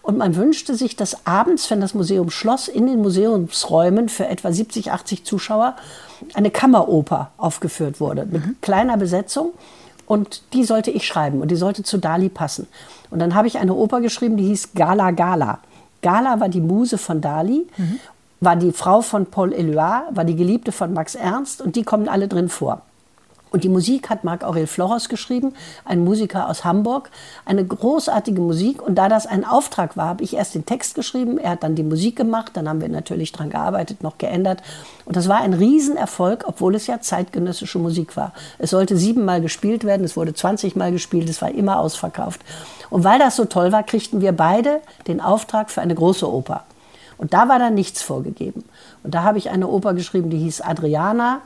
Und 0.00 0.18
man 0.18 0.36
wünschte 0.36 0.74
sich, 0.74 0.96
dass 0.96 1.26
abends, 1.26 1.70
wenn 1.70 1.80
das 1.80 1.94
Museum 1.94 2.30
schloss, 2.30 2.66
in 2.66 2.86
den 2.86 3.02
Museumsräumen 3.02 4.08
für 4.08 4.26
etwa 4.26 4.52
70, 4.52 4.90
80 4.90 5.24
Zuschauer 5.24 5.76
eine 6.34 6.50
Kammeroper 6.50 7.30
aufgeführt 7.36 8.00
wurde 8.00 8.26
mit 8.26 8.46
mhm. 8.46 8.56
kleiner 8.62 8.96
Besetzung. 8.96 9.52
Und 10.06 10.42
die 10.52 10.64
sollte 10.64 10.90
ich 10.90 11.06
schreiben 11.06 11.40
und 11.40 11.50
die 11.50 11.56
sollte 11.56 11.84
zu 11.84 11.98
Dali 11.98 12.28
passen. 12.28 12.66
Und 13.10 13.18
dann 13.18 13.34
habe 13.34 13.46
ich 13.46 13.58
eine 13.58 13.74
Oper 13.74 14.00
geschrieben, 14.00 14.36
die 14.36 14.46
hieß 14.46 14.74
Gala 14.74 15.12
Gala. 15.12 15.60
Gala 16.02 16.40
war 16.40 16.48
die 16.48 16.60
Muse 16.60 16.98
von 16.98 17.20
Dali 17.20 17.66
mhm 17.76 18.00
war 18.42 18.56
die 18.56 18.72
Frau 18.72 19.02
von 19.02 19.26
Paul 19.26 19.52
Eluard, 19.52 20.16
war 20.16 20.24
die 20.24 20.34
Geliebte 20.34 20.72
von 20.72 20.92
Max 20.92 21.14
Ernst 21.14 21.62
und 21.62 21.76
die 21.76 21.84
kommen 21.84 22.08
alle 22.08 22.26
drin 22.26 22.48
vor. 22.48 22.82
Und 23.52 23.64
die 23.64 23.68
Musik 23.68 24.08
hat 24.08 24.24
Marc 24.24 24.44
Aurel 24.44 24.66
Floros 24.66 25.10
geschrieben, 25.10 25.52
ein 25.84 26.02
Musiker 26.02 26.48
aus 26.48 26.64
Hamburg. 26.64 27.10
Eine 27.44 27.64
großartige 27.64 28.40
Musik. 28.40 28.80
Und 28.80 28.94
da 28.94 29.10
das 29.10 29.26
ein 29.26 29.44
Auftrag 29.44 29.94
war, 29.96 30.06
habe 30.06 30.24
ich 30.24 30.34
erst 30.34 30.54
den 30.54 30.64
Text 30.64 30.94
geschrieben. 30.94 31.36
Er 31.36 31.50
hat 31.50 31.62
dann 31.62 31.74
die 31.74 31.82
Musik 31.82 32.16
gemacht. 32.16 32.52
Dann 32.54 32.66
haben 32.66 32.80
wir 32.80 32.88
natürlich 32.88 33.30
dran 33.30 33.50
gearbeitet, 33.50 34.02
noch 34.02 34.16
geändert. 34.16 34.62
Und 35.04 35.16
das 35.16 35.28
war 35.28 35.42
ein 35.42 35.52
Riesenerfolg, 35.52 36.44
obwohl 36.48 36.74
es 36.74 36.86
ja 36.86 37.02
zeitgenössische 37.02 37.78
Musik 37.78 38.16
war. 38.16 38.32
Es 38.58 38.70
sollte 38.70 38.96
siebenmal 38.96 39.42
gespielt 39.42 39.84
werden. 39.84 40.04
Es 40.04 40.16
wurde 40.16 40.32
20 40.32 40.74
Mal 40.74 40.90
gespielt. 40.90 41.28
Es 41.28 41.42
war 41.42 41.50
immer 41.50 41.78
ausverkauft. 41.78 42.40
Und 42.88 43.04
weil 43.04 43.18
das 43.18 43.36
so 43.36 43.44
toll 43.44 43.70
war, 43.70 43.82
kriegten 43.82 44.22
wir 44.22 44.32
beide 44.32 44.80
den 45.06 45.20
Auftrag 45.20 45.70
für 45.70 45.82
eine 45.82 45.94
große 45.94 46.26
Oper. 46.26 46.64
Und 47.22 47.32
da 47.32 47.48
war 47.48 47.60
dann 47.60 47.74
nichts 47.74 48.02
vorgegeben. 48.02 48.64
Und 49.04 49.14
da 49.14 49.22
habe 49.22 49.38
ich 49.38 49.48
eine 49.48 49.68
Oper 49.68 49.94
geschrieben, 49.94 50.28
die 50.28 50.38
hieß 50.38 50.60
Adriana 50.60 51.40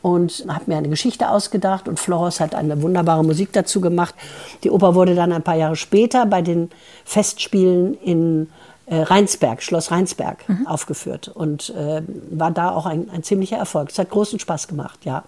und 0.00 0.46
habe 0.48 0.64
mir 0.68 0.78
eine 0.78 0.88
Geschichte 0.88 1.28
ausgedacht 1.28 1.88
und 1.88 2.00
Floros 2.00 2.40
hat 2.40 2.54
eine 2.54 2.80
wunderbare 2.80 3.22
Musik 3.22 3.52
dazu 3.52 3.82
gemacht. 3.82 4.14
Die 4.62 4.70
Oper 4.70 4.94
wurde 4.94 5.14
dann 5.14 5.30
ein 5.30 5.42
paar 5.42 5.56
Jahre 5.56 5.76
später 5.76 6.24
bei 6.24 6.40
den 6.40 6.70
Festspielen 7.04 7.98
in 8.00 8.48
äh, 8.86 8.96
Rheinsberg, 8.96 9.62
Schloss 9.62 9.90
Rheinsberg 9.90 10.48
mhm. 10.48 10.66
aufgeführt 10.66 11.28
und 11.28 11.68
äh, 11.76 12.00
war 12.30 12.50
da 12.50 12.70
auch 12.70 12.86
ein, 12.86 13.10
ein 13.10 13.22
ziemlicher 13.22 13.58
Erfolg. 13.58 13.90
Es 13.90 13.98
hat 13.98 14.08
großen 14.08 14.38
Spaß 14.38 14.68
gemacht, 14.68 15.00
ja. 15.04 15.22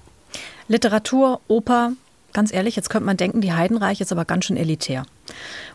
Literatur, 0.69 1.41
Oper, 1.49 1.93
ganz 2.33 2.51
ehrlich, 2.51 2.77
jetzt 2.77 2.89
könnte 2.89 3.05
man 3.05 3.19
denken, 3.19 3.43
die 3.43 3.53
Heidenreich 3.53 4.01
ist 4.01 4.11
aber 4.11 4.25
ganz 4.25 4.47
schön 4.47 4.57
elitär. 4.57 5.05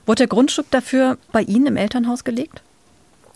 Wurde 0.07 0.21
der 0.21 0.27
Grundstück 0.27 0.71
dafür 0.71 1.19
bei 1.31 1.43
Ihnen 1.43 1.67
im 1.67 1.77
Elternhaus 1.77 2.23
gelegt? 2.23 2.63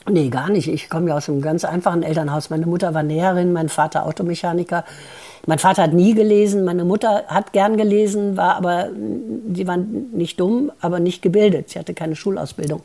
Nee, 0.07 0.29
gar 0.29 0.49
nicht. 0.51 0.67
Ich 0.67 0.87
komme 0.87 1.09
ja 1.09 1.17
aus 1.17 1.29
einem 1.29 1.41
ganz 1.41 1.65
einfachen 1.65 2.03
Elternhaus. 2.03 2.51
Meine 2.51 2.67
Mutter 2.67 2.93
war 2.93 3.01
Näherin, 3.01 3.51
mein 3.53 3.69
Vater 3.69 4.05
Automechaniker. 4.05 4.85
Mein 5.47 5.59
Vater 5.59 5.83
hat 5.83 5.93
nie 5.93 6.13
gelesen, 6.15 6.63
meine 6.63 6.85
Mutter 6.85 7.23
hat 7.27 7.53
gern 7.53 7.77
gelesen, 7.77 8.35
war 8.35 8.55
aber, 8.55 8.89
sie 9.53 9.67
war 9.67 9.77
nicht 9.77 10.39
dumm, 10.39 10.71
aber 10.79 10.99
nicht 10.99 11.21
gebildet. 11.21 11.69
Sie 11.69 11.79
hatte 11.79 11.93
keine 11.93 12.15
Schulausbildung. 12.15 12.81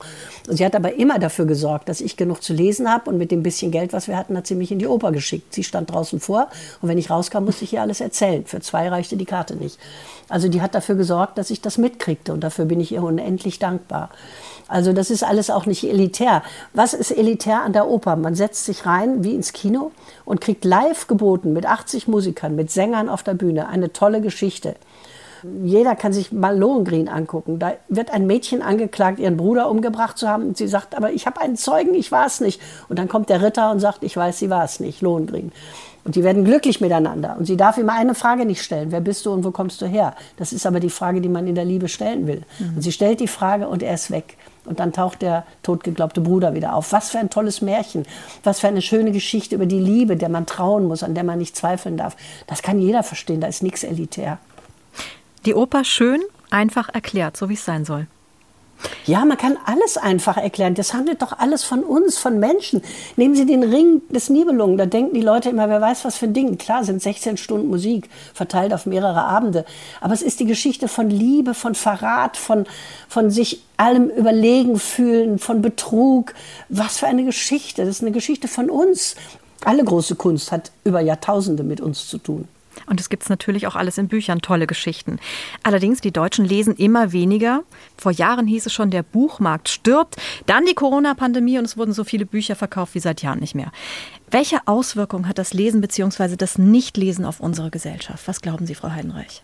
Und 0.49 0.57
sie 0.57 0.65
hat 0.65 0.75
aber 0.75 0.95
immer 0.95 1.19
dafür 1.19 1.47
gesorgt, 1.47 1.89
dass 1.89 2.03
ich 2.03 2.17
genug 2.17 2.43
zu 2.43 2.53
lesen 2.53 2.91
habe 2.91 3.11
und 3.11 3.17
mit 3.17 3.31
dem 3.31 3.43
bisschen 3.43 3.71
Geld, 3.71 3.95
was 3.95 4.09
wir 4.09 4.17
hatten, 4.17 4.37
hat 4.37 4.47
sie 4.47 4.55
mich 4.55 4.71
in 4.73 4.79
die 4.79 4.87
Oper 4.87 5.11
geschickt. 5.13 5.55
Sie 5.55 5.65
stand 5.65 5.91
draußen 5.91 6.21
vor 6.21 6.49
und 6.83 6.89
wenn 6.89 6.99
ich 6.99 7.09
rauskam, 7.09 7.45
musste 7.45 7.65
ich 7.65 7.73
ihr 7.73 7.81
alles 7.81 8.01
erzählen. 8.01 8.45
Für 8.45 8.61
zwei 8.61 8.89
reichte 8.89 9.17
die 9.17 9.25
Karte 9.25 9.57
nicht. 9.57 9.79
Also 10.31 10.49
die 10.49 10.63
hat 10.63 10.75
dafür 10.75 10.95
gesorgt, 10.95 11.37
dass 11.37 11.51
ich 11.51 11.61
das 11.61 11.77
mitkriegte 11.77 12.33
und 12.33 12.43
dafür 12.43 12.65
bin 12.65 12.81
ich 12.81 12.93
ihr 12.93 13.03
unendlich 13.03 13.59
dankbar. 13.59 14.11
Also 14.69 14.93
das 14.93 15.11
ist 15.11 15.25
alles 15.25 15.51
auch 15.51 15.67
nicht 15.67 15.85
elitär. 15.85 16.43
Was 16.73 16.95
ist 16.95 17.11
elitär 17.11 17.63
an 17.63 17.73
der 17.73 17.89
Oper? 17.89 18.15
Man 18.15 18.37
setzt 18.37 18.65
sich 18.65 18.87
rein 18.87 19.25
wie 19.25 19.35
ins 19.35 19.53
Kino 19.53 19.91
und 20.25 20.41
kriegt 20.41 20.65
live 20.65 21.09
geboten 21.09 21.53
mit 21.53 21.67
80 21.67 22.07
Musikern, 22.07 22.55
mit 22.55 22.71
Sängern 22.71 23.09
auf 23.09 23.25
der 23.25 23.35
Bühne 23.35 23.69
eine 23.69 23.93
tolle 23.93 24.21
Geschichte. 24.21 24.77
Jeder 25.65 25.97
kann 25.97 26.13
sich 26.13 26.33
mal 26.33 26.57
Lohengrin 26.57 27.09
angucken. 27.09 27.59
Da 27.59 27.73
wird 27.89 28.13
ein 28.13 28.27
Mädchen 28.27 28.63
angeklagt, 28.63 29.19
ihren 29.19 29.37
Bruder 29.37 29.71
umgebracht 29.71 30.19
zu 30.19 30.29
haben. 30.29 30.49
Und 30.49 30.59
sie 30.59 30.69
sagt, 30.69 30.95
aber 30.95 31.13
ich 31.13 31.27
habe 31.27 31.41
einen 31.41 31.57
Zeugen, 31.57 31.95
ich 31.95 32.13
war 32.13 32.27
es 32.27 32.41
nicht. 32.41 32.61
Und 32.89 32.99
dann 32.99 33.09
kommt 33.09 33.31
der 33.31 33.43
Ritter 33.43 33.71
und 33.71 33.81
sagt, 33.81 34.03
ich 34.03 34.17
weiß, 34.17 34.39
sie 34.39 34.51
war 34.51 34.65
es 34.65 34.81
nicht, 34.81 35.01
Lohengrin. 35.01 35.51
Und 36.11 36.17
die 36.17 36.25
werden 36.25 36.45
glücklich 36.45 36.81
miteinander. 36.81 37.37
Und 37.39 37.45
sie 37.45 37.57
darf 37.57 37.79
immer 37.79 37.93
eine 37.93 38.17
Frage 38.17 38.45
nicht 38.45 38.65
stellen. 38.65 38.91
Wer 38.91 39.01
bist 39.01 39.27
du 39.27 39.33
und 39.33 39.45
wo 39.45 39.53
kommst 39.53 39.81
du 39.81 39.87
her? 39.87 40.17
Das 40.39 40.53
ist 40.53 40.67
aber 40.67 40.81
die 40.81 40.91
Frage, 40.91 41.21
die 41.21 41.29
man 41.29 41.47
in 41.47 41.55
der 41.55 41.65
Liebe 41.65 41.87
stellen 41.87 42.27
will. 42.27 42.43
Mhm. 42.59 42.73
Und 42.75 42.83
sie 42.83 42.91
stellt 42.91 43.21
die 43.21 43.29
Frage 43.29 43.69
und 43.69 43.81
er 43.81 43.95
ist 43.95 44.11
weg. 44.11 44.37
Und 44.65 44.81
dann 44.81 44.93
taucht 44.93 45.23
der 45.23 45.45
totgeglaubte 45.63 46.21
Bruder 46.21 46.53
wieder 46.53 46.75
auf. 46.75 46.91
Was 46.91 47.11
für 47.11 47.21
ein 47.21 47.31
tolles 47.31 47.63
Märchen. 47.63 48.07
Was 48.43 48.59
für 48.59 48.67
eine 48.67 48.83
schöne 48.83 49.13
Geschichte 49.13 49.55
über 49.55 49.67
die 49.67 49.79
Liebe, 49.79 50.17
der 50.17 50.31
man 50.31 50.47
trauen 50.47 50.89
muss, 50.89 51.05
an 51.05 51.15
der 51.15 51.23
man 51.23 51.39
nicht 51.39 51.55
zweifeln 51.55 51.97
darf. 51.97 52.17
Das 52.49 52.61
kann 52.61 52.81
jeder 52.81 53.05
verstehen. 53.05 53.41
Da 53.41 53.47
ist 53.47 53.63
nichts 53.63 53.85
elitär. 53.85 54.39
Die 55.47 55.55
Oper 55.55 55.85
schön, 55.85 56.21
einfach 56.51 56.89
erklärt, 56.89 57.37
so 57.37 57.49
wie 57.49 57.55
es 57.55 57.65
sein 57.65 57.85
soll. 57.85 58.09
Ja, 59.07 59.25
man 59.25 59.37
kann 59.37 59.57
alles 59.65 59.97
einfach 59.97 60.37
erklären. 60.37 60.75
Das 60.75 60.95
handelt 60.95 61.23
doch 61.23 61.39
alles 61.39 61.65
von 61.65 61.83
uns, 61.83 62.19
von 62.19 62.39
Menschen. 62.39 62.83
Nehmen 63.17 63.35
Sie 63.35 63.47
den 63.47 63.63
Ring 63.63 64.03
des 64.09 64.31
Nibelungen. 64.31 64.79
Da 64.79 64.87
denken 64.87 65.15
die 65.15 65.21
Leute 65.21 65.51
immer, 65.51 65.69
wer 65.69 65.81
weiß 65.81 66.05
was 66.05 66.17
für 66.17 66.27
ein 66.27 66.35
Ding. 66.35 66.59
Klar, 66.59 66.85
sind 66.85 67.03
16 67.03 67.37
Stunden 67.37 67.69
Musik 67.69 68.09
verteilt 68.35 68.73
auf 68.73 68.87
mehrere 68.87 69.25
Abende. 69.25 69.65
Aber 70.01 70.15
es 70.15 70.23
ist 70.23 70.41
die 70.41 70.47
Geschichte 70.47 70.89
von 70.89 71.11
Liebe, 71.11 71.55
von 71.55 71.75
Verrat, 71.75 72.37
von, 72.37 72.67
von 73.09 73.31
sich 73.31 73.63
allem 73.77 74.11
überlegen 74.11 74.79
fühlen, 74.79 75.39
von 75.39 75.63
Betrug. 75.63 76.35
Was 76.69 76.99
für 76.99 77.07
eine 77.07 77.25
Geschichte. 77.25 77.85
Das 77.85 77.97
ist 77.97 78.03
eine 78.03 78.13
Geschichte 78.13 78.49
von 78.49 78.71
uns. 78.71 79.17
Alle 79.65 79.85
große 79.85 80.15
Kunst 80.15 80.53
hat 80.53 80.71
über 80.85 81.01
Jahrtausende 81.01 81.65
mit 81.65 81.81
uns 81.81 82.09
zu 82.09 82.19
tun. 82.19 82.49
Und 82.91 83.01
es 83.01 83.09
gibt 83.09 83.31
natürlich 83.31 83.69
auch 83.69 83.77
alles 83.77 83.99
in 83.99 84.09
Büchern, 84.09 84.43
tolle 84.43 84.67
Geschichten. 84.67 85.21
Allerdings, 85.63 86.01
die 86.01 86.11
Deutschen 86.11 86.45
lesen 86.45 86.75
immer 86.75 87.13
weniger. 87.13 87.63
Vor 87.97 88.11
Jahren 88.11 88.49
hieß 88.49 88.67
es 88.67 88.73
schon, 88.73 88.91
der 88.91 89.05
Buchmarkt 89.05 89.69
stirbt. 89.69 90.17
Dann 90.47 90.67
die 90.67 90.75
Corona-Pandemie 90.75 91.59
und 91.59 91.65
es 91.65 91.77
wurden 91.77 91.93
so 91.93 92.03
viele 92.03 92.27
Bücher 92.27 92.57
verkauft 92.57 92.97
wie 92.97 93.01
seit 93.01 93.23
Jahren 93.23 93.39
nicht 93.39 93.55
mehr. 93.55 93.71
Welche 94.29 94.59
Auswirkungen 94.67 95.29
hat 95.29 95.39
das 95.39 95.55
Lesen 95.55 95.81
bzw. 95.81 96.37
das 96.37 96.59
Nichtlesen 96.59 97.25
auf 97.25 97.39
unsere 97.39 97.71
Gesellschaft? 97.71 98.27
Was 98.27 98.41
glauben 98.41 98.67
Sie, 98.67 98.75
Frau 98.75 98.91
Heidenreich? 98.91 99.43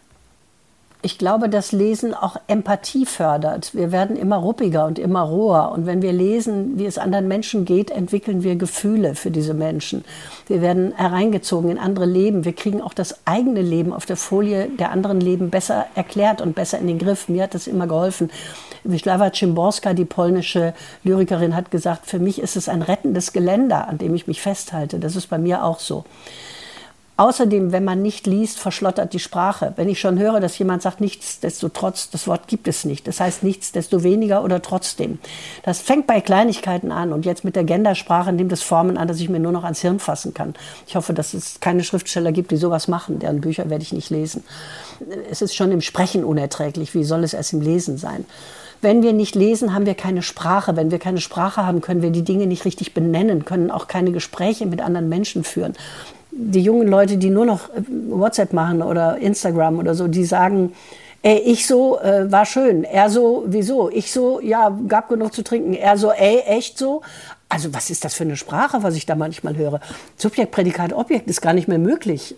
Ich 1.06 1.18
glaube, 1.18 1.48
dass 1.48 1.70
Lesen 1.70 2.14
auch 2.14 2.36
Empathie 2.48 3.06
fördert. 3.06 3.76
Wir 3.76 3.92
werden 3.92 4.16
immer 4.16 4.38
ruppiger 4.38 4.86
und 4.86 4.98
immer 4.98 5.20
roher. 5.20 5.70
Und 5.70 5.86
wenn 5.86 6.02
wir 6.02 6.12
lesen, 6.12 6.80
wie 6.80 6.84
es 6.84 6.98
anderen 6.98 7.28
Menschen 7.28 7.64
geht, 7.64 7.92
entwickeln 7.92 8.42
wir 8.42 8.56
Gefühle 8.56 9.14
für 9.14 9.30
diese 9.30 9.54
Menschen. 9.54 10.04
Wir 10.48 10.62
werden 10.62 10.92
hereingezogen 10.96 11.70
in 11.70 11.78
andere 11.78 12.06
Leben. 12.06 12.44
Wir 12.44 12.54
kriegen 12.54 12.82
auch 12.82 12.92
das 12.92 13.20
eigene 13.24 13.62
Leben 13.62 13.92
auf 13.92 14.04
der 14.04 14.16
Folie 14.16 14.68
der 14.68 14.90
anderen 14.90 15.20
Leben 15.20 15.48
besser 15.50 15.86
erklärt 15.94 16.40
und 16.40 16.56
besser 16.56 16.80
in 16.80 16.88
den 16.88 16.98
Griff. 16.98 17.28
Mir 17.28 17.44
hat 17.44 17.54
das 17.54 17.68
immer 17.68 17.86
geholfen. 17.86 18.28
Wisława 18.82 19.32
Szymborska, 19.32 19.94
die 19.94 20.06
polnische 20.06 20.74
Lyrikerin, 21.04 21.54
hat 21.54 21.70
gesagt, 21.70 22.06
für 22.06 22.18
mich 22.18 22.40
ist 22.40 22.56
es 22.56 22.68
ein 22.68 22.82
rettendes 22.82 23.32
Geländer, 23.32 23.86
an 23.86 23.98
dem 23.98 24.12
ich 24.16 24.26
mich 24.26 24.42
festhalte. 24.42 24.98
Das 24.98 25.14
ist 25.14 25.28
bei 25.28 25.38
mir 25.38 25.62
auch 25.62 25.78
so. 25.78 26.04
Außerdem, 27.18 27.72
wenn 27.72 27.84
man 27.84 28.02
nicht 28.02 28.26
liest, 28.26 28.58
verschlottert 28.58 29.14
die 29.14 29.18
Sprache. 29.18 29.72
Wenn 29.76 29.88
ich 29.88 29.98
schon 29.98 30.18
höre, 30.18 30.38
dass 30.38 30.58
jemand 30.58 30.82
sagt, 30.82 31.00
nichtsdestotrotz, 31.00 32.10
das 32.10 32.28
Wort 32.28 32.46
gibt 32.46 32.68
es 32.68 32.84
nicht. 32.84 33.08
Das 33.08 33.20
heißt 33.20 33.42
nichtsdestoweniger 33.42 34.44
oder 34.44 34.60
trotzdem. 34.60 35.18
Das 35.62 35.80
fängt 35.80 36.06
bei 36.06 36.20
Kleinigkeiten 36.20 36.92
an 36.92 37.14
und 37.14 37.24
jetzt 37.24 37.42
mit 37.42 37.56
der 37.56 37.64
Gendersprache 37.64 38.34
nimmt 38.34 38.52
es 38.52 38.62
Formen 38.62 38.98
an, 38.98 39.08
dass 39.08 39.18
ich 39.18 39.30
mir 39.30 39.38
nur 39.38 39.52
noch 39.52 39.64
ans 39.64 39.80
Hirn 39.80 39.98
fassen 39.98 40.34
kann. 40.34 40.54
Ich 40.86 40.94
hoffe, 40.94 41.14
dass 41.14 41.32
es 41.32 41.58
keine 41.60 41.84
Schriftsteller 41.84 42.32
gibt, 42.32 42.50
die 42.50 42.58
sowas 42.58 42.86
machen. 42.86 43.18
Deren 43.18 43.40
Bücher 43.40 43.70
werde 43.70 43.82
ich 43.82 43.94
nicht 43.94 44.10
lesen. 44.10 44.44
Es 45.30 45.40
ist 45.40 45.56
schon 45.56 45.72
im 45.72 45.80
Sprechen 45.80 46.22
unerträglich. 46.22 46.92
Wie 46.92 47.04
soll 47.04 47.24
es 47.24 47.32
erst 47.32 47.54
im 47.54 47.62
Lesen 47.62 47.96
sein? 47.96 48.26
Wenn 48.82 49.02
wir 49.02 49.14
nicht 49.14 49.34
lesen, 49.34 49.72
haben 49.72 49.86
wir 49.86 49.94
keine 49.94 50.20
Sprache. 50.20 50.76
Wenn 50.76 50.90
wir 50.90 50.98
keine 50.98 51.22
Sprache 51.22 51.64
haben, 51.64 51.80
können 51.80 52.02
wir 52.02 52.10
die 52.10 52.24
Dinge 52.24 52.46
nicht 52.46 52.66
richtig 52.66 52.92
benennen, 52.92 53.46
können 53.46 53.70
auch 53.70 53.88
keine 53.88 54.12
Gespräche 54.12 54.66
mit 54.66 54.82
anderen 54.82 55.08
Menschen 55.08 55.44
führen 55.44 55.72
die 56.38 56.62
jungen 56.62 56.88
Leute, 56.88 57.16
die 57.16 57.30
nur 57.30 57.46
noch 57.46 57.70
äh, 57.70 57.82
WhatsApp 58.08 58.52
machen 58.52 58.82
oder 58.82 59.18
Instagram 59.18 59.78
oder 59.78 59.94
so, 59.94 60.06
die 60.06 60.24
sagen, 60.24 60.72
ey, 61.22 61.38
ich 61.38 61.66
so, 61.66 61.98
äh, 62.00 62.30
war 62.30 62.44
schön. 62.46 62.84
Er 62.84 63.10
so, 63.10 63.44
wieso? 63.46 63.90
Ich 63.90 64.12
so, 64.12 64.40
ja, 64.40 64.76
gab 64.86 65.08
genug 65.08 65.32
zu 65.32 65.42
trinken. 65.42 65.74
Er 65.74 65.96
so, 65.96 66.12
ey, 66.12 66.40
echt 66.46 66.78
so? 66.78 67.02
Also 67.48 67.72
was 67.72 67.90
ist 67.90 68.04
das 68.04 68.14
für 68.14 68.24
eine 68.24 68.36
Sprache, 68.36 68.82
was 68.82 68.96
ich 68.96 69.06
da 69.06 69.14
manchmal 69.14 69.56
höre? 69.56 69.80
Subjekt, 70.16 70.52
Prädikat, 70.52 70.92
Objekt 70.92 71.28
ist 71.28 71.40
gar 71.40 71.52
nicht 71.52 71.68
mehr 71.68 71.78
möglich. 71.78 72.34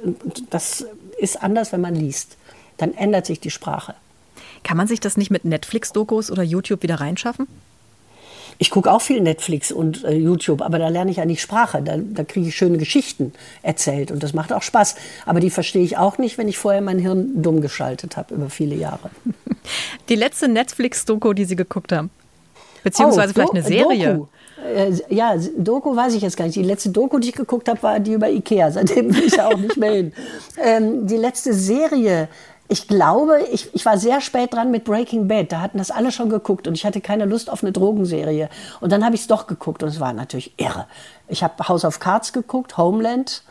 Das 0.50 0.86
ist 1.18 1.42
anders, 1.42 1.72
wenn 1.72 1.80
man 1.80 1.94
liest. 1.94 2.36
Dann 2.76 2.94
ändert 2.94 3.26
sich 3.26 3.40
die 3.40 3.50
Sprache. 3.50 3.94
Kann 4.64 4.76
man 4.76 4.86
sich 4.86 5.00
das 5.00 5.16
nicht 5.16 5.30
mit 5.30 5.44
Netflix-Dokus 5.44 6.30
oder 6.30 6.42
YouTube 6.42 6.82
wieder 6.82 7.00
reinschaffen? 7.00 7.46
Ich 8.60 8.70
gucke 8.70 8.90
auch 8.92 9.00
viel 9.00 9.20
Netflix 9.20 9.70
und 9.70 10.04
äh, 10.04 10.14
YouTube, 10.14 10.62
aber 10.62 10.78
da 10.78 10.88
lerne 10.88 11.12
ich 11.12 11.18
ja 11.18 11.24
nicht 11.24 11.40
Sprache. 11.40 11.80
Da, 11.80 11.96
da 11.96 12.24
kriege 12.24 12.48
ich 12.48 12.56
schöne 12.56 12.76
Geschichten 12.76 13.32
erzählt 13.62 14.10
und 14.10 14.22
das 14.22 14.32
macht 14.32 14.52
auch 14.52 14.62
Spaß. 14.62 14.96
Aber 15.26 15.38
die 15.38 15.50
verstehe 15.50 15.84
ich 15.84 15.96
auch 15.96 16.18
nicht, 16.18 16.38
wenn 16.38 16.48
ich 16.48 16.58
vorher 16.58 16.80
mein 16.80 16.98
Hirn 16.98 17.40
dumm 17.40 17.60
geschaltet 17.60 18.16
habe 18.16 18.34
über 18.34 18.50
viele 18.50 18.74
Jahre. 18.74 19.10
Die 20.08 20.16
letzte 20.16 20.48
Netflix-Doku, 20.48 21.34
die 21.34 21.44
Sie 21.44 21.56
geguckt 21.56 21.92
haben? 21.92 22.10
Beziehungsweise 22.82 23.30
oh, 23.30 23.34
vielleicht 23.34 23.52
eine 23.52 23.62
Serie? 23.62 24.14
Doku. 24.14 24.26
Äh, 24.64 24.92
ja, 25.14 25.36
Doku 25.56 25.94
weiß 25.94 26.14
ich 26.14 26.22
jetzt 26.22 26.36
gar 26.36 26.46
nicht. 26.46 26.56
Die 26.56 26.62
letzte 26.62 26.90
Doku, 26.90 27.18
die 27.18 27.28
ich 27.28 27.34
geguckt 27.34 27.68
habe, 27.68 27.82
war 27.82 28.00
die 28.00 28.12
über 28.12 28.28
Ikea. 28.28 28.70
Seitdem 28.72 29.08
bin 29.08 29.24
ich 29.24 29.36
ja 29.36 29.48
auch 29.48 29.58
nicht 29.58 29.76
mehr 29.76 29.92
hin. 29.92 30.12
Ähm, 30.62 31.06
die 31.06 31.16
letzte 31.16 31.52
Serie, 31.52 32.28
ich 32.68 32.86
glaube, 32.86 33.40
ich, 33.50 33.74
ich 33.74 33.86
war 33.86 33.96
sehr 33.96 34.20
spät 34.20 34.52
dran 34.52 34.70
mit 34.70 34.84
Breaking 34.84 35.26
Bad. 35.26 35.50
Da 35.52 35.60
hatten 35.60 35.78
das 35.78 35.90
alle 35.90 36.12
schon 36.12 36.28
geguckt 36.28 36.68
und 36.68 36.74
ich 36.74 36.84
hatte 36.84 37.00
keine 37.00 37.24
Lust 37.24 37.48
auf 37.48 37.62
eine 37.62 37.72
Drogenserie. 37.72 38.50
Und 38.80 38.92
dann 38.92 39.04
habe 39.04 39.14
ich 39.14 39.22
es 39.22 39.26
doch 39.26 39.46
geguckt 39.46 39.82
und 39.82 39.88
es 39.88 40.00
war 40.00 40.12
natürlich 40.12 40.52
irre. 40.58 40.86
Ich 41.28 41.42
habe 41.42 41.66
House 41.66 41.86
of 41.86 41.98
Cards 41.98 42.32
geguckt, 42.34 42.76
Homeland. 42.76 43.42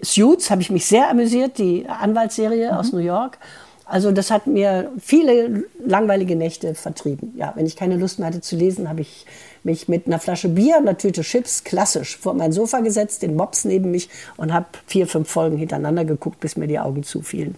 Suits 0.00 0.50
habe 0.50 0.62
ich 0.62 0.70
mich 0.70 0.86
sehr 0.86 1.10
amüsiert, 1.10 1.58
die 1.58 1.86
Anwaltsserie 1.86 2.72
mhm. 2.72 2.78
aus 2.78 2.92
New 2.92 2.98
York. 2.98 3.38
Also 3.84 4.10
das 4.10 4.30
hat 4.30 4.46
mir 4.46 4.90
viele 4.98 5.64
langweilige 5.84 6.34
Nächte 6.34 6.74
vertrieben. 6.74 7.34
Ja, 7.36 7.52
wenn 7.56 7.66
ich 7.66 7.76
keine 7.76 7.98
Lust 7.98 8.18
mehr 8.18 8.28
hatte 8.28 8.40
zu 8.40 8.56
lesen, 8.56 8.88
habe 8.88 9.02
ich 9.02 9.26
mich 9.64 9.86
mit 9.86 10.06
einer 10.06 10.18
Flasche 10.18 10.48
Bier 10.48 10.76
und 10.78 10.88
einer 10.88 10.96
Tüte 10.96 11.20
Chips 11.20 11.62
klassisch 11.62 12.16
vor 12.16 12.32
mein 12.32 12.52
Sofa 12.52 12.80
gesetzt, 12.80 13.22
den 13.22 13.36
Mops 13.36 13.66
neben 13.66 13.90
mich 13.90 14.08
und 14.38 14.54
habe 14.54 14.66
vier, 14.86 15.06
fünf 15.06 15.28
Folgen 15.28 15.58
hintereinander 15.58 16.06
geguckt, 16.06 16.40
bis 16.40 16.56
mir 16.56 16.68
die 16.68 16.78
Augen 16.78 17.02
zufielen. 17.02 17.54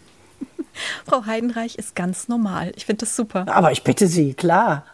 Frau 1.07 1.27
Heidenreich 1.27 1.77
ist 1.77 1.95
ganz 1.95 2.29
normal. 2.29 2.73
Ich 2.77 2.87
finde 2.87 3.01
das 3.01 3.17
super. 3.17 3.47
Aber 3.49 3.73
ich 3.73 3.85
bitte 3.85 4.07
Sie, 4.07 4.35
klar. 4.35 4.85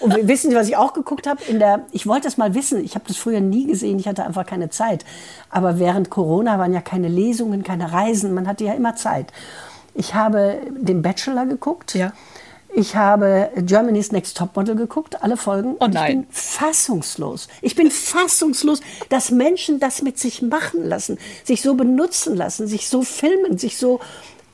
Und 0.00 0.14
wissen 0.28 0.50
Sie, 0.50 0.56
was 0.56 0.68
ich 0.68 0.76
auch 0.76 0.92
geguckt 0.92 1.26
habe? 1.26 1.42
In 1.44 1.58
der, 1.58 1.86
ich 1.92 2.06
wollte 2.06 2.24
das 2.24 2.36
mal 2.36 2.54
wissen. 2.54 2.84
Ich 2.84 2.94
habe 2.94 3.04
das 3.06 3.16
früher 3.16 3.40
nie 3.40 3.66
gesehen. 3.66 3.98
Ich 3.98 4.08
hatte 4.08 4.24
einfach 4.24 4.46
keine 4.46 4.70
Zeit. 4.70 5.04
Aber 5.50 5.78
während 5.78 6.10
Corona 6.10 6.58
waren 6.58 6.72
ja 6.72 6.80
keine 6.80 7.08
Lesungen, 7.08 7.62
keine 7.62 7.92
Reisen. 7.92 8.34
Man 8.34 8.46
hatte 8.46 8.64
ja 8.64 8.74
immer 8.74 8.96
Zeit. 8.96 9.32
Ich 9.94 10.14
habe 10.14 10.60
den 10.70 11.02
Bachelor 11.02 11.46
geguckt. 11.46 11.94
Ja. 11.94 12.12
Ich 12.76 12.96
habe 12.96 13.50
Germany's 13.56 14.10
Next 14.10 14.36
Topmodel 14.36 14.74
geguckt, 14.74 15.22
alle 15.22 15.36
Folgen. 15.36 15.76
Oh 15.78 15.86
nein. 15.86 15.94
ich 15.94 16.16
bin 16.16 16.26
fassungslos. 16.32 17.46
Ich 17.62 17.76
bin 17.76 17.88
fassungslos, 17.88 18.80
dass 19.10 19.30
Menschen 19.30 19.78
das 19.78 20.02
mit 20.02 20.18
sich 20.18 20.42
machen 20.42 20.84
lassen, 20.84 21.18
sich 21.44 21.62
so 21.62 21.74
benutzen 21.74 22.34
lassen, 22.34 22.66
sich 22.66 22.88
so 22.88 23.02
filmen, 23.02 23.58
sich 23.58 23.78
so 23.78 24.00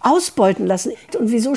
ausbeuten 0.00 0.66
lassen. 0.66 0.92
Und 1.18 1.30
wieso 1.30 1.54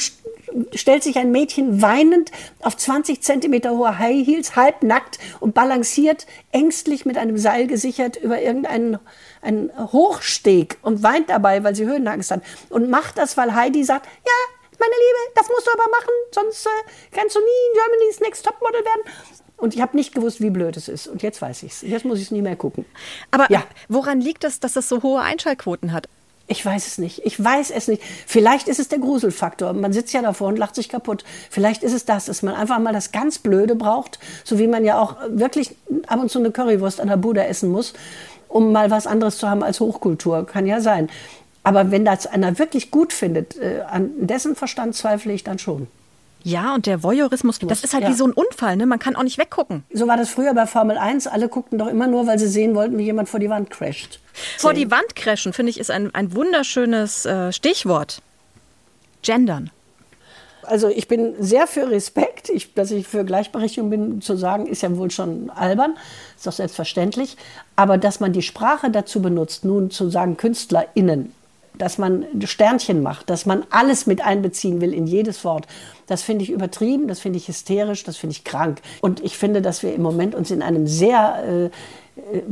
stellt 0.75 1.03
sich 1.03 1.17
ein 1.17 1.31
Mädchen 1.31 1.81
weinend 1.81 2.31
auf 2.61 2.77
20 2.77 3.21
Zentimeter 3.21 3.71
hohe 3.71 3.97
High 3.97 4.25
Heels, 4.25 4.55
halbnackt 4.55 5.19
und 5.39 5.53
balanciert 5.53 6.27
ängstlich 6.51 7.05
mit 7.05 7.17
einem 7.17 7.37
Seil 7.37 7.67
gesichert 7.67 8.17
über 8.17 8.41
irgendeinen 8.41 8.99
einen 9.41 9.71
Hochsteg 9.91 10.77
und 10.81 11.03
weint 11.03 11.29
dabei, 11.29 11.63
weil 11.63 11.75
sie 11.75 11.85
Höhenangst 11.85 12.31
hat. 12.31 12.41
Und 12.69 12.89
macht 12.89 13.17
das, 13.17 13.35
weil 13.35 13.53
Heidi 13.53 13.83
sagt, 13.83 14.05
ja, 14.05 14.55
meine 14.79 14.93
Liebe, 14.93 15.33
das 15.35 15.49
musst 15.49 15.67
du 15.67 15.71
aber 15.71 15.89
machen, 15.91 16.13
sonst 16.31 16.65
äh, 16.65 16.69
kannst 17.11 17.35
du 17.35 17.39
nie 17.39 17.45
in 17.45 17.73
Germany's 17.73 18.19
Next 18.21 18.45
Topmodel 18.45 18.83
werden. 18.83 19.01
Und 19.57 19.75
ich 19.75 19.81
habe 19.81 19.95
nicht 19.95 20.13
gewusst, 20.13 20.41
wie 20.41 20.49
blöd 20.49 20.75
es 20.75 20.87
ist. 20.87 21.07
Und 21.07 21.21
jetzt 21.21 21.41
weiß 21.41 21.63
ich 21.63 21.71
es. 21.71 21.81
Jetzt 21.83 22.05
muss 22.05 22.17
ich 22.17 22.25
es 22.25 22.31
nie 22.31 22.41
mehr 22.41 22.55
gucken. 22.55 22.85
Aber 23.31 23.49
ja. 23.49 23.63
woran 23.87 24.19
liegt 24.19 24.43
es, 24.43 24.59
dass 24.59 24.73
das 24.73 24.89
so 24.89 25.03
hohe 25.03 25.21
Einschaltquoten 25.21 25.93
hat? 25.93 26.09
Ich 26.47 26.65
weiß 26.65 26.87
es 26.87 26.97
nicht. 26.97 27.25
Ich 27.25 27.41
weiß 27.41 27.71
es 27.71 27.87
nicht. 27.87 28.03
Vielleicht 28.27 28.67
ist 28.67 28.79
es 28.79 28.89
der 28.89 28.99
Gruselfaktor. 28.99 29.71
Man 29.73 29.93
sitzt 29.93 30.13
ja 30.13 30.21
davor 30.21 30.49
und 30.49 30.59
lacht 30.59 30.75
sich 30.75 30.89
kaputt. 30.89 31.23
Vielleicht 31.49 31.83
ist 31.83 31.93
es 31.93 32.03
das, 32.03 32.25
dass 32.25 32.41
man 32.41 32.53
einfach 32.53 32.79
mal 32.79 32.91
das 32.91 33.11
ganz 33.13 33.39
Blöde 33.39 33.75
braucht, 33.75 34.19
so 34.43 34.59
wie 34.59 34.67
man 34.67 34.83
ja 34.83 34.99
auch 34.99 35.15
wirklich 35.29 35.75
ab 36.07 36.19
und 36.19 36.29
zu 36.29 36.39
eine 36.39 36.51
Currywurst 36.51 36.99
an 36.99 37.07
der 37.07 37.17
Bude 37.17 37.45
essen 37.45 37.71
muss, 37.71 37.93
um 38.49 38.73
mal 38.73 38.91
was 38.91 39.07
anderes 39.07 39.37
zu 39.37 39.49
haben 39.49 39.63
als 39.63 39.79
Hochkultur. 39.79 40.45
Kann 40.45 40.65
ja 40.65 40.81
sein. 40.81 41.09
Aber 41.63 41.91
wenn 41.91 42.03
das 42.03 42.27
einer 42.27 42.59
wirklich 42.59 42.91
gut 42.91 43.13
findet, 43.13 43.57
äh, 43.57 43.81
an 43.89 44.11
dessen 44.17 44.55
Verstand 44.57 44.95
zweifle 44.95 45.31
ich 45.31 45.45
dann 45.45 45.59
schon. 45.59 45.87
Ja, 46.43 46.75
und 46.75 46.85
der 46.85 47.03
Voyeurismus, 47.03 47.59
das 47.59 47.83
ist 47.83 47.93
halt 47.93 48.03
ja. 48.03 48.09
wie 48.09 48.13
so 48.13 48.25
ein 48.25 48.33
Unfall, 48.33 48.75
ne? 48.75 48.85
Man 48.85 48.99
kann 48.99 49.15
auch 49.15 49.23
nicht 49.23 49.37
weggucken. 49.37 49.83
So 49.93 50.07
war 50.07 50.17
das 50.17 50.29
früher 50.29 50.53
bei 50.53 50.67
Formel 50.67 50.97
1. 50.97 51.27
Alle 51.27 51.47
guckten 51.47 51.79
doch 51.79 51.87
immer 51.87 52.07
nur, 52.07 52.27
weil 52.27 52.37
sie 52.37 52.47
sehen 52.47 52.75
wollten, 52.75 52.97
wie 52.97 53.03
jemand 53.03 53.29
vor 53.29 53.39
die 53.39 53.49
Wand 53.49 53.69
crasht. 53.69 54.19
Vor 54.57 54.73
die 54.73 54.91
Wand 54.91 55.15
crashen, 55.15 55.53
finde 55.53 55.69
ich, 55.69 55.79
ist 55.79 55.89
ein, 55.89 56.13
ein 56.13 56.33
wunderschönes 56.35 57.25
äh, 57.25 57.53
Stichwort. 57.53 58.21
Gendern. 59.21 59.71
Also 60.63 60.89
ich 60.89 61.07
bin 61.07 61.35
sehr 61.39 61.67
für 61.67 61.89
Respekt. 61.89 62.49
Ich, 62.49 62.73
dass 62.73 62.91
ich 62.91 63.07
für 63.07 63.23
Gleichberechtigung 63.23 63.89
bin, 63.89 64.21
zu 64.21 64.35
sagen, 64.35 64.65
ist 64.65 64.81
ja 64.81 64.95
wohl 64.97 65.11
schon 65.11 65.49
albern. 65.49 65.95
Ist 66.35 66.47
doch 66.47 66.53
selbstverständlich. 66.53 67.37
Aber 67.75 67.97
dass 67.97 68.19
man 68.19 68.33
die 68.33 68.41
Sprache 68.41 68.89
dazu 68.89 69.21
benutzt, 69.21 69.65
nun 69.65 69.91
zu 69.91 70.09
sagen 70.09 70.37
KünstlerInnen, 70.37 71.33
dass 71.77 71.97
man 71.97 72.25
Sternchen 72.43 73.01
macht, 73.01 73.29
dass 73.29 73.45
man 73.45 73.65
alles 73.69 74.05
mit 74.05 74.21
einbeziehen 74.21 74.81
will 74.81 74.93
in 74.93 75.07
jedes 75.07 75.43
Wort. 75.43 75.67
Das 76.07 76.21
finde 76.21 76.43
ich 76.43 76.51
übertrieben, 76.51 77.07
das 77.07 77.19
finde 77.19 77.37
ich 77.37 77.47
hysterisch, 77.47 78.03
das 78.03 78.17
finde 78.17 78.35
ich 78.35 78.43
krank. 78.43 78.81
Und 79.01 79.23
ich 79.23 79.37
finde, 79.37 79.61
dass 79.61 79.83
wir 79.83 79.93
im 79.93 80.01
Moment 80.01 80.35
uns 80.35 80.51
in 80.51 80.61
einem 80.61 80.87
sehr 80.87 81.69
äh, 81.69 81.69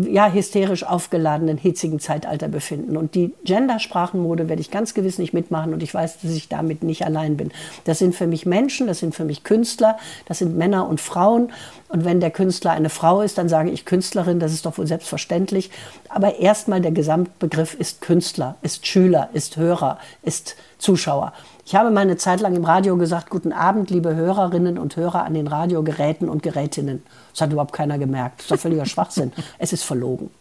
ja, 0.09 0.31
hysterisch 0.31 0.83
aufgeladenen, 0.83 1.57
hitzigen 1.57 1.99
Zeitalter 1.99 2.47
befinden. 2.47 2.97
Und 2.97 3.13
die 3.13 3.33
Gendersprachenmode 3.43 4.49
werde 4.49 4.61
ich 4.61 4.71
ganz 4.71 4.95
gewiss 4.95 5.19
nicht 5.19 5.33
mitmachen 5.33 5.73
und 5.73 5.83
ich 5.83 5.93
weiß, 5.93 6.21
dass 6.21 6.31
ich 6.31 6.49
damit 6.49 6.83
nicht 6.83 7.05
allein 7.05 7.37
bin. 7.37 7.51
Das 7.83 7.99
sind 7.99 8.15
für 8.15 8.25
mich 8.25 8.47
Menschen, 8.47 8.87
das 8.87 8.99
sind 8.99 9.13
für 9.13 9.23
mich 9.23 9.43
Künstler, 9.43 9.97
das 10.25 10.39
sind 10.39 10.57
Männer 10.57 10.87
und 10.87 10.99
Frauen. 10.99 11.51
Und 11.89 12.05
wenn 12.05 12.19
der 12.19 12.31
Künstler 12.31 12.71
eine 12.71 12.89
Frau 12.89 13.21
ist, 13.21 13.37
dann 13.37 13.49
sage 13.49 13.69
ich 13.69 13.85
Künstlerin, 13.85 14.39
das 14.39 14.51
ist 14.51 14.65
doch 14.65 14.77
wohl 14.79 14.87
selbstverständlich. 14.87 15.69
Aber 16.09 16.39
erstmal 16.39 16.81
der 16.81 16.91
Gesamtbegriff 16.91 17.75
ist 17.75 18.01
Künstler, 18.01 18.55
ist 18.63 18.87
Schüler, 18.87 19.29
ist 19.33 19.57
Hörer, 19.57 19.99
ist 20.23 20.55
Zuschauer. 20.79 21.33
Ich 21.65 21.75
habe 21.75 21.91
meine 21.91 22.17
Zeit 22.17 22.41
lang 22.41 22.55
im 22.55 22.65
Radio 22.65 22.97
gesagt, 22.97 23.29
guten 23.29 23.53
Abend, 23.53 23.89
liebe 23.89 24.15
Hörerinnen 24.15 24.77
und 24.77 24.95
Hörer 24.95 25.23
an 25.23 25.33
den 25.33 25.47
Radiogeräten 25.47 26.27
und 26.27 26.43
Gerätinnen. 26.43 27.03
Das 27.31 27.41
hat 27.41 27.51
überhaupt 27.51 27.73
keiner 27.73 27.97
gemerkt. 27.97 28.39
Das 28.39 28.45
ist 28.45 28.51
doch 28.51 28.59
völliger 28.59 28.85
Schwachsinn. 28.85 29.31
Es 29.59 29.71
ist 29.71 29.83
verlogen. 29.83 30.31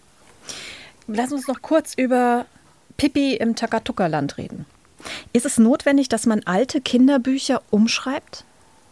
Lass 1.07 1.33
uns 1.33 1.47
noch 1.47 1.61
kurz 1.61 1.95
über 1.95 2.47
Pippi 2.97 3.35
im 3.35 3.55
Takatuka-Land 3.55 4.39
reden. 4.39 4.67
Ist 5.33 5.47
es 5.47 5.59
notwendig, 5.59 6.09
dass 6.09 6.27
man 6.27 6.43
alte 6.45 6.81
Kinderbücher 6.81 7.63
umschreibt, 7.71 8.45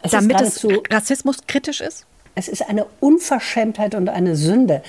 es 0.03 0.13
damit 0.13 0.41
es 0.41 0.67
rassismuskritisch 0.91 1.81
ist? 1.81 2.07
Es 2.35 2.49
ist 2.49 2.69
eine 2.69 2.87
Unverschämtheit 3.01 3.95
und 3.95 4.09
eine 4.09 4.37
Sünde. 4.37 4.83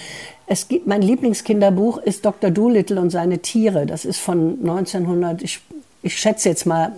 Es 0.45 0.67
gibt, 0.67 0.88
mein 0.88 1.02
Lieblingskinderbuch 1.02 1.97
ist 1.97 2.25
Dr. 2.25 2.52
Doolittle 2.52 3.02
und 3.02 3.10
seine 3.10 3.39
Tiere. 3.39 3.86
Das 3.86 4.06
ist 4.06 4.19
von 4.19 4.60
1900, 4.60 5.41
ich, 5.41 5.62
ich 6.04 6.17
schätze 6.17 6.49
jetzt 6.49 6.65
mal 6.65 6.93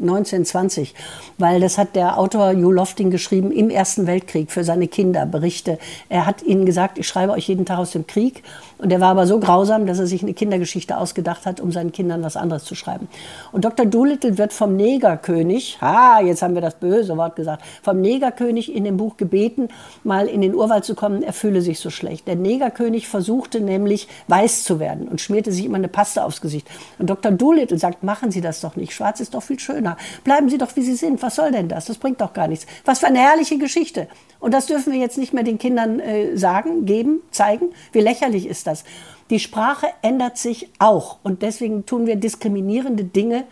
1920, 0.00 0.94
weil 1.38 1.60
das 1.60 1.76
hat 1.76 1.96
der 1.96 2.18
Autor 2.18 2.52
Hugh 2.52 2.70
Lofting 2.70 3.10
geschrieben 3.10 3.50
im 3.50 3.68
Ersten 3.68 4.06
Weltkrieg 4.06 4.52
für 4.52 4.62
seine 4.62 4.86
Kinder 4.86 5.26
Berichte. 5.26 5.78
Er 6.08 6.26
hat 6.26 6.42
ihnen 6.42 6.66
gesagt, 6.66 6.98
ich 6.98 7.08
schreibe 7.08 7.32
euch 7.32 7.48
jeden 7.48 7.66
Tag 7.66 7.78
aus 7.78 7.90
dem 7.90 8.06
Krieg. 8.06 8.42
Und 8.78 8.92
er 8.92 9.00
war 9.00 9.08
aber 9.08 9.26
so 9.26 9.40
grausam, 9.40 9.86
dass 9.86 9.98
er 9.98 10.06
sich 10.06 10.22
eine 10.22 10.34
Kindergeschichte 10.34 10.96
ausgedacht 10.96 11.46
hat, 11.46 11.60
um 11.60 11.72
seinen 11.72 11.90
Kindern 11.90 12.22
was 12.22 12.36
anderes 12.36 12.64
zu 12.64 12.76
schreiben. 12.76 13.08
Und 13.50 13.64
Dr. 13.64 13.86
Doolittle 13.86 14.38
wird 14.38 14.52
vom 14.52 14.76
Negerkönig, 14.76 15.78
ha, 15.80 16.20
jetzt 16.20 16.42
haben 16.42 16.54
wir 16.54 16.60
das 16.60 16.76
böse 16.76 17.16
Wort 17.16 17.34
gesagt, 17.34 17.64
vom 17.82 18.00
Negerkönig 18.00 18.72
in 18.72 18.84
dem 18.84 18.96
Buch 18.96 19.16
gebeten, 19.16 19.68
mal 20.04 20.28
in 20.28 20.42
den 20.42 20.54
Urwald 20.54 20.84
zu 20.84 20.94
kommen, 20.94 21.24
er 21.24 21.32
fühle 21.32 21.60
sich 21.60 21.80
so 21.80 21.90
schlecht. 21.90 22.28
Der 22.28 22.36
Negerkönig 22.36 23.08
versuchte 23.08 23.60
nämlich 23.60 24.06
weiß 24.28 24.62
zu 24.62 24.78
werden 24.78 25.08
und 25.08 25.20
schmierte 25.20 25.50
sich 25.50 25.64
immer 25.64 25.78
eine 25.78 25.88
Paste 25.88 26.24
aufs 26.24 26.40
Gesicht. 26.40 26.68
Und 26.98 27.10
Dr. 27.10 27.32
Doolittle 27.32 27.78
sagt, 27.78 28.04
machen 28.04 28.30
Sie 28.30 28.40
das 28.40 28.60
doch 28.60 28.76
nicht, 28.76 28.92
schwarz 28.92 29.18
ist 29.18 29.34
doch 29.34 29.42
viel 29.42 29.58
schöner. 29.58 29.87
Bleiben 30.24 30.48
Sie 30.48 30.58
doch, 30.58 30.74
wie 30.76 30.82
Sie 30.82 30.94
sind, 30.94 31.22
was 31.22 31.36
soll 31.36 31.52
denn 31.52 31.68
das? 31.68 31.86
Das 31.86 31.98
bringt 31.98 32.20
doch 32.20 32.32
gar 32.32 32.48
nichts. 32.48 32.66
Was 32.84 33.00
für 33.00 33.06
eine 33.06 33.20
herrliche 33.20 33.58
Geschichte. 33.58 34.08
Und 34.40 34.54
das 34.54 34.66
dürfen 34.66 34.92
wir 34.92 35.00
jetzt 35.00 35.18
nicht 35.18 35.32
mehr 35.32 35.44
den 35.44 35.58
Kindern 35.58 36.00
äh, 36.00 36.36
sagen, 36.36 36.84
geben, 36.84 37.22
zeigen. 37.30 37.70
Wie 37.92 38.00
lächerlich 38.00 38.46
ist 38.46 38.66
das? 38.66 38.84
Die 39.30 39.40
Sprache 39.40 39.88
ändert 40.02 40.38
sich 40.38 40.70
auch. 40.78 41.18
Und 41.22 41.42
deswegen 41.42 41.84
tun 41.86 42.06
wir 42.06 42.16
diskriminierende 42.16 43.04
Dinge, 43.04 43.44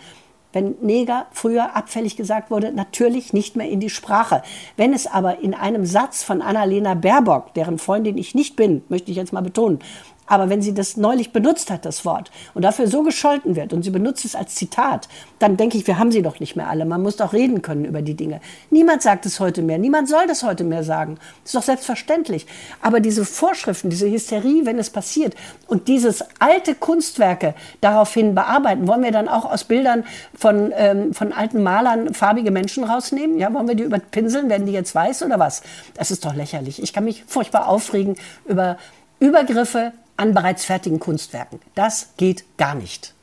wenn 0.52 0.74
Neger 0.80 1.26
früher 1.32 1.76
abfällig 1.76 2.16
gesagt 2.16 2.50
wurde, 2.50 2.72
natürlich 2.72 3.34
nicht 3.34 3.56
mehr 3.56 3.68
in 3.68 3.78
die 3.78 3.90
Sprache. 3.90 4.42
Wenn 4.78 4.94
es 4.94 5.06
aber 5.06 5.40
in 5.40 5.52
einem 5.52 5.84
Satz 5.84 6.22
von 6.22 6.40
Annalena 6.40 6.94
Baerbock, 6.94 7.52
deren 7.52 7.78
Freundin 7.78 8.16
ich 8.16 8.34
nicht 8.34 8.56
bin, 8.56 8.82
möchte 8.88 9.10
ich 9.10 9.18
jetzt 9.18 9.34
mal 9.34 9.42
betonen, 9.42 9.80
aber 10.26 10.48
wenn 10.48 10.62
sie 10.62 10.74
das 10.74 10.96
neulich 10.96 11.32
benutzt 11.32 11.70
hat, 11.70 11.84
das 11.84 12.04
Wort, 12.04 12.30
und 12.54 12.62
dafür 12.62 12.86
so 12.86 13.02
gescholten 13.02 13.56
wird 13.56 13.72
und 13.72 13.82
sie 13.82 13.90
benutzt 13.90 14.24
es 14.24 14.34
als 14.34 14.54
Zitat, 14.54 15.08
dann 15.38 15.56
denke 15.56 15.78
ich, 15.78 15.86
wir 15.86 15.98
haben 15.98 16.10
sie 16.10 16.22
doch 16.22 16.40
nicht 16.40 16.56
mehr 16.56 16.68
alle. 16.68 16.84
Man 16.84 17.02
muss 17.02 17.16
doch 17.16 17.32
reden 17.32 17.62
können 17.62 17.84
über 17.84 18.02
die 18.02 18.14
Dinge. 18.14 18.40
Niemand 18.70 19.02
sagt 19.02 19.26
es 19.26 19.40
heute 19.40 19.62
mehr. 19.62 19.78
Niemand 19.78 20.08
soll 20.08 20.26
das 20.26 20.42
heute 20.42 20.64
mehr 20.64 20.82
sagen. 20.82 21.18
Das 21.42 21.50
ist 21.50 21.54
doch 21.54 21.62
selbstverständlich. 21.62 22.46
Aber 22.82 23.00
diese 23.00 23.24
Vorschriften, 23.24 23.90
diese 23.90 24.10
Hysterie, 24.10 24.66
wenn 24.66 24.78
es 24.78 24.90
passiert 24.90 25.34
und 25.66 25.88
dieses 25.88 26.24
alte 26.38 26.74
Kunstwerke 26.74 27.54
daraufhin 27.80 28.34
bearbeiten, 28.34 28.88
wollen 28.88 29.02
wir 29.02 29.12
dann 29.12 29.28
auch 29.28 29.44
aus 29.44 29.64
Bildern 29.64 30.04
von, 30.34 30.72
ähm, 30.74 31.14
von 31.14 31.32
alten 31.32 31.62
Malern 31.62 32.14
farbige 32.14 32.50
Menschen 32.50 32.84
rausnehmen? 32.84 33.38
Ja, 33.38 33.52
wollen 33.52 33.68
wir 33.68 33.74
die 33.74 33.84
überpinseln? 33.84 34.48
Werden 34.48 34.66
die 34.66 34.72
jetzt 34.72 34.94
weiß 34.94 35.22
oder 35.22 35.38
was? 35.38 35.62
Das 35.94 36.10
ist 36.10 36.24
doch 36.24 36.34
lächerlich. 36.34 36.82
Ich 36.82 36.92
kann 36.92 37.04
mich 37.04 37.24
furchtbar 37.26 37.68
aufregen 37.68 38.16
über 38.46 38.76
Übergriffe 39.18 39.92
an 40.16 40.34
bereits 40.34 40.64
fertigen 40.64 41.00
Kunstwerken. 41.00 41.60
Das 41.74 42.10
geht 42.16 42.44
gar 42.56 42.74
nicht. 42.74 43.14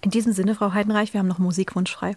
In 0.00 0.10
diesem 0.10 0.32
Sinne, 0.32 0.54
Frau 0.54 0.72
Heidenreich, 0.72 1.12
wir 1.12 1.20
haben 1.20 1.28
noch 1.28 1.38
Musikwunsch 1.38 1.92
frei. 1.92 2.14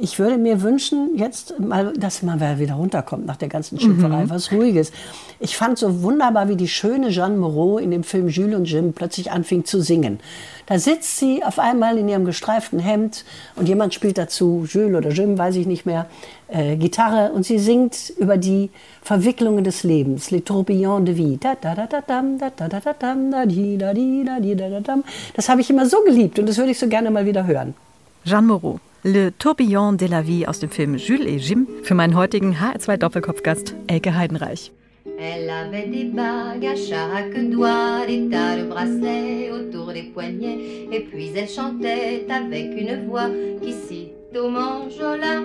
Ich 0.00 0.20
würde 0.20 0.38
mir 0.38 0.62
wünschen, 0.62 1.16
jetzt 1.16 1.58
mal, 1.58 1.92
dass 1.92 2.22
man 2.22 2.38
wieder 2.60 2.74
runterkommt 2.74 3.26
nach 3.26 3.34
der 3.34 3.48
ganzen 3.48 3.80
Schimpferei, 3.80 4.26
mhm. 4.26 4.30
was 4.30 4.52
Ruhiges. 4.52 4.92
Ich 5.40 5.56
fand 5.56 5.76
so 5.76 6.04
wunderbar, 6.04 6.48
wie 6.48 6.54
die 6.54 6.68
schöne 6.68 7.08
Jeanne 7.08 7.36
Moreau 7.36 7.78
in 7.78 7.90
dem 7.90 8.04
Film 8.04 8.28
Jules 8.28 8.54
und 8.54 8.66
Jim 8.66 8.92
plötzlich 8.92 9.32
anfing 9.32 9.64
zu 9.64 9.80
singen. 9.82 10.20
Da 10.66 10.78
sitzt 10.78 11.18
sie 11.18 11.42
auf 11.42 11.58
einmal 11.58 11.98
in 11.98 12.08
ihrem 12.08 12.24
gestreiften 12.24 12.78
Hemd 12.78 13.24
und 13.56 13.68
jemand 13.68 13.92
spielt 13.92 14.18
dazu, 14.18 14.64
Jules 14.68 14.98
oder 14.98 15.10
Jim, 15.10 15.36
weiß 15.36 15.56
ich 15.56 15.66
nicht 15.66 15.84
mehr, 15.84 16.06
äh, 16.46 16.76
Gitarre 16.76 17.32
und 17.32 17.44
sie 17.44 17.58
singt 17.58 18.12
über 18.18 18.36
die 18.36 18.70
Verwicklungen 19.02 19.64
des 19.64 19.82
Lebens, 19.82 20.30
Les 20.30 20.44
Tourbillons 20.44 21.06
de 21.06 21.16
Vie. 21.16 21.40
Das 25.34 25.48
habe 25.48 25.60
ich 25.60 25.70
immer 25.70 25.86
so 25.86 26.04
geliebt 26.04 26.38
und 26.38 26.48
das 26.48 26.56
würde 26.56 26.70
ich 26.70 26.78
so 26.78 26.86
gerne 26.86 27.10
mal 27.10 27.26
wieder 27.26 27.48
hören. 27.48 27.74
Jeanne 28.24 28.46
Moreau. 28.46 28.78
Le 29.10 29.30
Tourbillon 29.30 29.94
de 29.94 30.04
la 30.04 30.20
Vie 30.20 30.46
aus 30.46 30.60
dem 30.60 30.68
Film 30.68 30.98
Jules 30.98 31.26
et 31.26 31.38
Jim 31.38 31.66
für 31.82 31.94
meinen 31.94 32.14
heutigen 32.14 32.52
HR2 32.52 32.98
Doppelkopfgast 32.98 33.74
Elke 33.86 34.10
Heidenreich. 34.10 34.70
Elle 35.18 35.48
avait 35.48 35.86
des 35.86 36.04
bagues 36.04 36.66
à 36.66 36.76
chaque 36.76 37.50
doigt, 37.50 38.04
des 38.06 38.28
tas 38.28 38.58
de 38.58 38.64
bracelets 38.68 39.50
autour 39.50 39.94
des 39.94 40.12
poignets, 40.12 40.58
et 40.92 41.00
puis 41.00 41.30
elle 41.34 41.48
chantait 41.48 42.26
avec 42.28 42.78
une 42.78 43.08
voix 43.08 43.30
qui 43.62 43.72
cite 43.72 44.36
au 44.38 44.50
manjola. 44.50 45.40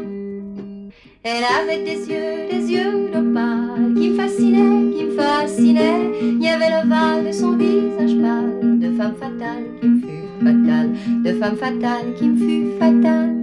Elle 1.24 1.46
avait 1.46 1.86
des 1.86 2.00
yeux, 2.12 2.52
des 2.52 2.70
yeux 2.70 3.12
d'opale 3.14 3.94
qui 3.96 4.10
me 4.10 4.16
fascinaient, 4.18 4.98
qui 4.98 5.06
me 5.06 5.12
fascinaient. 5.12 6.12
Il 6.22 6.44
y 6.44 6.50
avait 6.50 6.70
le 6.70 6.90
val 6.90 7.26
de 7.26 7.32
son 7.32 7.56
visage 7.56 8.18
pâle, 8.22 8.80
de 8.80 8.92
femme 8.98 9.16
fatale 9.16 9.64
qui 9.80 9.88
me 9.88 10.02
fut 10.02 10.44
fatale, 10.44 10.90
de 11.24 11.32
femme 11.40 11.56
fatale 11.56 12.14
qui 12.18 12.26
me 12.26 12.38
fut 12.38 12.78
fatale. 12.78 13.43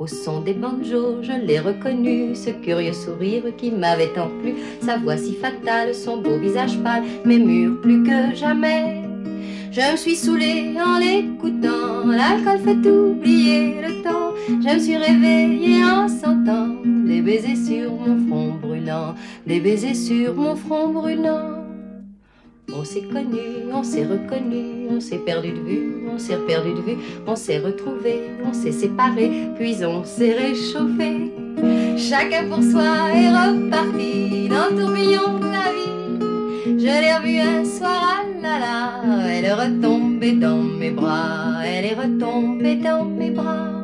Au 0.00 0.06
son 0.06 0.40
des 0.40 0.54
banjos, 0.54 1.18
je 1.20 1.32
l'ai 1.32 1.58
reconnu, 1.58 2.34
ce 2.34 2.48
curieux 2.48 2.94
sourire 2.94 3.42
qui 3.58 3.70
m'avait 3.70 4.08
tant 4.14 4.30
plu, 4.40 4.54
sa 4.80 4.96
voix 4.96 5.18
si 5.18 5.34
fatale, 5.34 5.94
son 5.94 6.22
beau 6.22 6.38
visage 6.38 6.78
pâle, 6.78 7.02
m'émure 7.26 7.78
plus 7.82 8.02
que 8.02 8.34
jamais. 8.34 9.02
Je 9.70 9.92
me 9.92 9.96
suis 9.98 10.16
saoulée 10.16 10.74
en 10.82 10.98
l'écoutant, 10.98 12.06
l'alcool 12.06 12.60
fait 12.64 12.88
oublier 12.88 13.74
le 13.86 14.02
temps. 14.02 14.32
Je 14.48 14.74
me 14.74 14.78
suis 14.78 14.96
réveillée 14.96 15.84
en 15.84 16.08
sentant 16.08 16.68
des 16.82 17.20
baisers 17.20 17.54
sur 17.54 17.92
mon 17.92 18.26
front 18.26 18.54
brûlant, 18.54 19.14
des 19.46 19.60
baisers 19.60 19.94
sur 19.94 20.34
mon 20.34 20.56
front 20.56 20.88
brûlant. 20.88 21.59
On 22.72 22.84
s'est 22.84 23.02
connu, 23.02 23.72
on 23.72 23.82
s'est 23.82 24.04
reconnu, 24.04 24.88
on 24.90 25.00
s'est 25.00 25.18
perdu 25.18 25.52
de 25.52 25.60
vue, 25.60 26.08
on 26.12 26.18
s'est 26.18 26.38
perdu 26.46 26.70
de 26.74 26.80
vue, 26.80 26.96
on 27.26 27.34
s'est 27.34 27.58
retrouvé, 27.58 28.30
on 28.44 28.52
s'est 28.52 28.72
séparé, 28.72 29.48
puis 29.56 29.84
on 29.84 30.04
s'est 30.04 30.32
réchauffé. 30.32 31.32
Chacun 31.96 32.48
pour 32.48 32.62
soi 32.62 33.10
est 33.14 33.30
reparti 33.30 34.48
dans 34.48 34.70
le 34.70 34.82
tourbillon 34.82 35.38
de 35.38 35.46
la 35.46 35.72
vie. 35.74 36.78
Je 36.78 36.84
l'ai 36.84 37.14
revue 37.14 37.40
un 37.40 37.64
soir, 37.64 38.22
ah 38.22 38.42
là 38.42 38.58
là, 38.58 39.28
elle 39.28 39.44
est 39.44 39.52
retombée 39.52 40.32
dans 40.32 40.62
mes 40.62 40.90
bras, 40.90 41.64
elle 41.64 41.86
est 41.86 41.94
retombée 41.94 42.76
dans 42.76 43.04
mes 43.04 43.30
bras. 43.30 43.79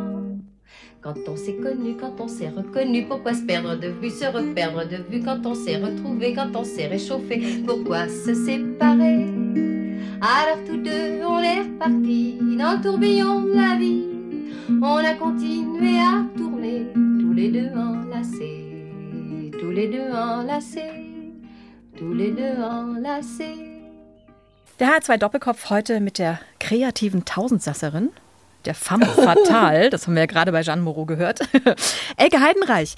Quand 1.06 1.28
on 1.28 1.36
s'est 1.36 1.54
connu, 1.54 1.94
quand 1.94 2.20
on 2.20 2.26
s'est 2.26 2.48
reconnu, 2.48 3.04
pourquoi 3.06 3.32
se 3.32 3.42
perdre 3.42 3.76
de 3.76 3.90
vue, 4.02 4.10
se 4.10 4.24
reperdre 4.24 4.88
de 4.88 4.96
vue? 5.08 5.22
Quand 5.22 5.38
on 5.46 5.54
s'est 5.54 5.76
retrouvé, 5.76 6.34
quand 6.34 6.50
on 6.56 6.64
s'est 6.64 6.88
réchauffé, 6.88 7.62
pourquoi 7.64 8.08
se 8.08 8.34
séparer? 8.34 9.28
Alors 10.20 10.58
tous 10.66 10.78
deux, 10.78 11.22
on 11.24 11.38
est 11.38 11.60
repartis 11.60 12.38
dans 12.58 12.76
le 12.76 12.82
tourbillon 12.82 13.42
de 13.42 13.52
la 13.52 13.76
vie. 13.78 14.02
On 14.82 14.96
a 14.96 15.14
continué 15.14 16.00
à 16.00 16.24
tourner, 16.36 16.88
tous 17.20 17.32
les 17.32 17.50
deux 17.52 17.70
enlacés, 17.76 18.64
tous 19.60 19.70
les 19.70 19.86
deux 19.86 20.10
enlacés, 20.12 20.90
tous 21.96 22.14
les 22.14 22.32
deux 22.32 22.60
enlacés. 22.60 23.62
Der 24.80 24.88
H2 24.88 25.18
Doppelkopf 25.18 25.70
heute 25.70 26.00
mit 26.00 26.18
der 26.18 26.40
kreativen 26.58 27.24
Tausendsasserin 27.24 28.10
der 28.66 28.74
femme 28.74 29.06
fatale. 29.06 29.90
Das 29.90 30.06
haben 30.06 30.14
wir 30.14 30.22
ja 30.22 30.26
gerade 30.26 30.52
bei 30.52 30.62
Jeanne 30.62 30.82
Moreau 30.82 31.06
gehört. 31.06 31.40
Elke 32.16 32.40
Heidenreich, 32.40 32.96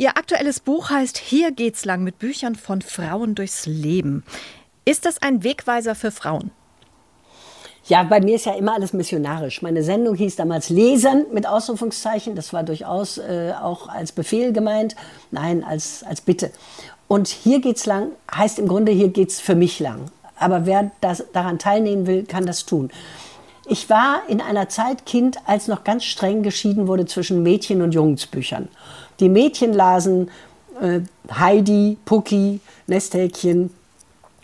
Ihr 0.00 0.16
aktuelles 0.16 0.60
Buch 0.60 0.88
heißt 0.88 1.18
Hier 1.18 1.52
geht's 1.52 1.84
lang 1.84 2.02
mit 2.02 2.18
Büchern 2.18 2.54
von 2.54 2.80
Frauen 2.80 3.34
durchs 3.34 3.66
Leben. 3.66 4.24
Ist 4.86 5.04
das 5.04 5.20
ein 5.20 5.44
Wegweiser 5.44 5.94
für 5.94 6.10
Frauen? 6.10 6.50
Ja, 7.86 8.02
bei 8.04 8.20
mir 8.20 8.36
ist 8.36 8.46
ja 8.46 8.54
immer 8.54 8.74
alles 8.74 8.94
missionarisch. 8.94 9.60
Meine 9.60 9.82
Sendung 9.82 10.14
hieß 10.14 10.36
damals 10.36 10.70
Lesen 10.70 11.26
mit 11.32 11.46
Ausrufungszeichen. 11.46 12.34
Das 12.34 12.54
war 12.54 12.62
durchaus 12.62 13.18
äh, 13.18 13.52
auch 13.60 13.88
als 13.88 14.12
Befehl 14.12 14.54
gemeint. 14.54 14.96
Nein, 15.30 15.64
als, 15.64 16.02
als 16.02 16.22
Bitte. 16.22 16.50
Und 17.06 17.28
hier 17.28 17.60
geht's 17.60 17.84
lang 17.84 18.12
heißt 18.34 18.58
im 18.58 18.68
Grunde, 18.68 18.92
hier 18.92 19.08
geht's 19.08 19.38
für 19.38 19.54
mich 19.54 19.80
lang. 19.80 20.10
Aber 20.38 20.64
wer 20.64 20.92
das, 21.02 21.24
daran 21.34 21.58
teilnehmen 21.58 22.06
will, 22.06 22.24
kann 22.24 22.46
das 22.46 22.64
tun. 22.64 22.90
Ich 23.70 23.88
war 23.88 24.22
in 24.26 24.40
einer 24.40 24.68
Zeit 24.68 25.06
Kind, 25.06 25.38
als 25.46 25.68
noch 25.68 25.84
ganz 25.84 26.02
streng 26.02 26.42
geschieden 26.42 26.88
wurde 26.88 27.06
zwischen 27.06 27.44
Mädchen- 27.44 27.82
und 27.82 27.94
Jungsbüchern. 27.94 28.66
Die 29.20 29.28
Mädchen 29.28 29.72
lasen 29.72 30.28
äh, 30.82 31.02
Heidi, 31.32 31.96
Pucki, 32.04 32.58
Nesthäkchen, 32.88 33.72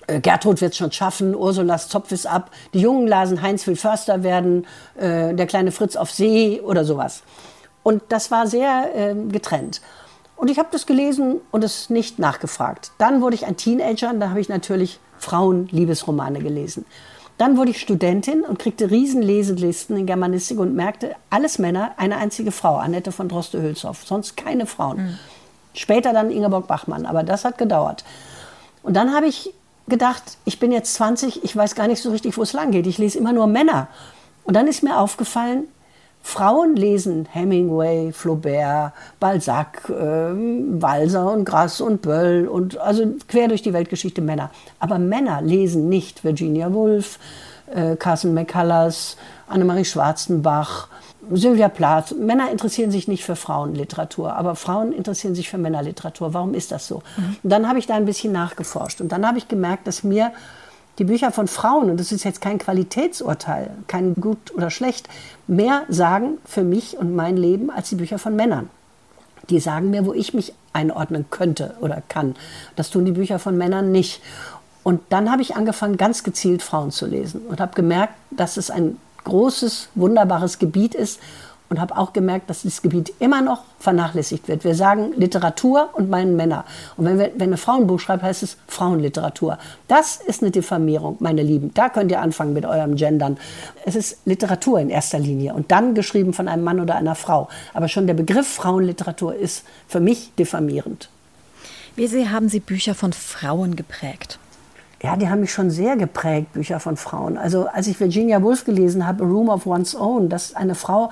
äh, 0.07 0.21
Gertrud 0.21 0.61
wird 0.61 0.77
schon 0.77 0.93
schaffen, 0.93 1.35
Ursulas 1.35 1.89
Zopf 1.89 2.13
ist 2.13 2.29
ab. 2.29 2.53
Die 2.73 2.79
Jungen 2.79 3.09
lasen 3.09 3.43
Heinz 3.43 3.67
will 3.67 3.75
Förster 3.75 4.23
werden, 4.23 4.65
äh, 4.95 5.35
der 5.35 5.47
kleine 5.47 5.73
Fritz 5.73 5.97
auf 5.97 6.13
See 6.13 6.61
oder 6.61 6.85
sowas. 6.85 7.25
Und 7.83 8.05
das 8.11 8.31
war 8.31 8.47
sehr 8.47 8.91
ähm, 8.95 9.33
getrennt. 9.33 9.81
Und 10.37 10.53
ich 10.53 10.61
habe 10.61 10.69
das 10.71 10.87
gelesen 10.87 11.41
und 11.51 11.65
es 11.65 11.91
nicht 11.91 12.21
nachgefragt. 12.21 12.93
Dann 12.99 13.23
wurde 13.23 13.35
ich 13.35 13.45
ein 13.45 13.57
Teenager 13.57 14.11
und 14.11 14.21
da 14.21 14.31
habe 14.31 14.41
ich 14.41 14.49
natürlich 14.49 15.01
Frauenliebesromane 15.19 16.39
gelesen. 16.39 16.85
Dann 17.39 17.59
wurde 17.59 17.71
ich 17.71 17.81
Studentin 17.81 18.43
und 18.43 18.59
kriegte 18.59 18.91
riesen 18.91 19.21
Leselisten 19.21 19.97
in 19.97 20.07
Germanistik 20.07 20.59
und 20.59 20.75
merkte, 20.75 21.17
alles 21.29 21.59
Männer, 21.59 21.93
eine 21.99 22.17
einzige 22.17 22.51
Frau, 22.51 22.77
Annette 22.77 23.13
von 23.13 23.29
Droste-Hülshoff, 23.29 24.05
sonst 24.07 24.37
keine 24.37 24.67
Frauen. 24.67 24.97
Mhm. 24.97 25.19
Später 25.75 26.15
dann 26.15 26.31
Ingeborg 26.31 26.67
Bachmann, 26.67 27.05
aber 27.05 27.23
das 27.23 27.45
hat 27.45 27.59
gedauert. 27.59 28.05
Und 28.83 28.95
dann 28.95 29.15
habe 29.15 29.27
ich 29.27 29.53
gedacht, 29.87 30.39
ich 30.47 30.59
bin 30.59 30.73
jetzt 30.73 30.95
20, 30.95 31.45
ich 31.45 31.55
weiß 31.55 31.75
gar 31.75 31.89
nicht 31.89 32.03
so 32.03 32.11
richtig, 32.11 32.39
wo 32.39 32.43
es 32.43 32.55
lang 32.55 32.71
geht. 32.71 32.87
Ich 32.87 32.97
lese 32.97 33.19
immer 33.19 33.33
nur 33.33 33.47
Männer. 33.47 33.89
Und 34.45 34.55
dann 34.55 34.67
ist 34.67 34.83
mir 34.83 34.99
aufgefallen, 34.99 35.65
Frauen 36.27 36.75
lesen 36.75 37.29
Hemingway, 37.31 38.11
Flaubert, 38.11 38.93
Balzac, 39.21 39.89
äh, 39.89 39.93
Walser 39.95 41.31
und 41.31 41.45
Grass 41.45 41.81
und 41.81 42.03
Böll 42.03 42.49
und 42.49 42.77
also 42.79 43.15
quer 43.29 43.47
durch 43.47 43.63
die 43.63 43.73
Weltgeschichte 43.73 44.21
Männer. 44.21 44.51
Aber 44.81 44.99
Männer 44.99 45.41
lesen 45.41 45.89
nicht 45.89 46.25
Virginia 46.25 46.75
Woolf, 46.75 47.21
äh, 47.73 47.95
Carson 47.95 48.35
McCullers, 48.35 49.17
Annemarie 49.47 49.85
Schwarzenbach, 49.85 50.89
Sylvia 51.31 51.69
Plath. 51.69 52.17
Männer 52.19 52.51
interessieren 52.51 52.91
sich 52.91 53.07
nicht 53.07 53.25
für 53.25 53.37
Frauenliteratur, 53.37 54.35
aber 54.35 54.57
Frauen 54.57 54.91
interessieren 54.91 55.37
sich 55.37 55.49
für 55.49 55.59
Männerliteratur. 55.59 56.35
Warum 56.35 56.55
ist 56.55 56.73
das 56.73 56.89
so? 56.89 57.05
Mhm. 57.17 57.37
Und 57.45 57.51
dann 57.51 57.69
habe 57.69 57.79
ich 57.79 57.87
da 57.87 57.95
ein 57.95 58.05
bisschen 58.05 58.33
nachgeforscht 58.33 59.01
und 59.01 59.13
dann 59.13 59.25
habe 59.25 59.39
ich 59.39 59.47
gemerkt, 59.47 59.87
dass 59.87 60.03
mir 60.03 60.33
die 60.99 61.05
Bücher 61.05 61.31
von 61.31 61.47
Frauen, 61.47 61.91
und 61.91 62.01
das 62.01 62.13
ist 62.13 62.25
jetzt 62.25 62.41
kein 62.41 62.59
Qualitätsurteil, 62.59 63.71
kein 63.87 64.15
gut 64.15 64.55
oder 64.55 64.71
schlecht, 64.71 65.09
mehr 65.47 65.83
sagen 65.89 66.39
für 66.45 66.65
mich 66.65 66.97
und 66.97 67.15
mein 67.15 67.37
Leben 67.37 67.71
als 67.71 67.91
die 67.91 67.97
Bücher 67.97 68.19
von 68.19 68.35
Männern. 68.35 68.71
Die 69.51 69.61
sagen 69.61 69.91
mir, 69.91 70.07
wo 70.07 70.13
ich 70.13 70.35
mich 70.35 70.55
einordnen 70.73 71.27
könnte 71.31 71.75
oder 71.81 72.03
kann. 72.09 72.35
Das 72.75 72.91
tun 72.91 73.05
die 73.05 73.13
Bücher 73.13 73.39
von 73.39 73.57
Männern 73.57 73.93
nicht. 73.93 74.21
Und 74.83 75.01
dann 75.11 75.31
habe 75.31 75.43
ich 75.43 75.57
angefangen, 75.57 75.97
ganz 75.97 76.23
gezielt 76.23 76.63
Frauen 76.63 76.91
zu 76.91 77.07
lesen 77.07 77.43
und 77.49 77.61
habe 77.61 77.75
gemerkt, 77.75 78.15
dass 78.31 78.57
es 78.57 78.71
ein 78.71 78.99
großes, 79.25 79.89
wunderbares 79.95 80.59
Gebiet 80.59 80.95
ist 80.95 81.21
und 81.69 81.81
habe 81.81 81.97
auch 81.97 82.13
gemerkt, 82.13 82.49
dass 82.49 82.63
dieses 82.63 82.83
Gebiet 82.83 83.13
immer 83.19 83.43
noch 83.43 83.63
vernachlässigt 83.79 84.49
wird. 84.49 84.65
Wir 84.65 84.75
sagen 84.75 85.13
Literatur 85.17 85.91
und 85.95 86.09
meinen 86.09 86.37
Männer. 86.37 86.65
Und 86.97 87.07
wenn, 87.07 87.19
wir, 87.19 87.33
wenn 87.35 87.49
eine 87.49 87.57
Frau 87.57 87.77
ein 87.77 87.87
Buch 87.87 88.01
schreibt, 88.01 88.23
heißt 88.23 88.43
es 88.43 88.57
Frauenliteratur. 88.69 89.59
Das 89.89 90.17
ist 90.17 90.43
eine 90.43 90.51
Diffamierung, 90.51 91.17
meine 91.21 91.43
Lieben. 91.43 91.73
Da 91.75 91.89
könnt 91.89 92.11
ihr 92.11 92.21
anfangen 92.21 92.53
mit 92.53 92.65
eurem 92.65 92.97
Gendern. 92.97 93.37
Es 93.85 93.97
ist 93.97 94.19
Literatur 94.27 94.81
in 94.81 94.91
erster 94.91 95.19
Linie 95.19 95.55
und 95.55 95.73
dann 95.73 95.95
geschrieben 95.95 96.33
von 96.33 96.49
einem 96.49 96.65
Mann 96.65 96.81
oder 96.81 96.95
einer 96.95 97.15
Frau. 97.15 97.49
Aber 97.75 97.89
schon 97.89 98.07
der 98.07 98.15
Begriff 98.15 98.47
Frauenliteratur 98.47 99.35
ist 99.35 99.65
für 99.89 100.01
mich 100.01 100.33
diffamierend. 100.37 101.09
Wie 101.97 102.07
sehr 102.07 102.31
haben 102.31 102.49
Sie 102.49 102.61
Bücher 102.61 102.95
von 102.95 103.13
Frauen 103.13 103.75
geprägt? 103.75 104.39
Ja, 105.03 105.17
die 105.17 105.29
haben 105.29 105.41
mich 105.41 105.53
schon 105.53 105.71
sehr 105.71 105.97
geprägt, 105.97 106.55
Bücher 106.55 106.81
von 106.81 106.97
Frauen. 106.97 107.37
Also 107.37 107.67
als 107.69 107.87
ich 107.87 108.01
Virginia 108.01 108.43
Woolf 108.43 108.65
gelesen 108.65 109.07
habe, 109.07 109.25
A 109.25 109.27
Room 109.27 109.49
of 109.49 109.67
One's 109.67 109.95
Own, 109.95 110.29
dass 110.29 110.55
eine 110.55 110.75
Frau 110.75 111.11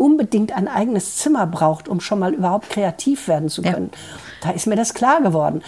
unbedingt 0.00 0.56
ein 0.56 0.66
eigenes 0.66 1.18
Zimmer 1.18 1.46
braucht, 1.46 1.86
um 1.86 2.00
schon 2.00 2.20
mal 2.20 2.32
überhaupt 2.32 2.70
kreativ 2.70 3.28
werden 3.28 3.50
zu 3.50 3.60
können. 3.60 3.90
Ja. 3.92 4.48
Da 4.48 4.50
ist 4.52 4.66
mir 4.66 4.76
das 4.76 4.94
klar 4.94 5.20
geworden. 5.20 5.62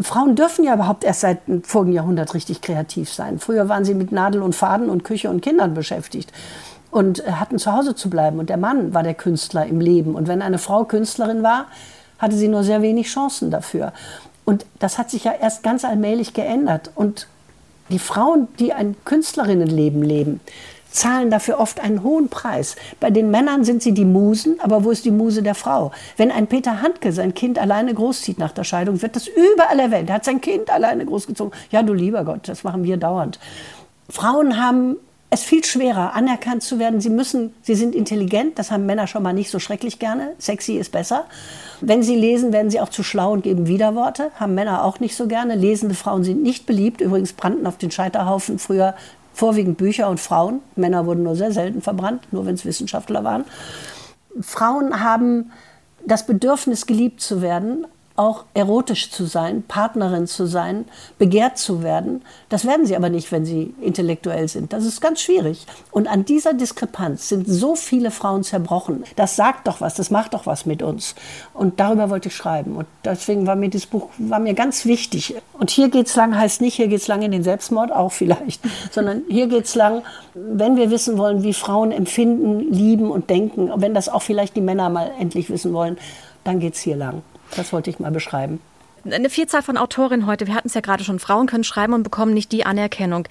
Frauen 0.00 0.34
dürfen 0.34 0.64
ja 0.64 0.74
überhaupt 0.74 1.04
erst 1.04 1.20
seit 1.20 1.46
dem 1.46 1.62
vorigen 1.62 1.92
Jahrhundert 1.92 2.34
richtig 2.34 2.60
kreativ 2.62 3.12
sein. 3.12 3.38
Früher 3.38 3.68
waren 3.68 3.84
sie 3.84 3.94
mit 3.94 4.10
Nadel 4.10 4.42
und 4.42 4.56
Faden 4.56 4.90
und 4.90 5.04
Küche 5.04 5.30
und 5.30 5.40
Kindern 5.40 5.72
beschäftigt 5.72 6.32
und 6.90 7.24
äh, 7.24 7.32
hatten 7.32 7.60
zu 7.60 7.72
Hause 7.72 7.94
zu 7.94 8.10
bleiben. 8.10 8.40
Und 8.40 8.50
der 8.50 8.56
Mann 8.56 8.92
war 8.92 9.04
der 9.04 9.14
Künstler 9.14 9.64
im 9.66 9.80
Leben. 9.80 10.16
Und 10.16 10.26
wenn 10.26 10.42
eine 10.42 10.58
Frau 10.58 10.84
Künstlerin 10.84 11.44
war, 11.44 11.66
hatte 12.18 12.34
sie 12.34 12.48
nur 12.48 12.64
sehr 12.64 12.82
wenig 12.82 13.06
Chancen 13.06 13.52
dafür. 13.52 13.92
Und 14.44 14.66
das 14.80 14.98
hat 14.98 15.10
sich 15.10 15.22
ja 15.22 15.32
erst 15.32 15.62
ganz 15.62 15.84
allmählich 15.84 16.34
geändert. 16.34 16.90
Und 16.96 17.28
die 17.88 18.00
Frauen, 18.00 18.48
die 18.58 18.72
ein 18.72 18.96
Künstlerinnenleben 19.04 20.02
leben, 20.02 20.40
zahlen 20.96 21.30
dafür 21.30 21.60
oft 21.60 21.80
einen 21.80 22.02
hohen 22.02 22.28
Preis. 22.28 22.76
Bei 23.00 23.10
den 23.10 23.30
Männern 23.30 23.64
sind 23.64 23.82
sie 23.82 23.92
die 23.92 24.04
Musen, 24.04 24.58
aber 24.60 24.84
wo 24.84 24.90
ist 24.90 25.04
die 25.04 25.10
Muse 25.10 25.42
der 25.42 25.54
Frau? 25.54 25.92
Wenn 26.16 26.30
ein 26.30 26.46
Peter 26.46 26.82
Handke 26.82 27.12
sein 27.12 27.34
Kind 27.34 27.58
alleine 27.58 27.94
großzieht 27.94 28.38
nach 28.38 28.52
der 28.52 28.64
Scheidung, 28.64 29.02
wird 29.02 29.14
das 29.14 29.28
überall 29.28 29.78
erwähnt. 29.78 30.08
Er 30.08 30.16
hat 30.16 30.24
sein 30.24 30.40
Kind 30.40 30.70
alleine 30.70 31.04
großgezogen. 31.04 31.52
Ja, 31.70 31.82
du 31.82 31.92
lieber 31.92 32.24
Gott, 32.24 32.48
das 32.48 32.64
machen 32.64 32.82
wir 32.84 32.96
dauernd. 32.96 33.38
Frauen 34.08 34.62
haben 34.62 34.96
es 35.28 35.42
viel 35.42 35.64
schwerer, 35.64 36.14
anerkannt 36.14 36.62
zu 36.62 36.78
werden. 36.78 37.00
Sie 37.00 37.10
müssen, 37.10 37.52
sie 37.62 37.74
sind 37.74 37.94
intelligent, 37.94 38.58
das 38.58 38.70
haben 38.70 38.86
Männer 38.86 39.06
schon 39.06 39.22
mal 39.22 39.32
nicht 39.32 39.50
so 39.50 39.58
schrecklich 39.58 39.98
gerne. 39.98 40.32
Sexy 40.38 40.76
ist 40.76 40.92
besser. 40.92 41.24
Wenn 41.80 42.02
sie 42.02 42.14
lesen, 42.14 42.52
werden 42.52 42.70
sie 42.70 42.80
auch 42.80 42.88
zu 42.88 43.02
schlau 43.02 43.32
und 43.32 43.42
geben 43.42 43.66
Widerworte. 43.66 44.30
Haben 44.36 44.54
Männer 44.54 44.84
auch 44.84 45.00
nicht 45.00 45.16
so 45.16 45.26
gerne. 45.26 45.56
Lesende 45.56 45.94
Frauen 45.94 46.22
sind 46.22 46.42
nicht 46.42 46.64
beliebt. 46.64 47.00
Übrigens 47.00 47.32
brannten 47.32 47.66
auf 47.66 47.76
den 47.76 47.90
Scheiterhaufen 47.90 48.58
früher 48.58 48.94
vorwiegend 49.36 49.76
Bücher 49.76 50.08
und 50.08 50.18
Frauen. 50.18 50.60
Männer 50.76 51.04
wurden 51.04 51.22
nur 51.22 51.36
sehr 51.36 51.52
selten 51.52 51.82
verbrannt, 51.82 52.32
nur 52.32 52.46
wenn 52.46 52.54
es 52.54 52.64
Wissenschaftler 52.64 53.22
waren. 53.22 53.44
Frauen 54.40 55.00
haben 55.00 55.52
das 56.06 56.24
Bedürfnis, 56.24 56.86
geliebt 56.86 57.20
zu 57.20 57.42
werden, 57.42 57.86
auch 58.16 58.44
erotisch 58.54 59.10
zu 59.10 59.26
sein, 59.26 59.62
Partnerin 59.62 60.26
zu 60.26 60.46
sein, 60.46 60.86
begehrt 61.18 61.58
zu 61.58 61.82
werden. 61.82 62.22
Das 62.48 62.66
werden 62.66 62.86
sie 62.86 62.96
aber 62.96 63.10
nicht, 63.10 63.30
wenn 63.32 63.44
sie 63.44 63.74
intellektuell 63.80 64.48
sind. 64.48 64.72
Das 64.72 64.84
ist 64.84 65.00
ganz 65.00 65.20
schwierig. 65.20 65.66
Und 65.90 66.08
an 66.08 66.24
dieser 66.24 66.54
Diskrepanz 66.54 67.28
sind 67.28 67.46
so 67.46 67.74
viele 67.74 68.10
Frauen 68.10 68.42
zerbrochen. 68.42 69.04
Das 69.16 69.36
sagt 69.36 69.66
doch 69.66 69.80
was, 69.80 69.94
das 69.94 70.10
macht 70.10 70.34
doch 70.34 70.46
was 70.46 70.66
mit 70.66 70.82
uns. 70.82 71.14
Und 71.54 71.78
darüber 71.80 72.10
wollte 72.10 72.28
ich 72.28 72.36
schreiben. 72.36 72.76
Und 72.76 72.86
deswegen 73.04 73.46
war 73.46 73.56
mir 73.56 73.68
dieses 73.68 73.86
Buch 73.86 74.08
war 74.18 74.38
mir 74.38 74.54
ganz 74.54 74.86
wichtig. 74.86 75.36
Und 75.52 75.70
hier 75.70 75.88
geht's 75.88 76.16
lang 76.16 76.36
heißt 76.36 76.60
nicht, 76.60 76.74
hier 76.74 76.88
geht's 76.88 77.08
lang 77.08 77.22
in 77.22 77.32
den 77.32 77.42
Selbstmord, 77.42 77.92
auch 77.92 78.12
vielleicht, 78.12 78.62
sondern 78.90 79.22
hier 79.28 79.46
geht's 79.46 79.74
lang, 79.74 80.02
wenn 80.34 80.76
wir 80.76 80.90
wissen 80.90 81.18
wollen, 81.18 81.42
wie 81.42 81.52
Frauen 81.52 81.92
empfinden, 81.92 82.72
lieben 82.72 83.10
und 83.10 83.30
denken, 83.30 83.70
wenn 83.76 83.94
das 83.94 84.08
auch 84.08 84.22
vielleicht 84.22 84.56
die 84.56 84.60
Männer 84.60 84.88
mal 84.88 85.10
endlich 85.18 85.50
wissen 85.50 85.72
wollen, 85.72 85.98
dann 86.44 86.60
geht's 86.60 86.80
hier 86.80 86.96
lang. 86.96 87.22
Das 87.54 87.72
wollte 87.72 87.90
ich 87.90 87.98
mal 87.98 88.10
beschreiben. 88.10 88.60
Eine 89.10 89.30
Vielzahl 89.30 89.62
von 89.62 89.76
Autorinnen 89.76 90.26
heute, 90.26 90.46
wir 90.46 90.54
hatten 90.54 90.68
es 90.68 90.74
ja 90.74 90.80
gerade 90.80 91.04
schon, 91.04 91.20
Frauen 91.20 91.46
können 91.46 91.64
schreiben 91.64 91.92
und 91.92 92.02
bekommen 92.02 92.34
nicht 92.34 92.50
die 92.50 92.66
Anerkennung. 92.66 93.28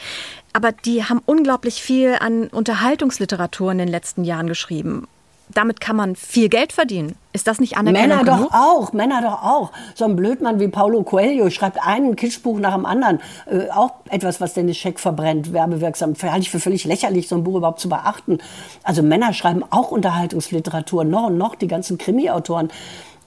Aber 0.53 0.72
die 0.72 1.03
haben 1.03 1.22
unglaublich 1.26 1.82
viel 1.82 2.16
an 2.20 2.47
Unterhaltungsliteratur 2.47 3.74
in 3.74 3.80
den 3.80 3.89
letzten 3.89 4.24
Jahren 4.24 4.47
geschrieben. 4.47 5.07
Damit 5.53 5.80
kann 5.80 5.95
man 5.95 6.16
viel 6.16 6.49
Geld 6.49 6.74
verdienen. 6.74 7.16
Ist 7.32 7.45
das 7.45 7.59
nicht 7.59 7.78
Anerkennung 7.78 8.18
Männer 8.18 8.24
genug? 8.24 8.49
doch 8.49 8.59
auch, 8.59 8.93
Männer 8.93 9.22
doch 9.22 9.43
auch. 9.43 9.72
So 9.93 10.05
ein 10.05 10.16
Blödmann 10.16 10.59
wie 10.59 10.70
Paulo 10.70 11.03
Coelho 11.03 11.51
schreibt 11.51 11.86
einen 11.86 12.16
Kitschbuch 12.16 12.57
nach 12.57 12.74
dem 12.74 12.86
anderen. 12.86 13.20
Äh, 13.45 13.70
auch 13.70 13.93
etwas, 14.09 14.41
was 14.41 14.55
den 14.55 14.74
Scheck 14.74 14.99
verbrennt, 14.99 15.53
werbewirksam. 15.53 16.16
Halte 16.20 16.39
ich 16.39 16.49
für 16.49 16.59
völlig 16.59 16.86
lächerlich, 16.86 17.28
so 17.28 17.36
ein 17.36 17.43
Buch 17.43 17.57
überhaupt 17.57 17.80
zu 17.80 17.89
beachten. 17.89 18.39
Also 18.84 19.03
Männer 19.03 19.34
schreiben 19.34 19.63
auch 19.70 19.91
Unterhaltungsliteratur, 19.91 21.03
noch 21.03 21.28
und 21.28 21.38
noch, 21.38 21.53
die 21.53 21.68
ganzen 21.68 21.99
Krimi-Autoren. 21.99 22.70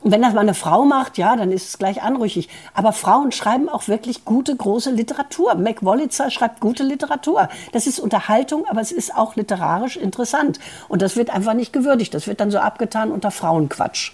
Und 0.01 0.13
wenn 0.13 0.23
das 0.23 0.33
mal 0.33 0.41
eine 0.41 0.55
Frau 0.55 0.85
macht, 0.85 1.19
ja, 1.19 1.35
dann 1.35 1.51
ist 1.51 1.69
es 1.69 1.79
gleich 1.79 2.03
anrüchig. 2.03 2.49
Aber 2.73 2.93
Frauen 2.93 3.33
schreiben 3.33 3.69
auch 3.69 3.89
wirklich 3.89 4.25
gute, 4.25 4.55
große 4.55 4.93
Literatur. 4.93 5.57
Mac 5.57 5.85
Wollitzer 5.85 6.31
schreibt 6.31 6.61
gute 6.61 6.85
Literatur. 6.85 7.49
Das 7.73 7.87
ist 7.89 7.99
Unterhaltung, 7.99 8.65
aber 8.69 8.81
es 8.81 8.93
ist 8.93 9.17
auch 9.17 9.35
literarisch 9.35 9.97
interessant. 9.97 10.61
Und 10.89 11.03
das 11.03 11.17
wird 11.17 11.31
einfach 11.31 11.55
nicht 11.55 11.73
gewürdigt. 11.73 12.15
Das 12.15 12.29
wird 12.29 12.41
dann 12.41 12.53
so 12.53 12.59
abgetan 12.59 13.11
unter 13.11 13.33
Frauenquatsch. 13.33 14.13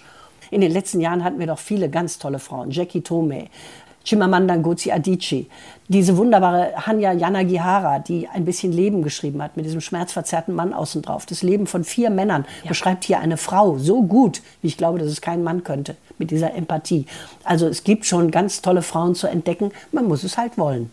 In 0.49 0.61
den 0.61 0.71
letzten 0.71 1.01
Jahren 1.01 1.23
hatten 1.23 1.39
wir 1.39 1.47
doch 1.47 1.59
viele 1.59 1.89
ganz 1.89 2.17
tolle 2.17 2.39
Frauen. 2.39 2.71
Jackie 2.71 3.01
Tome, 3.01 3.47
Chimamanda 4.05 4.55
Ngozi 4.55 4.91
Adichie, 4.91 5.49
diese 5.87 6.15
wunderbare 6.15 6.73
Hanya 6.85 7.11
Yanagihara, 7.11 7.99
die 7.99 8.27
ein 8.27 8.45
bisschen 8.45 8.71
Leben 8.71 9.01
geschrieben 9.03 9.41
hat 9.41 9.57
mit 9.57 9.65
diesem 9.65 9.81
schmerzverzerrten 9.81 10.53
Mann 10.53 10.73
außen 10.73 11.01
drauf. 11.01 11.25
Das 11.25 11.43
Leben 11.43 11.67
von 11.67 11.83
vier 11.83 12.09
Männern 12.11 12.45
ja. 12.63 12.69
beschreibt 12.69 13.03
hier 13.03 13.19
eine 13.19 13.37
Frau 13.37 13.77
so 13.77 14.03
gut, 14.03 14.41
wie 14.61 14.67
ich 14.67 14.77
glaube, 14.77 14.99
dass 14.99 15.07
es 15.07 15.21
kein 15.21 15.43
Mann 15.43 15.63
könnte, 15.63 15.95
mit 16.17 16.31
dieser 16.31 16.53
Empathie. 16.53 17.05
Also 17.43 17.67
es 17.67 17.83
gibt 17.83 18.05
schon 18.05 18.31
ganz 18.31 18.61
tolle 18.61 18.83
Frauen 18.83 19.15
zu 19.15 19.27
entdecken, 19.27 19.71
man 19.91 20.07
muss 20.07 20.23
es 20.23 20.37
halt 20.37 20.57
wollen. 20.57 20.91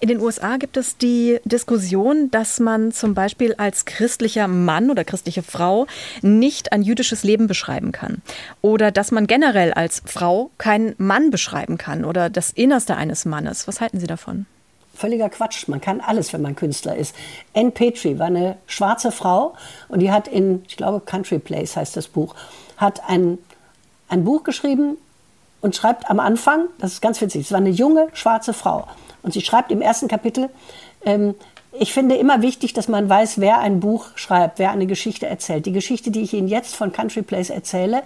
In 0.00 0.08
den 0.08 0.20
USA 0.20 0.56
gibt 0.56 0.76
es 0.76 0.96
die 0.96 1.38
Diskussion, 1.44 2.30
dass 2.30 2.60
man 2.60 2.92
zum 2.92 3.14
Beispiel 3.14 3.54
als 3.54 3.84
christlicher 3.84 4.48
Mann 4.48 4.90
oder 4.90 5.04
christliche 5.04 5.42
Frau 5.42 5.86
nicht 6.22 6.72
ein 6.72 6.82
jüdisches 6.82 7.24
Leben 7.24 7.46
beschreiben 7.46 7.92
kann. 7.92 8.22
Oder 8.62 8.90
dass 8.90 9.10
man 9.10 9.26
generell 9.26 9.72
als 9.72 10.02
Frau 10.04 10.50
keinen 10.58 10.94
Mann 10.98 11.30
beschreiben 11.30 11.78
kann 11.78 12.04
oder 12.04 12.30
das 12.30 12.50
Innerste 12.50 12.96
eines 12.96 13.24
Mannes. 13.24 13.66
Was 13.68 13.80
halten 13.80 14.00
Sie 14.00 14.06
davon? 14.06 14.46
Völliger 14.94 15.28
Quatsch. 15.28 15.68
Man 15.68 15.80
kann 15.80 16.00
alles, 16.00 16.32
wenn 16.32 16.42
man 16.42 16.56
Künstler 16.56 16.96
ist. 16.96 17.14
Anne 17.54 17.70
Petrie 17.70 18.18
war 18.18 18.26
eine 18.26 18.56
schwarze 18.66 19.12
Frau 19.12 19.54
und 19.88 20.00
die 20.00 20.10
hat 20.10 20.26
in, 20.26 20.64
ich 20.68 20.76
glaube, 20.76 21.00
Country 21.00 21.38
Place 21.38 21.76
heißt 21.76 21.96
das 21.96 22.08
Buch, 22.08 22.34
hat 22.76 23.02
ein, 23.06 23.38
ein 24.08 24.24
Buch 24.24 24.42
geschrieben 24.42 24.96
und 25.60 25.76
schreibt 25.76 26.10
am 26.10 26.18
Anfang, 26.18 26.66
das 26.78 26.92
ist 26.92 27.02
ganz 27.02 27.20
witzig, 27.20 27.42
es 27.42 27.50
war 27.52 27.58
eine 27.58 27.70
junge 27.70 28.08
schwarze 28.14 28.52
Frau. 28.52 28.86
Und 29.26 29.32
sie 29.32 29.40
schreibt 29.40 29.72
im 29.72 29.82
ersten 29.82 30.06
Kapitel, 30.06 30.50
ähm, 31.04 31.34
ich 31.78 31.92
finde 31.92 32.14
immer 32.14 32.42
wichtig, 32.42 32.72
dass 32.74 32.86
man 32.86 33.08
weiß, 33.08 33.40
wer 33.40 33.58
ein 33.58 33.80
Buch 33.80 34.06
schreibt, 34.14 34.60
wer 34.60 34.70
eine 34.70 34.86
Geschichte 34.86 35.26
erzählt. 35.26 35.66
Die 35.66 35.72
Geschichte, 35.72 36.12
die 36.12 36.22
ich 36.22 36.32
Ihnen 36.32 36.46
jetzt 36.46 36.76
von 36.76 36.92
Country 36.92 37.22
Place 37.22 37.50
erzähle, 37.50 38.02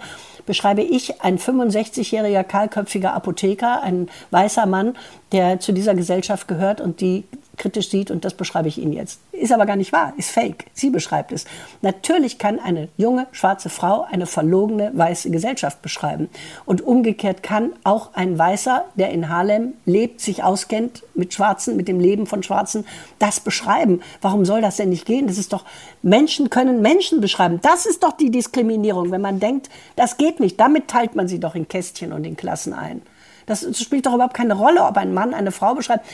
beschreibe 0.47 0.81
ich, 0.81 1.21
ein 1.21 1.37
65-jähriger 1.37 2.43
kahlköpfiger 2.43 3.13
Apotheker, 3.13 3.83
ein 3.83 4.09
weißer 4.31 4.65
Mann, 4.65 4.97
der 5.31 5.59
zu 5.59 5.73
dieser 5.73 5.93
Gesellschaft 5.93 6.47
gehört 6.47 6.81
und 6.81 7.01
die 7.01 7.23
kritisch 7.57 7.89
sieht 7.89 8.11
und 8.11 8.25
das 8.25 8.33
beschreibe 8.33 8.67
ich 8.67 8.77
Ihnen 8.77 8.93
jetzt. 8.93 9.19
Ist 9.31 9.51
aber 9.51 9.65
gar 9.65 9.75
nicht 9.75 9.91
wahr, 9.91 10.13
ist 10.17 10.31
fake. 10.31 10.65
Sie 10.73 10.89
beschreibt 10.89 11.31
es. 11.31 11.45
Natürlich 11.81 12.37
kann 12.37 12.59
eine 12.59 12.89
junge 12.97 13.27
schwarze 13.31 13.69
Frau 13.69 14.05
eine 14.09 14.25
verlogene 14.25 14.91
weiße 14.93 15.29
Gesellschaft 15.29 15.81
beschreiben. 15.81 16.29
Und 16.65 16.81
umgekehrt 16.81 17.43
kann 17.43 17.73
auch 17.83 18.13
ein 18.13 18.37
Weißer, 18.37 18.85
der 18.95 19.11
in 19.11 19.29
Harlem 19.29 19.73
lebt, 19.85 20.21
sich 20.21 20.43
auskennt 20.43 21.03
mit 21.13 21.33
Schwarzen, 21.33 21.75
mit 21.75 21.87
dem 21.87 21.99
Leben 21.99 22.25
von 22.25 22.43
Schwarzen, 22.43 22.85
das 23.19 23.39
beschreiben. 23.39 24.01
Warum 24.21 24.45
soll 24.45 24.61
das 24.61 24.77
denn 24.77 24.89
nicht 24.89 25.05
gehen? 25.05 25.27
Das 25.27 25.37
ist 25.37 25.53
doch, 25.53 25.65
Menschen 26.01 26.49
können 26.49 26.81
Menschen 26.81 27.21
beschreiben. 27.21 27.59
Das 27.61 27.85
ist 27.85 28.03
doch 28.03 28.13
die 28.13 28.31
Diskriminierung, 28.31 29.11
wenn 29.11 29.21
man 29.21 29.39
denkt, 29.39 29.69
das 29.95 30.17
geht 30.17 30.39
nicht. 30.39 30.59
Damit 30.59 30.87
teilt 30.87 31.15
man 31.15 31.27
sie 31.27 31.39
doch 31.39 31.55
in 31.55 31.67
Kästchen 31.67 32.13
und 32.13 32.25
in 32.25 32.35
Klassen 32.35 32.73
ein. 32.73 33.01
Das 33.45 33.65
spielt 33.79 34.05
doch 34.05 34.13
überhaupt 34.13 34.33
keine 34.33 34.53
Rolle, 34.53 34.83
ob 34.83 34.97
ein 34.97 35.13
Mann 35.13 35.33
eine 35.33 35.51
Frau 35.51 35.75
beschreibt. 35.75 36.05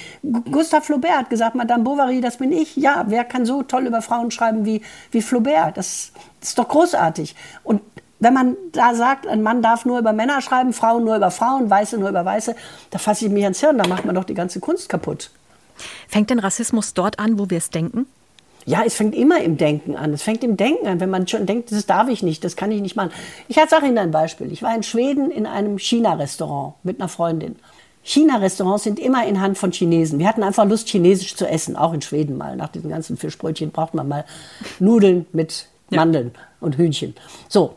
Gustav 0.52 0.86
Flaubert 0.86 1.18
hat 1.18 1.30
gesagt, 1.30 1.56
Madame 1.56 1.84
Bovary, 1.84 2.22
das 2.22 2.38
bin 2.38 2.52
ich. 2.52 2.76
Ja, 2.76 3.06
wer 3.08 3.24
kann 3.24 3.46
so 3.46 3.64
toll 3.64 3.88
über 3.88 4.02
Frauen 4.02 4.32
schreiben 4.32 4.66
wie, 4.66 4.82
wie 5.12 5.22
Flaubert? 5.22 5.78
Das, 5.78 6.12
das 6.40 6.50
ist 6.50 6.60
doch 6.60 6.68
großartig. 6.68 7.36
Und 7.64 7.82
wenn 8.20 8.34
man 8.34 8.58
da 8.72 8.96
sagt, 8.96 9.28
ein 9.28 9.42
Mann 9.42 9.62
darf 9.62 9.86
nur 9.86 10.00
über 10.00 10.14
Männer 10.14 10.42
schreiben, 10.42 10.74
Frauen 10.74 11.04
nur 11.04 11.16
über 11.16 11.32
Frauen, 11.32 11.70
Weiße 11.70 11.98
nur 11.98 12.10
über 12.10 12.26
Weiße, 12.26 12.56
da 12.90 12.98
fasse 12.98 13.26
ich 13.26 13.32
mich 13.32 13.44
ans 13.44 13.60
Hirn, 13.60 13.78
da 13.78 13.88
macht 13.88 14.06
man 14.06 14.16
doch 14.16 14.24
die 14.24 14.34
ganze 14.34 14.60
Kunst 14.60 14.90
kaputt. 14.90 15.30
Fängt 16.08 16.30
denn 16.30 16.40
Rassismus 16.40 16.94
dort 16.94 17.20
an, 17.20 17.38
wo 17.38 17.50
wir 17.50 17.60
es 17.60 17.70
denken? 17.70 18.08
Ja, 18.68 18.84
es 18.86 18.96
fängt 18.96 19.16
immer 19.16 19.42
im 19.42 19.56
Denken 19.56 19.96
an. 19.96 20.12
Es 20.12 20.24
fängt 20.24 20.44
im 20.44 20.58
Denken 20.58 20.88
an, 20.88 21.00
wenn 21.00 21.10
man 21.10 21.26
schon 21.26 21.46
denkt, 21.46 21.72
das 21.72 21.86
darf 21.86 22.10
ich 22.10 22.22
nicht, 22.22 22.44
das 22.44 22.58
kann 22.58 22.70
ich 22.70 22.82
nicht 22.82 22.98
machen. 22.98 23.12
Ich 23.48 23.56
sage 23.56 23.86
Ihnen 23.86 23.98
ein 23.98 24.12
Beispiel. 24.12 24.52
Ich 24.52 24.62
war 24.62 24.76
in 24.76 24.84
Schweden 24.84 25.32
in 25.32 25.46
einem 25.46 25.80
China-Restaurant 25.80 26.76
mit 26.84 27.00
einer 27.00 27.08
Freundin. 27.08 27.56
China-Restaurants 28.04 28.84
sind 28.84 29.00
immer 29.00 29.26
in 29.26 29.40
Hand 29.40 29.58
von 29.58 29.72
Chinesen. 29.72 30.20
Wir 30.20 30.28
hatten 30.28 30.44
einfach 30.44 30.66
Lust, 30.66 30.90
Chinesisch 30.90 31.38
zu 31.38 31.48
essen, 31.48 31.78
auch 31.78 31.94
in 31.94 32.02
Schweden 32.02 32.38
mal. 32.38 32.58
Nach 32.58 32.68
diesen 32.68 32.90
ganzen 32.90 33.16
Fischbrötchen 33.16 33.72
braucht 33.72 33.94
man 33.94 34.10
mal 34.10 34.26
Nudeln 34.80 35.28
mit 35.32 35.70
Mandeln 35.90 36.32
ja. 36.36 36.42
und 36.60 36.78
Hühnchen. 36.78 37.16
So, 37.48 37.76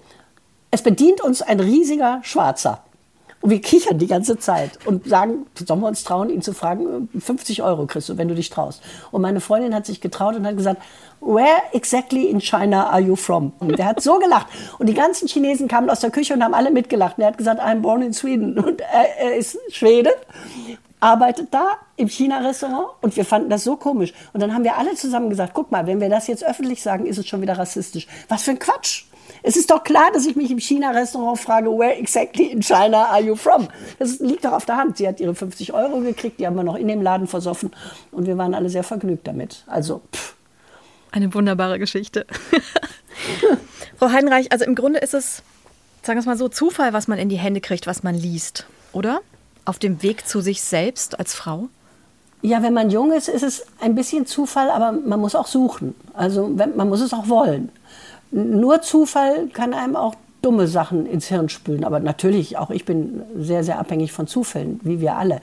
es 0.73 0.83
bedient 0.83 1.21
uns 1.21 1.41
ein 1.41 1.61
riesiger 1.61 2.19
Schwarzer. 2.25 2.83
Und 3.43 3.51
wir 3.51 3.61
kichern 3.61 3.99
die 3.99 4.07
ganze 4.07 4.39
Zeit 4.39 4.79
und 4.85 5.09
sagen, 5.09 5.47
sollen 5.55 5.81
wir 5.81 5.89
uns 5.89 6.05
trauen, 6.05 6.29
ihn 6.29 6.43
zu 6.43 6.53
fragen, 6.53 7.09
50 7.19 7.63
Euro 7.63 7.87
kriegst 7.87 8.09
du, 8.11 8.19
wenn 8.19 8.29
du 8.29 8.35
dich 8.35 8.51
traust. 8.51 8.83
Und 9.11 9.23
meine 9.23 9.41
Freundin 9.41 9.75
hat 9.75 9.87
sich 9.87 10.01
getraut 10.01 10.37
und 10.37 10.47
hat 10.47 10.57
gesagt, 10.57 10.83
where 11.21 11.63
exactly 11.73 12.27
in 12.27 12.41
China 12.41 12.91
are 12.91 13.01
you 13.01 13.17
from? 13.17 13.53
Und 13.59 13.79
der 13.79 13.87
hat 13.87 14.03
so 14.03 14.19
gelacht. 14.19 14.47
Und 14.79 14.89
die 14.89 14.95
ganzen 14.95 15.27
Chinesen 15.27 15.69
kamen 15.69 15.89
aus 15.89 16.01
der 16.01 16.11
Küche 16.11 16.35
und 16.35 16.45
haben 16.45 16.55
alle 16.55 16.71
mitgelacht. 16.71 17.17
Und 17.17 17.23
er 17.23 17.29
hat 17.29 17.39
gesagt, 17.39 17.61
I'm 17.61 17.81
born 17.81 18.03
in 18.03 18.13
Sweden. 18.13 18.59
Und 18.59 18.83
er, 18.83 19.19
er 19.19 19.37
ist 19.37 19.59
Schwede 19.71 20.11
arbeitet 21.01 21.49
da 21.53 21.79
im 21.97 22.09
China-Restaurant 22.09 22.89
und 23.01 23.17
wir 23.17 23.25
fanden 23.25 23.51
das 23.51 23.65
so 23.65 23.77
komisch. 23.77 24.13
Und 24.33 24.41
dann 24.41 24.55
haben 24.55 24.65
wir 24.65 24.77
alle 24.77 24.95
zusammen 24.95 25.31
gesagt, 25.31 25.55
guck 25.55 25.71
mal, 25.71 25.87
wenn 25.87 26.01
wir 26.01 26.11
das 26.11 26.27
jetzt 26.27 26.45
öffentlich 26.45 26.83
sagen, 26.83 27.07
ist 27.07 27.19
es 27.19 27.27
schon 27.27 27.41
wieder 27.41 27.59
rassistisch. 27.59 28.07
Was 28.29 28.43
für 28.43 28.53
ein 28.53 28.59
Quatsch. 28.59 29.05
Es 29.43 29.57
ist 29.57 29.71
doch 29.71 29.83
klar, 29.83 30.11
dass 30.13 30.27
ich 30.27 30.37
mich 30.37 30.51
im 30.51 30.59
China-Restaurant 30.59 31.39
frage, 31.39 31.71
where 31.71 31.97
exactly 31.97 32.47
in 32.47 32.63
China 32.63 33.07
are 33.07 33.23
you 33.23 33.37
from? 33.37 33.69
Das 33.99 34.19
liegt 34.19 34.45
doch 34.45 34.53
auf 34.53 34.67
der 34.67 34.77
Hand. 34.77 34.99
Sie 34.99 35.09
hat 35.09 35.21
ihre 35.21 35.35
50 35.35 35.73
Euro 35.73 36.01
gekriegt, 36.01 36.41
die 36.41 36.47
haben 36.47 36.57
wir 36.57 36.65
noch 36.65 36.77
in 36.77 36.89
dem 36.89 37.03
Laden 37.03 37.27
versoffen 37.27 37.71
und 38.11 38.27
wir 38.27 38.37
waren 38.37 38.55
alle 38.55 38.69
sehr 38.69 38.85
vergnügt 38.85 39.27
damit. 39.27 39.65
Also, 39.67 40.03
pff. 40.15 40.35
Eine 41.13 41.33
wunderbare 41.35 41.79
Geschichte. 41.79 42.27
Frau 43.99 44.11
Heinreich, 44.11 44.53
also 44.53 44.65
im 44.65 44.75
Grunde 44.75 45.01
ist 45.01 45.15
es, 45.15 45.43
sagen 46.03 46.17
wir 46.17 46.21
es 46.21 46.27
mal 46.27 46.39
so, 46.39 46.49
Zufall, 46.49 46.93
was 46.93 47.09
man 47.09 47.19
in 47.19 47.29
die 47.29 47.39
Hände 47.39 47.61
kriegt, 47.61 47.87
was 47.87 48.03
man 48.03 48.15
liest, 48.15 48.67
oder? 48.93 49.21
Auf 49.65 49.79
dem 49.79 50.03
Weg 50.03 50.29
zu 50.29 50.41
sich 50.41 50.63
selbst 50.63 51.19
als 51.19 51.35
Frau? 51.35 51.69
Ja, 52.43 52.63
wenn 52.63 52.73
man 52.73 52.91
jung 52.91 53.13
ist, 53.13 53.29
ist 53.29 53.43
es 53.43 53.67
ein 53.81 53.95
bisschen 53.95 54.25
Zufall, 54.25 54.71
aber 54.71 54.93
man 54.93 55.21
muss 55.21 55.35
auch 55.35 55.47
suchen. 55.47 55.95
Also 56.15 56.49
man 56.49 56.89
muss 56.89 57.01
es 57.01 57.13
auch 57.13 57.29
wollen 57.29 57.71
nur 58.31 58.83
Zufall 58.83 59.49
kann 59.49 59.75
einem 59.75 59.97
auch 59.97 60.15
dumme 60.43 60.67
Sachen 60.67 61.07
ins 61.07 61.29
Hirn 61.29 61.49
spülen. 61.49 61.85
Aber 61.85 62.01
natürlich, 62.01 62.57
auch 62.57 62.71
ich 62.71 62.85
bin 62.85 63.23
sehr, 63.37 63.65
sehr 63.65 63.79
abhängig 63.79 64.13
von 64.13 64.27
Zufällen, 64.27 64.81
wie 64.83 65.01
wir 65.01 65.17
alle. 65.17 65.41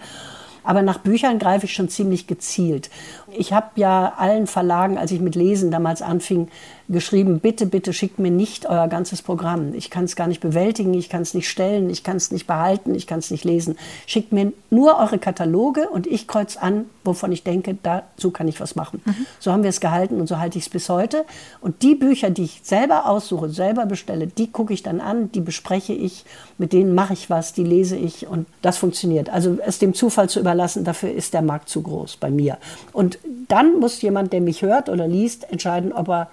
Aber 0.63 0.81
nach 0.81 0.97
Büchern 0.97 1.39
greife 1.39 1.65
ich 1.65 1.73
schon 1.73 1.87
ziemlich 1.87 2.27
gezielt. 2.27 2.89
Ich 3.37 3.53
habe 3.53 3.67
ja 3.75 4.13
allen 4.17 4.47
Verlagen, 4.47 4.97
als 4.97 5.11
ich 5.11 5.19
mit 5.19 5.35
Lesen 5.35 5.71
damals 5.71 6.01
anfing, 6.01 6.49
geschrieben, 6.89 7.39
bitte, 7.39 7.65
bitte 7.65 7.91
schickt 7.91 8.17
mir 8.17 8.31
nicht 8.31 8.65
euer 8.69 8.87
ganzes 8.87 9.21
Programm. 9.21 9.73
Ich 9.73 9.89
kann 9.89 10.05
es 10.05 10.15
gar 10.15 10.27
nicht 10.27 10.39
bewältigen, 10.39 10.93
ich 10.93 11.09
kann 11.09 11.21
es 11.21 11.33
nicht 11.33 11.49
stellen, 11.49 11.89
ich 11.89 12.03
kann 12.03 12.15
es 12.15 12.31
nicht 12.31 12.47
behalten, 12.47 12.95
ich 12.95 13.07
kann 13.07 13.19
es 13.19 13.29
nicht 13.29 13.43
lesen. 13.43 13.77
Schickt 14.05 14.31
mir 14.31 14.53
nur 14.69 14.97
eure 14.97 15.19
Kataloge 15.19 15.89
und 15.89 16.07
ich 16.07 16.27
kreuz 16.27 16.55
an, 16.55 16.85
wovon 17.03 17.31
ich 17.31 17.43
denke, 17.43 17.77
dazu 17.83 18.31
kann 18.31 18.47
ich 18.47 18.61
was 18.61 18.75
machen. 18.75 19.01
Mhm. 19.03 19.25
So 19.39 19.51
haben 19.51 19.63
wir 19.63 19.69
es 19.69 19.81
gehalten 19.81 20.21
und 20.21 20.27
so 20.27 20.39
halte 20.39 20.57
ich 20.57 20.65
es 20.65 20.69
bis 20.69 20.87
heute. 20.87 21.25
Und 21.59 21.81
die 21.81 21.95
Bücher, 21.95 22.29
die 22.29 22.43
ich 22.43 22.61
selber 22.63 23.09
aussuche, 23.09 23.49
selber 23.49 23.85
bestelle, 23.85 24.27
die 24.27 24.51
gucke 24.51 24.73
ich 24.73 24.81
dann 24.81 25.01
an, 25.01 25.31
die 25.33 25.41
bespreche 25.41 25.93
ich, 25.93 26.23
mit 26.57 26.71
denen 26.71 26.95
mache 26.95 27.13
ich 27.13 27.29
was, 27.29 27.51
die 27.51 27.63
lese 27.63 27.97
ich 27.97 28.27
und 28.27 28.47
das 28.61 28.77
funktioniert. 28.77 29.29
Also 29.29 29.57
es 29.65 29.79
dem 29.79 29.93
Zufall 29.93 30.29
zu 30.29 30.39
überlassen, 30.39 30.85
dafür 30.85 31.11
ist 31.11 31.33
der 31.33 31.41
Markt 31.41 31.67
zu 31.67 31.81
groß 31.81 32.15
bei 32.17 32.29
mir. 32.29 32.57
Und 32.93 33.19
dann 33.47 33.79
muss 33.79 34.01
jemand, 34.01 34.33
der 34.33 34.41
mich 34.41 34.61
hört 34.61 34.89
oder 34.89 35.07
liest, 35.07 35.49
entscheiden, 35.51 35.93
ob 35.93 36.09
er 36.09 36.29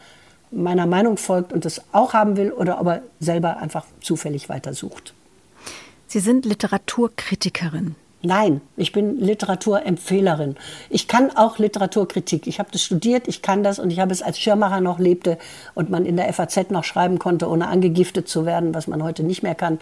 meiner 0.50 0.86
Meinung 0.86 1.16
folgt 1.16 1.52
und 1.52 1.64
das 1.64 1.82
auch 1.92 2.12
haben 2.14 2.36
will 2.36 2.52
oder 2.52 2.80
ob 2.80 2.86
er 2.86 3.02
selber 3.20 3.58
einfach 3.58 3.86
zufällig 4.00 4.48
weitersucht. 4.48 5.14
Sie 6.06 6.20
sind 6.20 6.44
Literaturkritikerin. 6.44 7.96
Nein, 8.24 8.62
ich 8.78 8.92
bin 8.92 9.20
Literaturempfehlerin. 9.20 10.56
Ich 10.88 11.08
kann 11.08 11.30
auch 11.36 11.58
Literaturkritik. 11.58 12.46
Ich 12.46 12.58
habe 12.58 12.70
das 12.72 12.82
studiert, 12.82 13.28
ich 13.28 13.42
kann 13.42 13.62
das 13.62 13.78
und 13.78 13.90
ich 13.90 14.00
habe 14.00 14.12
es 14.12 14.22
als 14.22 14.38
Schirmacher 14.38 14.80
noch 14.80 14.98
lebte 14.98 15.36
und 15.74 15.90
man 15.90 16.06
in 16.06 16.16
der 16.16 16.32
FAZ 16.32 16.70
noch 16.70 16.84
schreiben 16.84 17.18
konnte, 17.18 17.50
ohne 17.50 17.68
angegiftet 17.68 18.26
zu 18.26 18.46
werden, 18.46 18.74
was 18.74 18.86
man 18.86 19.02
heute 19.02 19.24
nicht 19.24 19.42
mehr 19.42 19.54
kann 19.54 19.78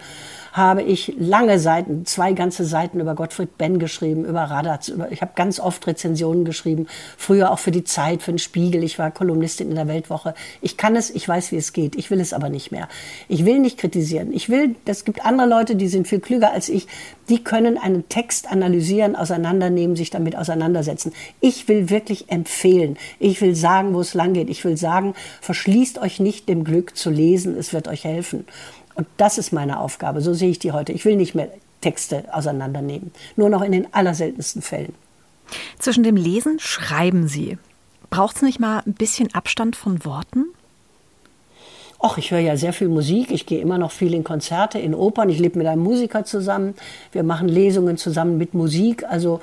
habe 0.53 0.83
ich 0.83 1.15
lange 1.17 1.57
Seiten, 1.57 2.05
zwei 2.05 2.33
ganze 2.33 2.63
Seiten 2.63 2.99
über 2.99 3.15
Gottfried 3.15 3.57
Benn 3.57 3.79
geschrieben, 3.79 4.23
über 4.23 4.43
Radatz. 4.43 4.87
Über, 4.87 5.11
ich 5.11 5.21
habe 5.21 5.31
ganz 5.35 5.59
oft 5.59 5.85
Rezensionen 5.87 6.45
geschrieben, 6.45 6.85
früher 7.17 7.51
auch 7.51 7.57
für 7.57 7.71
die 7.71 7.83
Zeit, 7.83 8.21
für 8.21 8.31
den 8.31 8.37
Spiegel. 8.37 8.83
Ich 8.83 8.99
war 8.99 9.09
Kolumnistin 9.09 9.69
in 9.69 9.75
der 9.75 9.87
Weltwoche. 9.87 10.35
Ich 10.61 10.77
kann 10.77 10.95
es, 10.95 11.09
ich 11.09 11.27
weiß, 11.27 11.51
wie 11.51 11.57
es 11.57 11.73
geht. 11.73 11.95
Ich 11.95 12.11
will 12.11 12.19
es 12.19 12.33
aber 12.33 12.49
nicht 12.49 12.71
mehr. 12.71 12.87
Ich 13.27 13.45
will 13.45 13.59
nicht 13.59 13.79
kritisieren. 13.79 14.31
Ich 14.31 14.47
will, 14.47 14.75
es 14.85 15.05
gibt 15.05 15.25
andere 15.25 15.49
Leute, 15.49 15.75
die 15.75 15.87
sind 15.87 16.07
viel 16.07 16.19
klüger 16.19 16.51
als 16.51 16.69
ich. 16.69 16.87
Die 17.29 17.43
können 17.43 17.79
einen 17.79 18.07
Text 18.07 18.32
analysieren, 18.49 19.15
auseinandernehmen, 19.15 19.95
sich 19.95 20.09
damit 20.09 20.35
auseinandersetzen. 20.35 21.13
Ich 21.39 21.67
will 21.67 21.89
wirklich 21.89 22.29
empfehlen. 22.29 22.97
Ich 23.19 23.41
will 23.41 23.55
sagen, 23.55 23.93
wo 23.93 24.01
es 24.01 24.13
lang 24.13 24.33
geht. 24.33 24.49
Ich 24.49 24.63
will 24.65 24.77
sagen, 24.77 25.13
verschließt 25.41 25.99
euch 25.99 26.19
nicht 26.19 26.49
dem 26.49 26.63
Glück 26.63 26.95
zu 26.97 27.09
lesen. 27.09 27.57
Es 27.57 27.73
wird 27.73 27.87
euch 27.87 28.03
helfen. 28.03 28.45
Und 28.95 29.07
das 29.17 29.37
ist 29.37 29.51
meine 29.51 29.79
Aufgabe. 29.79 30.21
So 30.21 30.33
sehe 30.33 30.49
ich 30.49 30.59
die 30.59 30.71
heute. 30.71 30.91
Ich 30.91 31.05
will 31.05 31.15
nicht 31.15 31.35
mehr 31.35 31.49
Texte 31.81 32.25
auseinandernehmen. 32.31 33.11
Nur 33.35 33.49
noch 33.49 33.61
in 33.61 33.71
den 33.71 33.93
allerseltensten 33.93 34.61
Fällen. 34.61 34.93
Zwischen 35.79 36.03
dem 36.03 36.15
Lesen 36.15 36.59
schreiben 36.59 37.27
Sie. 37.27 37.57
Braucht 38.09 38.37
es 38.37 38.41
nicht 38.41 38.59
mal 38.59 38.83
ein 38.85 38.93
bisschen 38.93 39.33
Abstand 39.33 39.75
von 39.75 40.05
Worten? 40.05 40.45
Och, 42.03 42.17
ich 42.17 42.31
höre 42.31 42.39
ja 42.39 42.57
sehr 42.57 42.73
viel 42.73 42.89
Musik. 42.89 43.31
Ich 43.31 43.45
gehe 43.45 43.61
immer 43.61 43.77
noch 43.77 43.91
viel 43.91 44.13
in 44.13 44.25
Konzerte, 44.25 44.77
in 44.77 44.93
Opern. 44.93 45.29
Ich 45.29 45.39
lebe 45.39 45.57
mit 45.57 45.67
einem 45.67 45.83
Musiker 45.83 46.25
zusammen. 46.25 46.75
Wir 47.13 47.23
machen 47.23 47.47
Lesungen 47.47 47.95
zusammen 47.95 48.37
mit 48.37 48.53
Musik. 48.53 49.05
Also, 49.05 49.39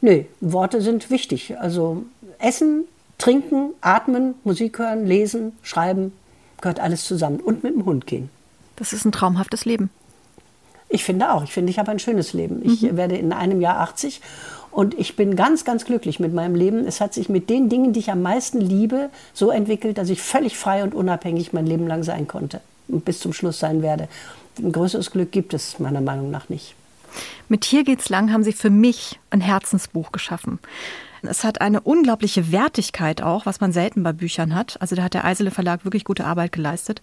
nö, 0.00 0.22
Worte 0.40 0.80
sind 0.80 1.10
wichtig. 1.10 1.58
Also, 1.58 2.04
Essen, 2.38 2.84
Trinken, 3.18 3.74
Atmen, 3.82 4.36
Musik 4.42 4.78
hören, 4.78 5.04
Lesen, 5.04 5.52
Schreiben, 5.62 6.12
gehört 6.62 6.80
alles 6.80 7.04
zusammen. 7.04 7.40
Und 7.40 7.62
mit 7.62 7.74
dem 7.74 7.84
Hund 7.84 8.06
gehen. 8.06 8.30
Das 8.76 8.94
ist 8.94 9.04
ein 9.04 9.12
traumhaftes 9.12 9.66
Leben. 9.66 9.90
Ich 10.88 11.04
finde 11.04 11.30
auch. 11.30 11.44
Ich 11.44 11.52
finde, 11.52 11.70
ich 11.70 11.78
habe 11.78 11.90
ein 11.90 11.98
schönes 11.98 12.32
Leben. 12.32 12.62
Ich 12.64 12.80
mhm. 12.80 12.96
werde 12.96 13.18
in 13.18 13.34
einem 13.34 13.60
Jahr 13.60 13.80
80 13.80 14.22
und 14.78 14.96
ich 14.96 15.16
bin 15.16 15.34
ganz, 15.34 15.64
ganz 15.64 15.84
glücklich 15.84 16.20
mit 16.20 16.32
meinem 16.32 16.54
Leben. 16.54 16.86
Es 16.86 17.00
hat 17.00 17.12
sich 17.12 17.28
mit 17.28 17.50
den 17.50 17.68
Dingen, 17.68 17.92
die 17.92 17.98
ich 17.98 18.12
am 18.12 18.22
meisten 18.22 18.60
liebe, 18.60 19.10
so 19.34 19.50
entwickelt, 19.50 19.98
dass 19.98 20.08
ich 20.08 20.22
völlig 20.22 20.56
frei 20.56 20.84
und 20.84 20.94
unabhängig 20.94 21.52
mein 21.52 21.66
Leben 21.66 21.88
lang 21.88 22.04
sein 22.04 22.28
konnte 22.28 22.60
und 22.86 23.04
bis 23.04 23.18
zum 23.18 23.32
Schluss 23.32 23.58
sein 23.58 23.82
werde. 23.82 24.06
Ein 24.56 24.70
größeres 24.70 25.10
Glück 25.10 25.32
gibt 25.32 25.52
es 25.52 25.80
meiner 25.80 26.00
Meinung 26.00 26.30
nach 26.30 26.48
nicht. 26.48 26.76
Mit 27.48 27.64
Hier 27.64 27.82
geht's 27.82 28.08
lang 28.08 28.32
haben 28.32 28.44
Sie 28.44 28.52
für 28.52 28.70
mich 28.70 29.18
ein 29.30 29.40
Herzensbuch 29.40 30.12
geschaffen. 30.12 30.60
Es 31.22 31.44
hat 31.44 31.60
eine 31.60 31.80
unglaubliche 31.80 32.52
Wertigkeit 32.52 33.22
auch, 33.22 33.46
was 33.46 33.60
man 33.60 33.72
selten 33.72 34.02
bei 34.02 34.12
Büchern 34.12 34.54
hat. 34.54 34.76
Also 34.80 34.96
da 34.96 35.02
hat 35.02 35.14
der 35.14 35.24
Eisele 35.24 35.50
Verlag 35.50 35.84
wirklich 35.84 36.04
gute 36.04 36.24
Arbeit 36.24 36.52
geleistet. 36.52 37.02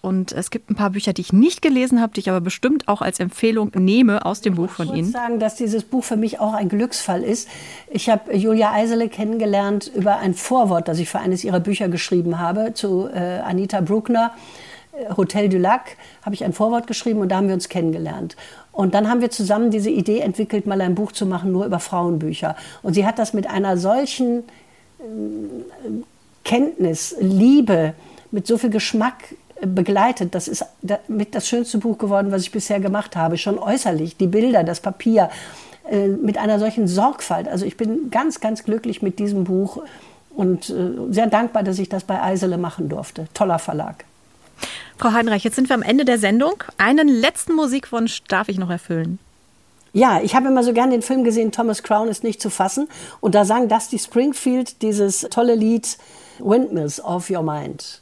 Und 0.00 0.32
es 0.32 0.50
gibt 0.50 0.70
ein 0.70 0.74
paar 0.74 0.90
Bücher, 0.90 1.12
die 1.12 1.20
ich 1.20 1.32
nicht 1.32 1.62
gelesen 1.62 2.00
habe, 2.00 2.12
die 2.14 2.20
ich 2.20 2.30
aber 2.30 2.40
bestimmt 2.40 2.88
auch 2.88 3.02
als 3.02 3.20
Empfehlung 3.20 3.72
nehme 3.74 4.24
aus 4.24 4.40
dem 4.40 4.54
Buch 4.54 4.70
von 4.70 4.88
Ihnen. 4.88 4.96
Ich 4.96 5.02
muss 5.04 5.12
sagen, 5.12 5.38
dass 5.38 5.56
dieses 5.56 5.84
Buch 5.84 6.04
für 6.04 6.16
mich 6.16 6.40
auch 6.40 6.54
ein 6.54 6.68
Glücksfall 6.68 7.22
ist. 7.22 7.48
Ich 7.90 8.08
habe 8.08 8.34
Julia 8.34 8.72
Eisele 8.72 9.08
kennengelernt 9.08 9.90
über 9.94 10.18
ein 10.18 10.34
Vorwort, 10.34 10.88
das 10.88 10.98
ich 10.98 11.08
für 11.08 11.18
eines 11.18 11.44
ihrer 11.44 11.60
Bücher 11.60 11.88
geschrieben 11.88 12.38
habe, 12.38 12.72
zu 12.74 13.08
äh, 13.12 13.40
Anita 13.40 13.80
Bruckner. 13.80 14.32
Äh, 15.00 15.16
Hotel 15.16 15.48
du 15.48 15.58
Lac 15.58 15.96
habe 16.22 16.34
ich 16.34 16.44
ein 16.44 16.52
Vorwort 16.52 16.86
geschrieben 16.86 17.20
und 17.20 17.30
da 17.30 17.36
haben 17.36 17.48
wir 17.48 17.54
uns 17.54 17.68
kennengelernt. 17.68 18.36
Und 18.72 18.94
dann 18.94 19.08
haben 19.08 19.20
wir 19.20 19.30
zusammen 19.30 19.70
diese 19.70 19.90
Idee 19.90 20.20
entwickelt, 20.20 20.66
mal 20.66 20.80
ein 20.80 20.94
Buch 20.94 21.12
zu 21.12 21.26
machen, 21.26 21.52
nur 21.52 21.66
über 21.66 21.80
Frauenbücher. 21.80 22.56
Und 22.82 22.94
sie 22.94 23.06
hat 23.06 23.18
das 23.18 23.32
mit 23.32 23.48
einer 23.48 23.76
solchen 23.76 24.44
äh, 24.98 25.02
Kenntnis, 26.44 27.16
Liebe, 27.20 27.94
mit 28.30 28.46
so 28.46 28.58
viel 28.58 28.70
Geschmack 28.70 29.34
äh, 29.60 29.66
begleitet. 29.66 30.34
Das 30.34 30.48
ist 30.48 30.64
mit 31.08 31.34
das 31.34 31.48
schönste 31.48 31.78
Buch 31.78 31.98
geworden, 31.98 32.30
was 32.30 32.42
ich 32.42 32.52
bisher 32.52 32.80
gemacht 32.80 33.16
habe. 33.16 33.38
Schon 33.38 33.58
äußerlich, 33.58 34.16
die 34.16 34.28
Bilder, 34.28 34.64
das 34.64 34.80
Papier, 34.80 35.30
äh, 35.90 36.08
mit 36.08 36.38
einer 36.38 36.58
solchen 36.58 36.86
Sorgfalt. 36.86 37.48
Also 37.48 37.66
ich 37.66 37.76
bin 37.76 38.10
ganz, 38.10 38.40
ganz 38.40 38.64
glücklich 38.64 39.02
mit 39.02 39.18
diesem 39.18 39.44
Buch 39.44 39.82
und 40.32 40.72
sehr 41.10 41.26
dankbar, 41.26 41.64
dass 41.64 41.80
ich 41.80 41.88
das 41.88 42.04
bei 42.04 42.22
Eisele 42.22 42.56
machen 42.56 42.88
durfte. 42.88 43.26
Toller 43.34 43.58
Verlag. 43.58 44.04
Frau 45.00 45.12
Heinreich, 45.12 45.44
jetzt 45.44 45.56
sind 45.56 45.70
wir 45.70 45.74
am 45.74 45.80
Ende 45.80 46.04
der 46.04 46.18
Sendung. 46.18 46.62
Einen 46.76 47.08
letzten 47.08 47.54
Musikwunsch 47.54 48.22
darf 48.28 48.50
ich 48.50 48.58
noch 48.58 48.68
erfüllen. 48.68 49.18
Ja, 49.94 50.20
ich 50.20 50.34
habe 50.34 50.48
immer 50.48 50.62
so 50.62 50.74
gern 50.74 50.90
den 50.90 51.00
Film 51.00 51.24
gesehen, 51.24 51.52
Thomas 51.52 51.82
Crown 51.82 52.08
ist 52.08 52.22
nicht 52.22 52.38
zu 52.38 52.50
fassen. 52.50 52.86
Und 53.22 53.34
da 53.34 53.46
sang 53.46 53.66
Dusty 53.66 53.98
Springfield 53.98 54.82
dieses 54.82 55.22
tolle 55.30 55.54
Lied 55.54 55.96
Windmills 56.38 57.02
of 57.02 57.30
Your 57.30 57.42
Mind. 57.42 57.99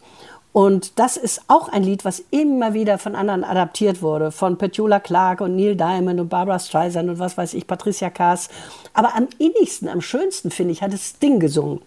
Und 0.53 0.99
das 0.99 1.17
ist 1.17 1.43
auch 1.49 1.69
ein 1.69 1.83
Lied, 1.83 2.05
was 2.05 2.23
immer 2.31 2.73
wieder 2.73 2.99
von 2.99 3.15
anderen 3.15 3.45
adaptiert 3.45 4.01
wurde, 4.03 4.33
von 4.33 4.57
Petula 4.57 4.99
Clark 4.99 5.41
und 5.41 5.55
Neil 5.57 5.77
Diamond 5.77 6.19
und 6.21 6.29
Barbara 6.31 6.59
Streisand 6.59 7.11
und 7.11 7.19
was 7.19 7.37
weiß 7.37 7.55
ich, 7.55 7.67
Patricia 7.67 8.11
Kaas. 8.11 8.49
Aber 8.95 9.15
am 9.15 9.29
innigsten, 9.39 9.89
am 9.89 10.01
schönsten, 10.01 10.51
finde 10.51 10.73
ich, 10.73 10.83
hat 10.83 10.93
es 10.95 11.11
Sting 11.11 11.39
gesungen. 11.39 11.81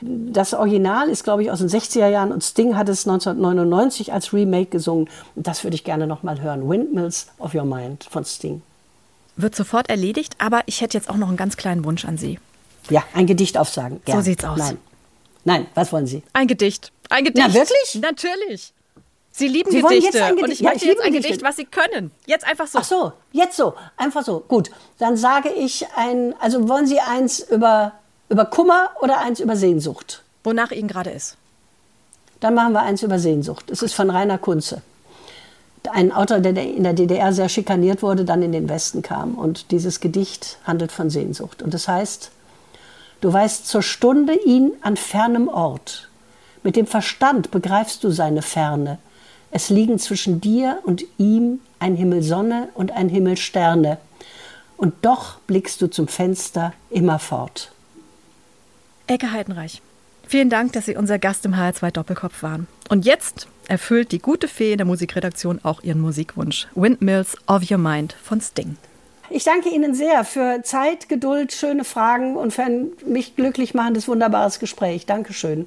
Das 0.00 0.52
Original 0.52 1.08
ist, 1.08 1.24
glaube 1.24 1.42
ich, 1.42 1.50
aus 1.50 1.60
den 1.60 1.68
60er 1.68 2.08
Jahren 2.08 2.32
und 2.32 2.42
Sting 2.42 2.76
hat 2.76 2.88
es 2.88 3.06
1999 3.06 4.12
als 4.12 4.32
Remake 4.32 4.70
gesungen. 4.70 5.08
Und 5.36 5.46
das 5.46 5.62
würde 5.64 5.76
ich 5.76 5.84
gerne 5.84 6.06
noch 6.06 6.22
mal 6.22 6.40
hören. 6.40 6.68
Windmills 6.68 7.28
of 7.38 7.54
Your 7.54 7.64
Mind 7.64 8.04
von 8.10 8.24
Sting. 8.24 8.62
Wird 9.36 9.54
sofort 9.54 9.88
erledigt, 9.88 10.34
aber 10.38 10.62
ich 10.66 10.80
hätte 10.80 10.98
jetzt 10.98 11.08
auch 11.08 11.16
noch 11.16 11.28
einen 11.28 11.36
ganz 11.36 11.56
kleinen 11.56 11.84
Wunsch 11.84 12.04
an 12.04 12.18
Sie. 12.18 12.40
Ja, 12.90 13.04
ein 13.14 13.26
Gedicht 13.26 13.56
aufsagen. 13.56 14.00
Gern. 14.04 14.18
So 14.18 14.24
sieht's 14.24 14.44
aus. 14.44 14.58
Nein. 14.58 14.78
Nein, 15.44 15.66
was 15.74 15.92
wollen 15.92 16.06
Sie? 16.06 16.22
Ein 16.32 16.48
Gedicht. 16.48 16.92
Ein 17.08 17.24
Gedicht. 17.24 17.46
Na, 17.46 17.54
wirklich? 17.54 18.00
Natürlich. 18.00 18.72
Sie 19.30 19.48
lieben 19.48 19.70
Sie 19.70 19.82
Gedichte. 19.82 20.18
Gedicht. 20.18 20.42
Und 20.42 20.50
ich 20.50 20.60
ja, 20.60 20.70
möchte 20.70 20.84
ich 20.84 20.90
jetzt 20.90 21.02
ein 21.02 21.12
Gedicht, 21.12 21.42
was 21.42 21.56
Sie 21.56 21.64
können. 21.64 22.10
Jetzt 22.26 22.46
einfach 22.46 22.66
so. 22.66 22.78
Ach 22.80 22.84
so, 22.84 23.12
jetzt 23.32 23.56
so. 23.56 23.74
Einfach 23.96 24.24
so. 24.24 24.40
Gut. 24.40 24.70
Dann 24.98 25.16
sage 25.16 25.50
ich 25.50 25.86
ein, 25.94 26.34
also 26.40 26.68
wollen 26.68 26.86
Sie 26.86 27.00
eins 27.00 27.40
über, 27.40 27.92
über 28.28 28.44
Kummer 28.46 28.90
oder 29.00 29.18
eins 29.18 29.40
über 29.40 29.56
Sehnsucht? 29.56 30.22
Wonach 30.42 30.72
Ihnen 30.72 30.88
gerade 30.88 31.10
ist. 31.10 31.36
Dann 32.40 32.54
machen 32.54 32.72
wir 32.72 32.82
eins 32.82 33.02
über 33.02 33.18
Sehnsucht. 33.18 33.70
Es 33.70 33.82
ist 33.82 33.94
von 33.94 34.10
Rainer 34.10 34.38
Kunze. 34.38 34.82
Ein 35.90 36.12
Autor, 36.12 36.40
der 36.40 36.56
in 36.56 36.82
der 36.82 36.92
DDR 36.92 37.32
sehr 37.32 37.48
schikaniert 37.48 38.02
wurde, 38.02 38.24
dann 38.24 38.42
in 38.42 38.52
den 38.52 38.68
Westen 38.68 39.02
kam. 39.02 39.36
Und 39.36 39.70
dieses 39.70 40.00
Gedicht 40.00 40.58
handelt 40.64 40.92
von 40.92 41.10
Sehnsucht. 41.10 41.62
Und 41.62 41.74
es 41.74 41.84
das 41.84 41.94
heißt, 41.94 42.30
du 43.20 43.32
weißt 43.32 43.66
zur 43.66 43.82
Stunde 43.82 44.34
ihn 44.34 44.72
an 44.82 44.96
fernem 44.96 45.48
Ort. 45.48 46.08
Mit 46.62 46.76
dem 46.76 46.86
Verstand 46.86 47.50
begreifst 47.50 48.04
du 48.04 48.10
seine 48.10 48.42
Ferne. 48.42 48.98
Es 49.50 49.70
liegen 49.70 49.98
zwischen 49.98 50.40
dir 50.40 50.78
und 50.84 51.04
ihm 51.16 51.60
ein 51.78 51.96
Himmel 51.96 52.22
Sonne 52.22 52.68
und 52.74 52.90
ein 52.92 53.08
Himmel 53.08 53.36
Sterne. 53.36 53.98
Und 54.76 54.94
doch 55.02 55.38
blickst 55.40 55.80
du 55.82 55.88
zum 55.88 56.08
Fenster 56.08 56.72
immerfort. 56.90 57.72
Ecke 59.06 59.32
Heidenreich. 59.32 59.82
Vielen 60.26 60.50
Dank, 60.50 60.74
dass 60.74 60.84
Sie 60.84 60.96
unser 60.96 61.18
Gast 61.18 61.46
im 61.46 61.54
HR2 61.54 61.90
Doppelkopf 61.90 62.42
waren. 62.42 62.66
Und 62.90 63.06
jetzt 63.06 63.48
erfüllt 63.66 64.12
die 64.12 64.18
gute 64.18 64.46
Fee 64.46 64.72
in 64.72 64.78
der 64.78 64.86
Musikredaktion 64.86 65.60
auch 65.62 65.82
ihren 65.82 66.00
Musikwunsch. 66.00 66.68
Windmills 66.74 67.36
of 67.46 67.70
Your 67.70 67.78
Mind 67.78 68.14
von 68.22 68.40
Sting. 68.40 68.76
Ich 69.30 69.44
danke 69.44 69.70
Ihnen 69.70 69.94
sehr 69.94 70.24
für 70.24 70.62
Zeit, 70.62 71.08
Geduld, 71.08 71.52
schöne 71.52 71.84
Fragen 71.84 72.36
und 72.36 72.52
für 72.52 72.62
ein 72.62 72.88
mich 73.06 73.36
glücklich 73.36 73.74
machendes, 73.74 74.08
wunderbares 74.08 74.58
Gespräch. 74.58 75.06
Dankeschön. 75.06 75.66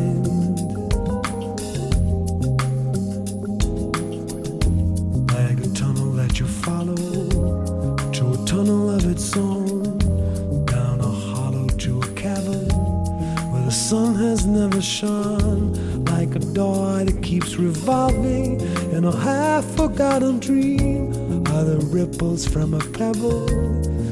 shone 15.01 16.05
like 16.05 16.35
a 16.35 16.39
door 16.53 17.03
that 17.03 17.23
keeps 17.23 17.55
revolving 17.55 18.61
in 18.91 19.03
a 19.03 19.15
half 19.17 19.65
forgotten 19.75 20.39
dream. 20.39 21.09
Are 21.47 21.63
the 21.63 21.79
ripples 21.91 22.47
from 22.47 22.75
a 22.75 22.83
pebble 22.97 23.47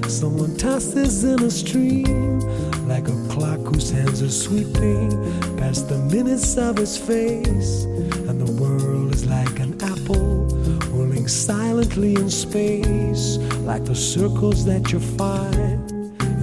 someone 0.09 0.57
tosses 0.57 1.23
in 1.23 1.43
a 1.43 1.51
stream? 1.51 2.39
Like 2.87 3.07
a 3.07 3.17
clock 3.29 3.59
whose 3.71 3.91
hands 3.91 4.23
are 4.23 4.31
sweeping 4.31 5.11
past 5.57 5.89
the 5.89 5.99
minutes 6.15 6.57
of 6.57 6.77
his 6.77 6.97
face. 6.97 7.83
And 8.27 8.41
the 8.41 8.51
world 8.59 9.13
is 9.13 9.27
like 9.27 9.59
an 9.59 9.73
apple 9.83 10.47
rolling 10.89 11.27
silently 11.27 12.15
in 12.15 12.31
space, 12.31 13.37
like 13.69 13.85
the 13.85 13.95
circles 13.95 14.65
that 14.65 14.91
you 14.91 14.99
find 14.99 15.91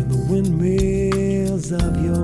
in 0.00 0.08
the 0.08 0.24
windmills 0.30 1.72
of 1.72 2.04
your 2.04 2.15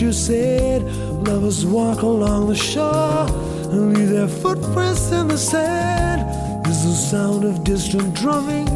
you 0.00 0.12
said? 0.12 0.82
Lovers 1.26 1.66
walk 1.66 2.02
along 2.02 2.48
the 2.48 2.54
shore 2.54 3.26
and 3.72 3.96
leave 3.96 4.10
their 4.10 4.28
footprints 4.28 5.10
in 5.10 5.28
the 5.28 5.36
sand. 5.38 6.20
Is 6.66 6.84
the 6.84 6.94
sound 6.94 7.44
of 7.44 7.64
distant 7.64 8.14
drumming 8.14 8.66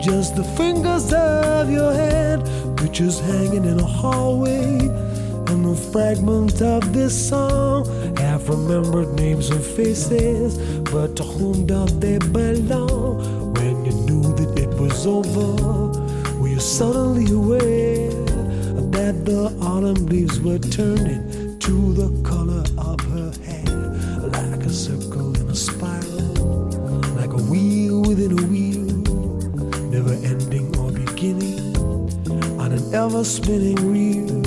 just 0.00 0.34
the 0.36 0.44
fingers 0.56 1.12
of 1.12 1.70
your 1.70 1.92
hand? 1.92 2.42
Pictures 2.78 3.20
hanging 3.20 3.64
in 3.64 3.80
a 3.80 3.84
hallway 3.84 4.78
and 5.50 5.64
the 5.64 5.74
fragment 5.92 6.62
of 6.62 6.92
this 6.92 7.28
song. 7.28 7.86
Half 8.16 8.48
remembered 8.48 9.12
names 9.14 9.50
and 9.50 9.62
faces, 9.62 10.56
but 10.90 11.16
to 11.16 11.22
whom 11.22 11.66
do 11.66 11.84
they 11.86 12.18
belong? 12.18 13.52
When 13.54 13.84
you 13.84 13.92
knew 13.92 14.22
that 14.36 14.58
it 14.58 14.70
was 14.80 15.06
over, 15.06 16.38
were 16.38 16.48
you 16.48 16.60
suddenly 16.60 17.24
that 17.24 17.81
the 19.32 19.48
autumn 19.62 20.04
leaves 20.08 20.38
were 20.40 20.58
turning 20.58 21.58
to 21.58 21.94
the 21.94 22.10
color 22.22 22.62
of 22.76 23.00
her 23.12 23.32
hair? 23.46 23.64
Like 24.28 24.60
a 24.60 24.70
circle 24.70 25.34
in 25.40 25.48
a 25.48 25.54
spiral, 25.54 26.34
like 27.16 27.32
a 27.32 27.42
wheel 27.50 28.02
within 28.02 28.38
a 28.38 28.42
wheel, 28.52 28.92
never 29.88 30.12
ending 30.12 30.76
or 30.76 30.92
beginning, 30.92 31.74
on 32.60 32.72
an 32.72 32.94
ever 32.94 33.24
spinning 33.24 33.80
reel, 33.90 34.46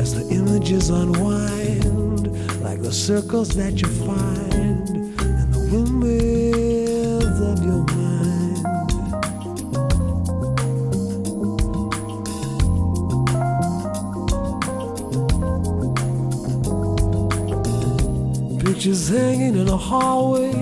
as 0.00 0.14
the 0.14 0.26
images 0.34 0.88
unwind, 0.88 2.24
like 2.62 2.80
the 2.80 2.92
circles 2.92 3.50
that 3.50 3.82
you 3.82 3.88
find 4.06 4.88
in 4.88 5.50
the 5.52 5.68
windmills 5.70 6.39
Pictures 18.80 19.10
hanging 19.10 19.56
in 19.56 19.68
a 19.68 19.76
hallway, 19.76 20.52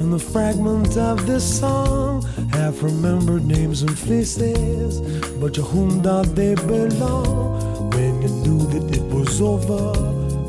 and 0.00 0.10
the 0.10 0.18
fragment 0.18 0.96
of 0.96 1.26
this 1.26 1.60
song 1.60 2.22
have 2.52 2.82
remembered 2.82 3.44
names 3.44 3.82
and 3.82 3.98
faces, 3.98 5.02
but 5.38 5.52
to 5.52 5.60
whom 5.60 6.00
do 6.00 6.22
they 6.22 6.54
belong? 6.54 7.90
When 7.90 8.22
you 8.22 8.28
knew 8.30 8.60
that 8.72 8.96
it 8.96 9.02
was 9.12 9.42
over, 9.42 9.92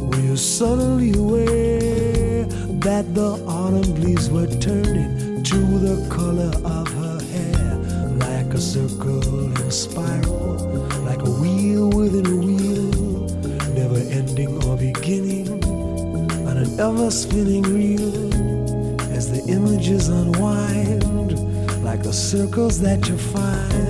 were 0.07 0.21
you 0.21 0.37
suddenly 0.37 1.11
aware 1.19 2.45
that 2.45 3.13
the 3.13 3.31
autumn 3.45 3.95
leaves 3.95 4.29
were 4.29 4.47
turning 4.47 5.43
to 5.43 5.57
the 5.79 6.07
color 6.09 6.53
of 6.63 6.87
her 6.93 7.19
hair, 7.33 7.75
like 8.23 8.53
a 8.53 8.61
circle 8.61 9.47
in 9.47 9.57
a 9.57 9.69
spiral, 9.69 10.55
like 11.03 11.23
a 11.23 11.29
wheel 11.41 11.89
within 11.89 12.25
a 12.25 12.37
wheel, 12.37 13.27
never 13.75 13.99
ending 14.15 14.63
or 14.63 14.77
beginning 14.77 15.58
ever 16.79 17.11
spinning 17.11 17.63
reel 17.63 18.33
as 19.11 19.29
the 19.29 19.43
images 19.51 20.07
unwind 20.07 21.03
like 21.83 22.01
the 22.01 22.13
circles 22.13 22.79
that 22.79 23.05
you 23.09 23.17
find 23.17 23.88